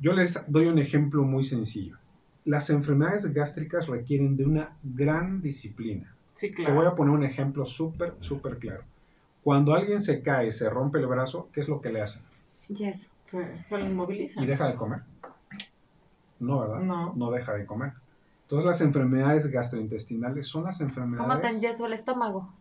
Yo 0.00 0.12
les 0.14 0.42
doy 0.50 0.66
un 0.68 0.78
ejemplo 0.78 1.22
muy 1.24 1.44
sencillo. 1.44 1.98
Las 2.46 2.70
enfermedades 2.70 3.34
gástricas 3.34 3.88
requieren 3.88 4.36
de 4.36 4.46
una 4.46 4.70
gran 4.82 5.42
disciplina. 5.42 6.15
Sí, 6.36 6.52
claro. 6.52 6.72
Te 6.72 6.78
voy 6.78 6.86
a 6.86 6.94
poner 6.94 7.14
un 7.14 7.24
ejemplo 7.24 7.64
súper, 7.66 8.14
súper 8.20 8.58
claro. 8.58 8.82
Cuando 9.42 9.74
alguien 9.74 10.02
se 10.02 10.22
cae, 10.22 10.52
se 10.52 10.68
rompe 10.68 10.98
el 10.98 11.06
brazo, 11.06 11.48
¿qué 11.52 11.60
es 11.60 11.68
lo 11.68 11.80
que 11.80 11.90
le 11.90 12.02
hacen? 12.02 12.22
Yes. 12.68 13.10
Se, 13.26 13.64
se 13.68 13.78
lo 13.78 13.86
inmoviliza. 13.86 14.42
¿Y 14.42 14.46
deja 14.46 14.66
de 14.68 14.74
comer? 14.74 15.00
No, 16.38 16.60
¿verdad? 16.60 16.80
No. 16.80 17.12
No 17.14 17.30
deja 17.30 17.54
de 17.54 17.64
comer. 17.64 17.92
Entonces 18.42 18.66
las 18.66 18.80
enfermedades 18.80 19.48
gastrointestinales 19.48 20.46
son 20.46 20.64
las 20.64 20.80
enfermedades... 20.80 21.28
¿Cómo 21.28 21.40
te 21.40 21.48
enyeso 21.48 21.86
el 21.86 21.94
estómago? 21.94 22.52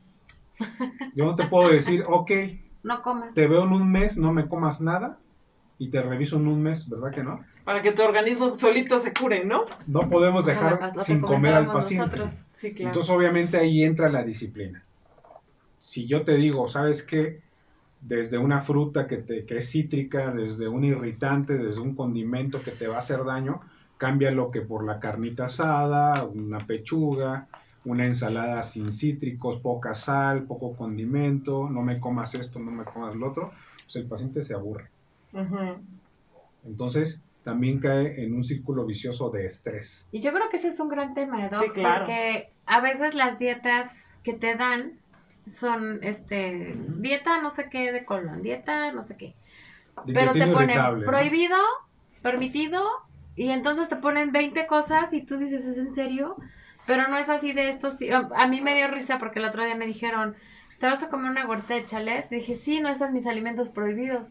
Yo 1.15 1.25
no 1.25 1.35
te 1.35 1.45
puedo 1.47 1.69
decir, 1.69 2.03
ok, 2.09 2.31
No 2.83 3.01
comas. 3.03 3.33
te 3.33 3.47
veo 3.47 3.63
en 3.63 3.73
un 3.73 3.91
mes, 3.91 4.17
no 4.17 4.31
me 4.31 4.47
comas 4.47 4.81
nada 4.81 5.19
y 5.77 5.89
te 5.89 6.01
reviso 6.01 6.37
en 6.37 6.47
un 6.47 6.61
mes, 6.63 6.89
¿verdad 6.89 7.11
que 7.11 7.23
no? 7.23 7.41
Para 7.65 7.81
que 7.81 7.91
tu 7.91 8.03
organismo 8.03 8.55
solito 8.55 8.99
se 8.99 9.11
cure, 9.11 9.43
¿no? 9.43 9.65
No 9.87 10.07
podemos 10.07 10.45
dejar 10.45 10.95
Lo 10.95 11.03
sin 11.03 11.19
comer 11.19 11.55
al 11.55 11.65
paciente. 11.65 12.17
nosotros. 12.17 12.45
Sí, 12.55 12.73
claro. 12.73 12.89
Entonces 12.89 13.11
obviamente 13.11 13.57
ahí 13.57 13.83
entra 13.83 14.07
la 14.07 14.23
disciplina. 14.23 14.83
Si 15.79 16.05
yo 16.05 16.21
te 16.23 16.35
digo, 16.35 16.69
¿sabes 16.69 17.03
qué? 17.03 17.41
Desde 18.01 18.37
una 18.37 18.61
fruta 18.61 19.07
que, 19.07 19.17
te, 19.17 19.45
que 19.45 19.57
es 19.57 19.71
cítrica, 19.71 20.31
desde 20.31 20.67
un 20.67 20.83
irritante, 20.83 21.57
desde 21.57 21.81
un 21.81 21.95
condimento 21.95 22.61
que 22.61 22.71
te 22.71 22.87
va 22.87 22.97
a 22.97 22.99
hacer 22.99 23.23
daño, 23.25 23.61
cámbialo 23.97 24.51
que 24.51 24.61
por 24.61 24.85
la 24.85 24.99
carnita 24.99 25.45
asada, 25.45 26.23
una 26.23 26.65
pechuga, 26.67 27.47
una 27.83 28.05
ensalada 28.05 28.61
sin 28.63 28.91
cítricos, 28.91 29.59
poca 29.59 29.95
sal, 29.95 30.43
poco 30.43 30.75
condimento, 30.75 31.67
no 31.69 31.81
me 31.81 31.99
comas 31.99 32.35
esto, 32.35 32.59
no 32.59 32.71
me 32.71 32.83
comas 32.83 33.15
lo 33.15 33.29
otro, 33.29 33.51
pues 33.83 33.95
el 33.95 34.05
paciente 34.05 34.43
se 34.43 34.53
aburre. 34.53 34.89
Entonces 36.65 37.21
también 37.45 37.79
cae 37.79 38.23
en 38.23 38.33
un 38.33 38.43
círculo 38.43 38.85
vicioso 38.87 39.29
de 39.29 39.45
estrés. 39.45 40.09
Y 40.11 40.19
yo 40.19 40.33
creo 40.33 40.49
que 40.49 40.57
ese 40.57 40.69
es 40.69 40.79
un 40.79 40.89
gran 40.89 41.13
tema, 41.13 41.47
Doc, 41.47 41.63
Sí, 41.63 41.69
claro. 41.69 42.05
porque 42.05 42.49
a 42.65 42.81
veces 42.81 43.13
las 43.13 43.37
dietas 43.37 43.93
que 44.23 44.33
te 44.33 44.55
dan 44.55 44.93
son, 45.51 46.03
este, 46.03 46.75
dieta 46.97 47.39
no 47.43 47.51
sé 47.51 47.69
qué 47.69 47.91
de 47.91 48.03
colon, 48.03 48.41
dieta 48.41 48.91
no 48.91 49.03
sé 49.03 49.15
qué. 49.15 49.35
De 50.05 50.13
Pero 50.13 50.33
te 50.33 50.47
ponen 50.47 51.05
prohibido, 51.05 51.55
permitido, 52.23 52.83
y 53.35 53.49
entonces 53.49 53.89
te 53.89 53.95
ponen 53.95 54.31
20 54.31 54.65
cosas 54.65 55.13
y 55.13 55.21
tú 55.21 55.37
dices, 55.37 55.63
¿es 55.65 55.77
en 55.77 55.93
serio? 55.93 56.37
Pero 56.87 57.07
no 57.09 57.17
es 57.17 57.29
así 57.29 57.53
de 57.53 57.69
esto. 57.69 57.91
sí. 57.91 58.09
A 58.11 58.47
mí 58.47 58.59
me 58.61 58.75
dio 58.75 58.87
risa 58.87 59.19
porque 59.19 59.37
el 59.37 59.45
otro 59.45 59.63
día 59.63 59.75
me 59.75 59.85
dijeron, 59.85 60.35
¿te 60.79 60.87
vas 60.87 61.03
a 61.03 61.09
comer 61.09 61.29
una 61.29 61.45
gordita 61.45 61.75
de? 61.99 62.25
Y 62.31 62.35
dije, 62.35 62.55
sí, 62.55 62.79
no 62.79 62.89
están 62.89 63.13
mis 63.13 63.27
alimentos 63.27 63.69
prohibidos. 63.69 64.23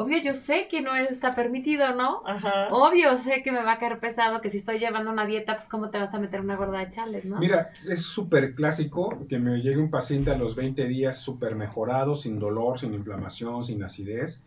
Obvio, 0.00 0.16
yo 0.22 0.32
sé 0.32 0.66
que 0.70 0.80
no 0.80 0.96
está 0.96 1.34
permitido, 1.34 1.94
¿no? 1.94 2.22
Ajá. 2.24 2.68
Obvio, 2.70 3.18
sé 3.18 3.42
que 3.42 3.52
me 3.52 3.62
va 3.62 3.72
a 3.72 3.78
caer 3.78 3.98
pesado, 4.00 4.40
que 4.40 4.48
si 4.50 4.56
estoy 4.56 4.78
llevando 4.78 5.10
una 5.10 5.26
dieta, 5.26 5.56
pues 5.56 5.68
cómo 5.68 5.90
te 5.90 5.98
vas 5.98 6.14
a 6.14 6.18
meter 6.18 6.40
una 6.40 6.56
gorda 6.56 6.78
de 6.78 6.88
chales, 6.88 7.26
¿no? 7.26 7.38
Mira, 7.38 7.70
es 7.86 8.00
súper 8.00 8.54
clásico 8.54 9.26
que 9.28 9.38
me 9.38 9.60
llegue 9.60 9.76
un 9.76 9.90
paciente 9.90 10.30
a 10.30 10.38
los 10.38 10.56
20 10.56 10.86
días 10.88 11.18
súper 11.18 11.54
mejorado, 11.54 12.16
sin 12.16 12.38
dolor, 12.38 12.80
sin 12.80 12.94
inflamación, 12.94 13.66
sin 13.66 13.82
acidez, 13.84 14.42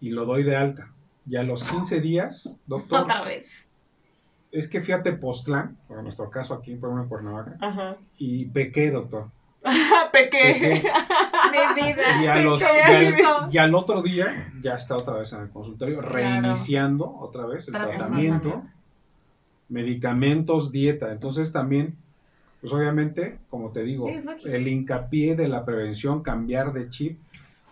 y 0.00 0.10
lo 0.10 0.24
doy 0.24 0.42
de 0.42 0.56
alta. 0.56 0.88
Y 1.28 1.36
a 1.36 1.44
los 1.44 1.62
15 1.62 2.00
días, 2.00 2.58
doctor, 2.66 3.02
Otra 3.02 3.22
vez. 3.22 3.48
es 4.50 4.68
que 4.68 4.80
fui 4.80 4.94
a 4.94 5.02
Tepoztlán, 5.04 5.76
por 5.86 6.02
nuestro 6.02 6.28
caso 6.28 6.54
aquí, 6.54 6.74
por 6.74 6.88
una 6.88 7.04
Cuernavaca, 7.04 7.56
Ajá. 7.60 7.98
y 8.18 8.46
pequé, 8.46 8.90
doctor. 8.90 9.28
Peque. 10.12 10.38
Pequé. 10.60 10.82
Mi 11.52 11.82
vida. 11.82 12.02
Y, 12.22 12.26
a 12.26 12.36
los, 12.36 12.60
y, 12.60 12.64
¿Qué 12.64 12.82
al, 12.82 13.20
hizo? 13.20 13.48
y 13.50 13.58
al 13.58 13.74
otro 13.74 14.02
día 14.02 14.52
ya 14.62 14.74
está 14.74 14.96
otra 14.96 15.14
vez 15.14 15.32
en 15.32 15.40
el 15.42 15.50
consultorio, 15.50 15.98
Claro. 16.00 16.14
reiniciando 16.14 17.08
otra 17.20 17.46
vez 17.46 17.68
el 17.68 17.74
Tratamiento. 17.74 18.48
tratamiento, 18.48 18.62
medicamentos, 19.68 20.72
dieta. 20.72 21.12
Entonces 21.12 21.52
también, 21.52 21.96
pues 22.60 22.72
obviamente, 22.72 23.38
como 23.50 23.70
te 23.70 23.82
digo, 23.82 24.08
el 24.44 24.68
hincapié 24.68 25.34
de 25.36 25.48
la 25.48 25.64
prevención, 25.64 26.22
cambiar 26.22 26.72
de 26.72 26.88
chip 26.90 27.18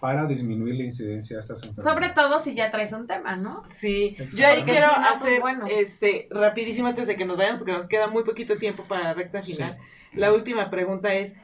para 0.00 0.26
disminuir 0.26 0.76
la 0.76 0.84
incidencia 0.84 1.36
de 1.36 1.40
estas 1.42 1.62
enfermedades. 1.62 1.92
Sobre 1.94 2.14
todo 2.14 2.40
si 2.42 2.54
ya 2.54 2.70
traes 2.70 2.92
un 2.92 3.06
tema, 3.06 3.36
¿no? 3.36 3.64
Sí, 3.68 4.16
yo 4.32 4.46
ahí 4.46 4.62
quiero 4.62 4.86
no, 4.86 4.92
pues, 4.94 5.06
hacer 5.12 5.40
bueno. 5.40 5.66
este 5.70 6.26
rapidísimo 6.30 6.88
antes 6.88 7.06
de 7.06 7.16
que 7.16 7.26
nos 7.26 7.36
vayamos 7.36 7.58
porque 7.58 7.72
nos 7.72 7.86
queda 7.86 8.06
muy 8.06 8.24
poquito 8.24 8.56
tiempo 8.56 8.84
para 8.84 9.04
la 9.04 9.14
recta 9.14 9.42
final. 9.42 9.76
La 10.14 10.32
última 10.32 10.70
pregunta 10.70 11.12
es 11.14 11.36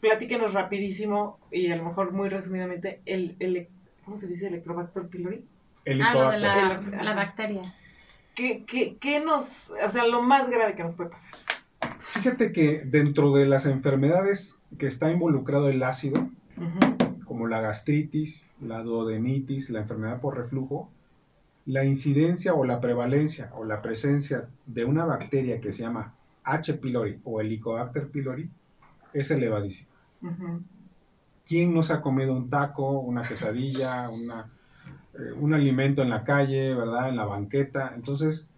platíquenos 0.00 0.54
rapidísimo 0.54 1.38
y 1.50 1.70
a 1.70 1.76
lo 1.76 1.84
mejor 1.84 2.12
muy 2.12 2.28
resumidamente 2.28 3.00
el, 3.06 3.36
el 3.38 3.68
¿cómo 4.04 4.18
se 4.18 4.26
dice? 4.26 4.48
Electrobacter 4.48 5.08
pylori. 5.08 5.44
El 5.84 6.02
Ah, 6.02 6.14
lo 6.14 6.30
de 6.30 6.38
la, 6.38 6.80
la 7.02 7.14
bacteria. 7.14 7.74
¿Qué, 8.34 8.64
qué, 8.66 8.96
qué 9.00 9.20
nos, 9.20 9.70
o 9.70 9.90
sea, 9.90 10.06
lo 10.06 10.22
más 10.22 10.50
grave 10.50 10.74
que 10.74 10.82
nos 10.82 10.94
puede 10.94 11.10
pasar? 11.10 11.30
Fíjate 11.98 12.52
que 12.52 12.82
dentro 12.84 13.32
de 13.34 13.46
las 13.46 13.66
enfermedades 13.66 14.60
que 14.78 14.86
está 14.86 15.10
involucrado 15.10 15.68
el 15.68 15.82
ácido, 15.82 16.28
como 17.24 17.46
la 17.46 17.60
gastritis, 17.60 18.48
la 18.60 18.82
duodenitis, 18.82 19.70
la 19.70 19.80
enfermedad 19.80 20.20
por 20.20 20.36
reflujo, 20.36 20.90
la 21.66 21.84
incidencia 21.84 22.54
o 22.54 22.64
la 22.64 22.80
prevalencia 22.80 23.50
o 23.54 23.64
la 23.64 23.82
presencia 23.82 24.48
de 24.66 24.84
una 24.84 25.04
bacteria 25.04 25.60
que 25.60 25.72
se 25.72 25.82
llama 25.82 26.14
H. 26.44 26.74
pylori 26.74 27.20
o 27.24 27.40
Helicobacter 27.40 28.08
pylori 28.08 28.48
es 29.12 29.30
elevadísima. 29.30 29.90
Ujú. 30.22 30.62
¿Quién 31.46 31.74
no 31.74 31.82
se 31.82 31.92
ha 31.92 32.00
comido 32.00 32.32
un 32.32 32.48
taco, 32.48 33.00
una 33.00 33.22
quesadilla, 33.22 34.08
una, 34.10 34.46
eh, 35.14 35.32
un 35.32 35.52
alimento 35.54 36.02
en 36.02 36.10
la 36.10 36.22
calle, 36.22 36.74
verdad, 36.74 37.08
en 37.08 37.16
la 37.16 37.24
banqueta? 37.24 37.92
Entonces, 37.94 38.48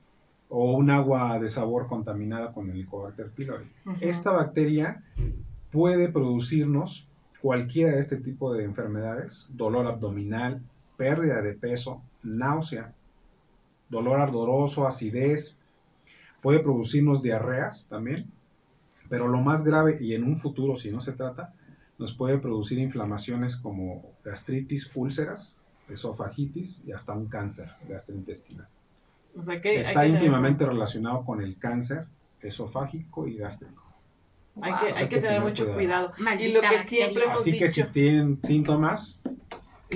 o 0.49 0.73
un 0.77 0.91
agua 0.91 1.39
de 1.39 1.49
sabor 1.49 1.87
contaminada 1.87 2.53
con 2.53 2.69
Helicobacter 2.71 3.31
pylori. 3.31 3.65
Ujú. 3.87 3.97
Esta 4.01 4.33
bacteria 4.33 5.03
puede 5.71 6.09
producirnos 6.09 7.09
cualquiera 7.41 7.93
de 7.93 8.01
este 8.01 8.19
tipo 8.19 8.53
de 8.53 8.65
enfermedades, 8.65 9.49
dolor 9.51 9.87
abdominal, 9.87 10.61
pérdida 10.97 11.41
de 11.41 11.55
peso, 11.55 12.03
náusea, 12.23 12.93
dolor 13.89 14.21
ardoroso, 14.21 14.87
acidez, 14.87 15.57
puede 16.43 16.61
producirnos 16.61 17.23
diarreas 17.23 17.89
también, 17.89 18.31
pero 19.13 19.29
lo 19.29 19.43
más 19.43 19.63
grave 19.63 19.99
y 20.01 20.15
en 20.15 20.25
un 20.25 20.39
futuro 20.39 20.79
si 20.79 20.89
no 20.91 21.03
se 21.03 21.13
trata, 21.13 21.53
nos 21.99 22.15
puede 22.15 22.39
producir 22.39 22.79
inflamaciones 22.79 23.57
como 23.57 24.03
gastritis, 24.25 24.91
úlceras, 24.95 25.59
esofagitis 25.91 26.81
y 26.87 26.93
hasta 26.93 27.13
un 27.13 27.27
cáncer 27.27 27.69
gastrointestinal. 27.87 28.67
O 29.39 29.45
sea 29.45 29.61
que 29.61 29.69
hay 29.69 29.77
Está 29.77 29.93
que 29.93 29.99
tener- 30.07 30.15
íntimamente 30.15 30.65
relacionado 30.65 31.27
con 31.27 31.43
el 31.43 31.59
cáncer 31.59 32.07
esofágico 32.41 33.29
y 33.29 33.37
gástrico. 33.37 33.83
Hay 34.63 34.73
que, 34.73 34.77
O 34.77 34.79
sea 34.79 34.87
hay 34.89 34.95
que 34.95 35.09
que 35.11 35.17
tener 35.21 35.23
tener 35.23 35.41
mucho 35.43 35.75
cuidado. 35.75 36.13
cuidado. 36.15 36.41
Y 36.43 36.49
lo 36.53 36.61
que 36.63 36.79
siempre 36.85 37.25
hemos 37.25 37.41
Así 37.43 37.59
que 37.59 37.69
si 37.69 37.85
tienen 37.85 38.39
síntomas, 38.43 39.21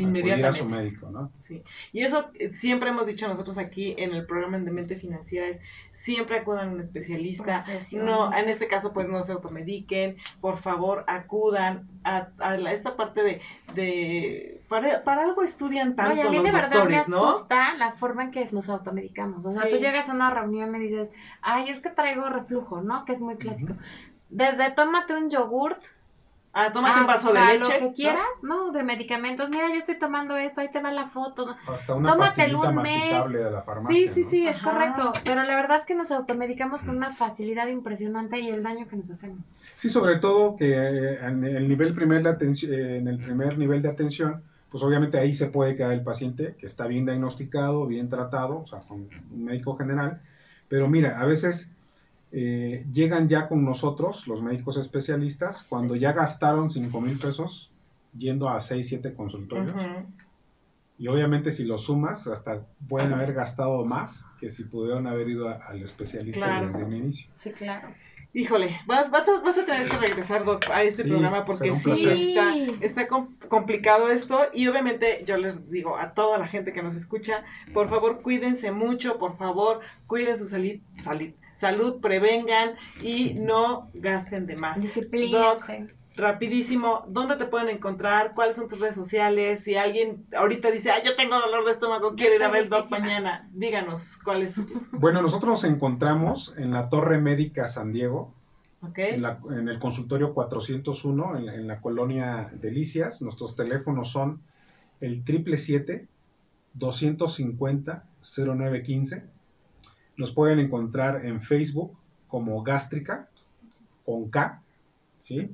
acudir 0.04 0.44
a 0.44 0.52
su 0.52 0.62
inmediatamente. 0.64 0.64
médico, 0.76 1.10
¿no? 1.10 1.30
Sí. 1.40 1.62
Y 1.92 2.02
eso 2.02 2.26
eh, 2.34 2.52
siempre 2.52 2.90
hemos 2.90 3.06
dicho 3.06 3.26
nosotros 3.28 3.58
aquí 3.58 3.94
en 3.98 4.12
el 4.14 4.26
programa 4.26 4.58
de 4.58 4.70
Mente 4.70 4.96
Financiera 4.96 5.48
es 5.48 5.60
siempre 5.92 6.38
acudan 6.38 6.68
a 6.68 6.72
un 6.72 6.80
especialista. 6.80 7.64
No, 7.92 8.32
en 8.34 8.48
este 8.48 8.68
caso 8.68 8.92
pues 8.92 9.08
no 9.08 9.22
se 9.22 9.32
automediquen, 9.32 10.16
por 10.40 10.58
favor 10.58 11.04
acudan 11.06 11.88
a, 12.04 12.28
a 12.38 12.56
la- 12.58 12.72
esta 12.72 12.96
parte 12.96 13.22
de, 13.22 13.40
de 13.74 14.60
para, 14.68 15.04
para 15.04 15.22
algo 15.22 15.42
estudian 15.42 15.94
tanto 15.96 16.16
y 16.16 16.20
a 16.20 16.30
mí 16.30 16.36
los 16.36 16.44
de 16.44 16.52
verdad 16.52 16.70
doctores, 16.72 17.08
me 17.08 17.14
¿no? 17.14 17.28
asusta 17.30 17.74
la 17.74 17.92
forma 17.92 18.24
en 18.24 18.30
que 18.32 18.48
nos 18.52 18.68
automedicamos. 18.68 19.44
O 19.44 19.52
sea, 19.52 19.62
Sí. 19.62 19.68
tú 19.70 19.76
llegas 19.76 20.08
a 20.08 20.12
una 20.14 20.30
reunión 20.30 20.74
y 20.74 20.78
dices, 20.80 21.08
ay, 21.42 21.68
es 21.70 21.80
que 21.80 21.90
traigo 21.90 22.28
reflujo, 22.28 22.80
¿no? 22.82 23.04
Que 23.04 23.12
es 23.12 23.20
muy 23.20 23.36
clásico. 23.36 23.74
Desde 24.28 24.72
tómate 24.72 25.14
un 25.14 25.30
yogurt 25.30 25.80
Ah, 26.58 26.72
tómate 26.72 27.00
un 27.00 27.06
vaso 27.06 27.34
de 27.34 27.38
Hasta 27.38 27.52
leche. 27.52 27.64
lo 27.74 27.78
que 27.80 27.84
¿no? 27.88 27.92
quieras, 27.94 28.28
¿no? 28.42 28.72
De 28.72 28.82
medicamentos. 28.82 29.50
Mira, 29.50 29.68
yo 29.68 29.74
estoy 29.74 29.98
tomando 29.98 30.38
esto, 30.38 30.62
ahí 30.62 30.70
te 30.70 30.80
va 30.80 30.90
la 30.90 31.08
foto. 31.08 31.54
Hasta 31.68 31.94
una 31.94 32.12
Tómatelo 32.12 32.62
un 32.62 32.76
mes. 32.76 33.30
de 33.30 33.50
la 33.50 33.60
farmacia. 33.60 33.94
Sí, 33.94 34.08
sí, 34.14 34.22
¿no? 34.24 34.30
sí, 34.30 34.48
es 34.48 34.56
Ajá. 34.56 34.70
correcto. 34.70 35.12
Pero 35.22 35.42
la 35.42 35.54
verdad 35.54 35.76
es 35.80 35.84
que 35.84 35.94
nos 35.94 36.10
automedicamos 36.10 36.80
con 36.80 36.96
una 36.96 37.10
facilidad 37.12 37.66
impresionante 37.66 38.40
y 38.40 38.48
el 38.48 38.62
daño 38.62 38.88
que 38.88 38.96
nos 38.96 39.10
hacemos. 39.10 39.60
Sí, 39.74 39.90
sobre 39.90 40.16
todo 40.18 40.56
que 40.56 40.72
eh, 40.72 41.18
en 41.26 41.44
el 41.44 41.68
nivel 41.68 41.94
primer 41.94 42.22
de 42.22 42.30
atención, 42.30 42.72
eh, 42.72 42.96
en 42.96 43.08
el 43.08 43.18
primer 43.18 43.58
nivel 43.58 43.82
de 43.82 43.90
atención, 43.90 44.42
pues 44.70 44.82
obviamente 44.82 45.18
ahí 45.18 45.34
se 45.34 45.48
puede 45.48 45.76
quedar 45.76 45.92
el 45.92 46.02
paciente 46.02 46.56
que 46.58 46.64
está 46.64 46.86
bien 46.86 47.04
diagnosticado, 47.04 47.86
bien 47.86 48.08
tratado, 48.08 48.60
o 48.62 48.66
sea, 48.66 48.78
con 48.80 49.00
un 49.30 49.44
médico 49.44 49.76
general. 49.76 50.22
Pero 50.70 50.88
mira, 50.88 51.20
a 51.20 51.26
veces 51.26 51.70
eh, 52.32 52.84
llegan 52.92 53.28
ya 53.28 53.48
con 53.48 53.64
nosotros, 53.64 54.26
los 54.26 54.42
médicos 54.42 54.76
especialistas, 54.76 55.64
cuando 55.68 55.94
ya 55.96 56.12
gastaron 56.12 56.70
5 56.70 57.00
mil 57.00 57.18
pesos 57.18 57.70
yendo 58.16 58.48
a 58.48 58.60
6, 58.60 58.88
7 58.88 59.14
consultorios. 59.14 59.76
Y 60.98 61.08
obviamente 61.08 61.50
si 61.50 61.64
lo 61.64 61.76
sumas, 61.78 62.26
hasta 62.26 62.62
pueden 62.88 63.12
haber 63.12 63.34
gastado 63.34 63.84
más 63.84 64.24
que 64.40 64.50
si 64.50 64.64
pudieron 64.64 65.06
haber 65.06 65.28
ido 65.28 65.48
a- 65.48 65.56
al 65.68 65.82
especialista 65.82 66.40
Claro. 66.46 66.68
desde 66.68 66.84
un 66.84 66.94
inicio. 66.94 67.30
Sí, 67.38 67.50
claro. 67.52 67.88
Híjole, 68.32 68.80
vas, 68.86 69.10
vas, 69.10 69.26
a, 69.28 69.40
vas 69.40 69.56
a 69.56 69.64
tener 69.64 69.88
que 69.88 69.96
regresar, 69.96 70.44
Doc, 70.44 70.64
a 70.70 70.82
este 70.82 71.04
Sí, 71.04 71.08
programa 71.08 71.44
porque 71.46 71.72
sí 71.72 72.06
está, 72.08 72.54
está 72.82 73.08
com- 73.08 73.34
complicado 73.48 74.10
esto 74.10 74.38
y 74.52 74.68
obviamente 74.68 75.22
yo 75.26 75.36
les 75.38 75.70
digo 75.70 75.96
a 75.96 76.12
toda 76.12 76.36
la 76.36 76.46
gente 76.46 76.72
que 76.74 76.82
nos 76.82 76.94
escucha, 76.96 77.44
por 77.72 77.88
favor 77.88 78.20
cuídense 78.20 78.72
mucho, 78.72 79.18
por 79.18 79.38
favor 79.38 79.80
cuiden 80.06 80.36
su 80.36 80.46
salud, 80.48 80.76
salud, 80.98 81.30
salud 81.56 82.00
prevengan 82.00 82.72
y 83.02 83.34
no 83.34 83.90
gasten 83.94 84.46
de 84.46 84.56
más. 84.56 84.80
Disciplínense. 84.80 85.88
Rapidísimo, 86.16 87.04
¿dónde 87.08 87.36
te 87.36 87.44
pueden 87.44 87.68
encontrar? 87.68 88.32
¿Cuáles 88.34 88.56
son 88.56 88.68
tus 88.68 88.80
redes 88.80 88.94
sociales? 88.94 89.60
Si 89.64 89.76
alguien 89.76 90.24
ahorita 90.34 90.70
dice, 90.70 90.90
ah, 90.90 91.02
yo 91.04 91.14
tengo 91.14 91.38
dolor 91.38 91.66
de 91.66 91.72
estómago, 91.72 92.14
quiero 92.14 92.34
ir 92.36 92.42
a 92.42 92.48
ver 92.48 92.70
Doc 92.70 92.88
mañana, 92.90 93.46
díganos 93.52 94.16
cuál 94.24 94.40
es, 94.42 94.54
Bueno, 94.92 95.20
nosotros 95.20 95.50
nos 95.50 95.64
encontramos 95.64 96.54
en 96.56 96.70
la 96.72 96.88
Torre 96.88 97.18
Médica 97.18 97.66
San 97.68 97.92
Diego, 97.92 98.32
en, 98.96 99.20
la- 99.20 99.38
en 99.50 99.68
el 99.68 99.78
consultorio 99.78 100.32
401, 100.32 101.36
en, 101.36 101.44
la- 101.46 101.54
en 101.54 101.66
la 101.66 101.80
colonia 101.82 102.48
Delicias. 102.54 103.20
Nuestros 103.20 103.54
teléfonos 103.54 104.10
son 104.10 104.40
el 105.02 105.22
777-250-0915. 108.22 109.22
Nos 110.16 110.32
pueden 110.32 110.58
encontrar 110.58 111.24
en 111.24 111.42
Facebook 111.42 111.92
como 112.28 112.62
Gástrica, 112.62 113.28
con 114.04 114.30
K, 114.30 114.62
¿sí? 115.20 115.50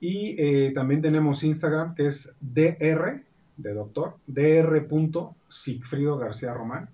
Y 0.00 0.36
eh, 0.38 0.72
también 0.74 1.00
tenemos 1.00 1.42
Instagram 1.44 1.94
que 1.94 2.06
es 2.08 2.34
dr, 2.40 3.22
de 3.56 3.74
doctor, 3.74 4.16
dr.sigfrido 4.26 6.18
García 6.18 6.52
Román. 6.52 6.88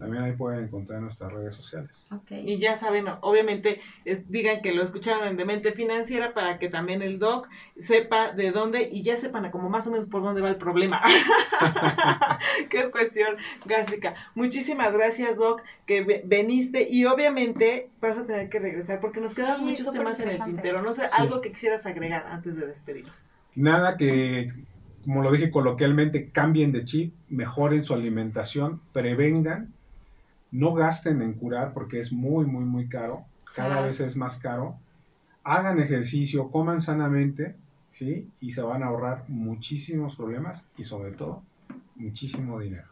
También 0.00 0.24
ahí 0.24 0.32
pueden 0.32 0.64
encontrar 0.64 1.00
nuestras 1.00 1.32
redes 1.32 1.54
sociales. 1.54 2.08
Y 2.30 2.58
ya 2.58 2.74
saben, 2.74 3.06
obviamente, 3.20 3.80
es- 4.04 4.28
digan 4.30 4.62
que 4.62 4.72
lo 4.72 4.82
escucharon 4.82 5.28
en 5.28 5.36
Demente 5.36 5.72
Financiera 5.72 6.34
para 6.34 6.58
que 6.58 6.68
también 6.68 7.02
el 7.02 7.18
doc 7.20 7.48
sepa 7.78 8.32
de 8.32 8.50
dónde 8.50 8.88
y 8.90 9.02
ya 9.04 9.16
sepan 9.16 9.44
a 9.44 9.50
como 9.52 9.68
más 9.68 9.86
o 9.86 9.92
menos 9.92 10.08
por 10.08 10.22
dónde 10.22 10.40
va 10.40 10.48
el 10.48 10.56
problema. 10.56 11.00
que 12.70 12.78
es 12.80 12.88
cuestión 12.90 13.36
gástrica. 13.66 14.14
Muchísimas 14.34 14.92
gracias, 14.96 15.36
doc, 15.36 15.62
que 15.86 16.02
ve- 16.02 16.22
veniste 16.24 16.88
y 16.90 17.04
obviamente 17.04 17.90
vas 18.00 18.18
a 18.18 18.26
tener 18.26 18.48
que 18.48 18.58
regresar 18.58 19.00
porque 19.00 19.20
nos 19.20 19.34
quedan 19.34 19.58
Sí, 19.58 19.64
muchos 19.64 19.92
temas 19.92 20.18
en 20.20 20.30
el 20.30 20.42
tintero. 20.42 20.82
No 20.82 20.92
sé, 20.94 21.02
Sí. 21.04 21.10
algo 21.18 21.40
que 21.40 21.52
quisieras 21.52 21.86
agregar 21.86 22.26
antes 22.26 22.56
de 22.56 22.66
despedirnos. 22.66 23.24
Nada 23.54 23.96
que, 23.96 24.52
como 25.04 25.22
lo 25.22 25.32
dije 25.32 25.50
coloquialmente, 25.50 26.30
cambien 26.30 26.72
de 26.72 26.84
chip, 26.84 27.14
mejoren 27.28 27.84
su 27.84 27.94
alimentación, 27.94 28.80
prevengan, 28.92 29.72
no 30.50 30.74
gasten 30.74 31.22
en 31.22 31.34
curar 31.34 31.72
porque 31.72 32.00
es 32.00 32.12
muy, 32.12 32.44
muy, 32.44 32.64
muy 32.64 32.88
caro. 32.88 33.24
Cada 33.54 33.78
Sí. 33.78 33.84
vez 33.86 34.00
es 34.00 34.16
más 34.16 34.38
caro. 34.38 34.76
Hagan 35.44 35.80
ejercicio, 35.80 36.50
coman 36.50 36.82
sanamente, 36.82 37.54
¿sí? 37.90 38.28
Y 38.40 38.52
se 38.52 38.62
van 38.62 38.82
a 38.82 38.86
ahorrar 38.86 39.24
muchísimos 39.28 40.16
problemas 40.16 40.68
y 40.76 40.84
sobre 40.84 41.12
todo 41.12 41.42
muchísimo 41.96 42.58
dinero. 42.58 42.84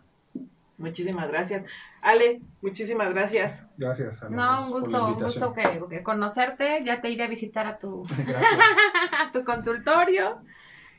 Muchísimas 0.78 1.28
gracias. 1.28 1.64
Ale, 2.02 2.40
muchísimas 2.62 3.12
gracias. 3.12 3.64
Gracias. 3.76 4.22
Ana, 4.22 4.36
No, 4.36 4.66
un 4.66 4.70
gusto, 4.70 5.06
un 5.08 5.14
gusto 5.20 5.52
que, 5.52 5.62
que 5.90 6.02
conocerte. 6.04 6.84
Ya 6.84 7.00
te 7.00 7.10
iré 7.10 7.24
a 7.24 7.28
visitar 7.28 7.66
a 7.66 7.78
tu, 7.78 8.04
a 9.20 9.32
tu 9.32 9.44
consultorio. 9.44 10.38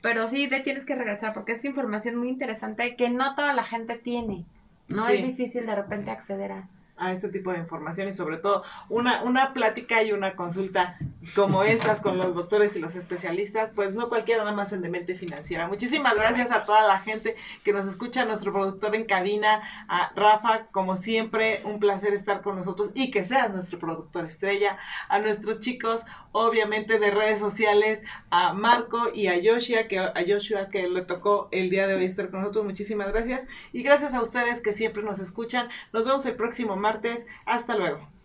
Pero 0.01 0.27
sí, 0.27 0.47
te 0.47 0.61
tienes 0.61 0.85
que 0.85 0.95
regresar 0.95 1.33
porque 1.33 1.53
es 1.53 1.65
información 1.65 2.15
muy 2.15 2.29
interesante 2.29 2.95
que 2.95 3.09
no 3.09 3.35
toda 3.35 3.53
la 3.53 3.63
gente 3.63 3.97
tiene. 3.97 4.45
No 4.87 5.05
Sí. 5.05 5.13
es 5.17 5.23
difícil 5.27 5.65
de 5.65 5.75
repente 5.75 6.11
acceder 6.11 6.51
a. 6.51 6.67
a 6.99 7.13
este 7.13 7.29
tipo 7.29 7.51
de 7.51 7.59
información 7.59 8.07
y 8.07 8.13
sobre 8.13 8.37
todo 8.37 8.63
una, 8.89 9.23
una 9.23 9.53
plática 9.53 10.03
y 10.03 10.11
una 10.11 10.35
consulta 10.35 10.97
como 11.35 11.63
estas 11.63 12.01
con 12.01 12.17
los 12.17 12.33
doctores 12.33 12.75
y 12.75 12.79
los 12.79 12.95
especialistas, 12.95 13.71
pues 13.75 13.93
no 13.93 14.09
cualquiera 14.09 14.43
nada 14.43 14.55
más 14.55 14.71
en 14.71 14.81
Demente 14.81 15.15
Financiera. 15.15 15.67
Muchísimas 15.67 16.15
gracias 16.15 16.51
a 16.51 16.63
toda 16.63 16.87
la 16.87 16.99
gente 16.99 17.35
que 17.63 17.73
nos 17.73 17.85
escucha, 17.87 18.21
a 18.21 18.25
nuestro 18.25 18.53
productor 18.53 18.95
en 18.95 19.05
cabina, 19.05 19.61
a 19.87 20.11
Rafa, 20.15 20.67
como 20.71 20.97
siempre, 20.97 21.61
un 21.65 21.79
placer 21.79 22.13
estar 22.13 22.41
con 22.41 22.55
nosotros 22.55 22.91
y 22.93 23.11
que 23.11 23.25
seas 23.25 23.53
nuestro 23.53 23.79
productor 23.79 24.25
estrella, 24.25 24.77
a 25.09 25.19
nuestros 25.19 25.59
chicos, 25.59 26.05
obviamente 26.31 26.99
de 26.99 27.11
redes 27.11 27.39
sociales, 27.39 28.01
a 28.29 28.53
Marco 28.53 29.09
y 29.13 29.27
a 29.27 29.37
Yoshia, 29.37 29.87
que 29.87 29.99
a 29.99 30.13
Joshua 30.27 30.69
que 30.69 30.87
le 30.87 31.01
tocó 31.01 31.49
el 31.51 31.69
día 31.69 31.87
de 31.87 31.95
hoy 31.95 32.05
estar 32.05 32.29
con 32.29 32.41
nosotros. 32.41 32.65
Muchísimas 32.65 33.11
gracias 33.11 33.47
y 33.73 33.83
gracias 33.83 34.13
a 34.13 34.21
ustedes 34.21 34.61
que 34.61 34.73
siempre 34.73 35.03
nos 35.03 35.19
escuchan. 35.19 35.69
Nos 35.93 36.05
vemos 36.05 36.25
el 36.25 36.35
próximo 36.35 36.75
Hasta 37.45 37.75
luego. 37.75 38.18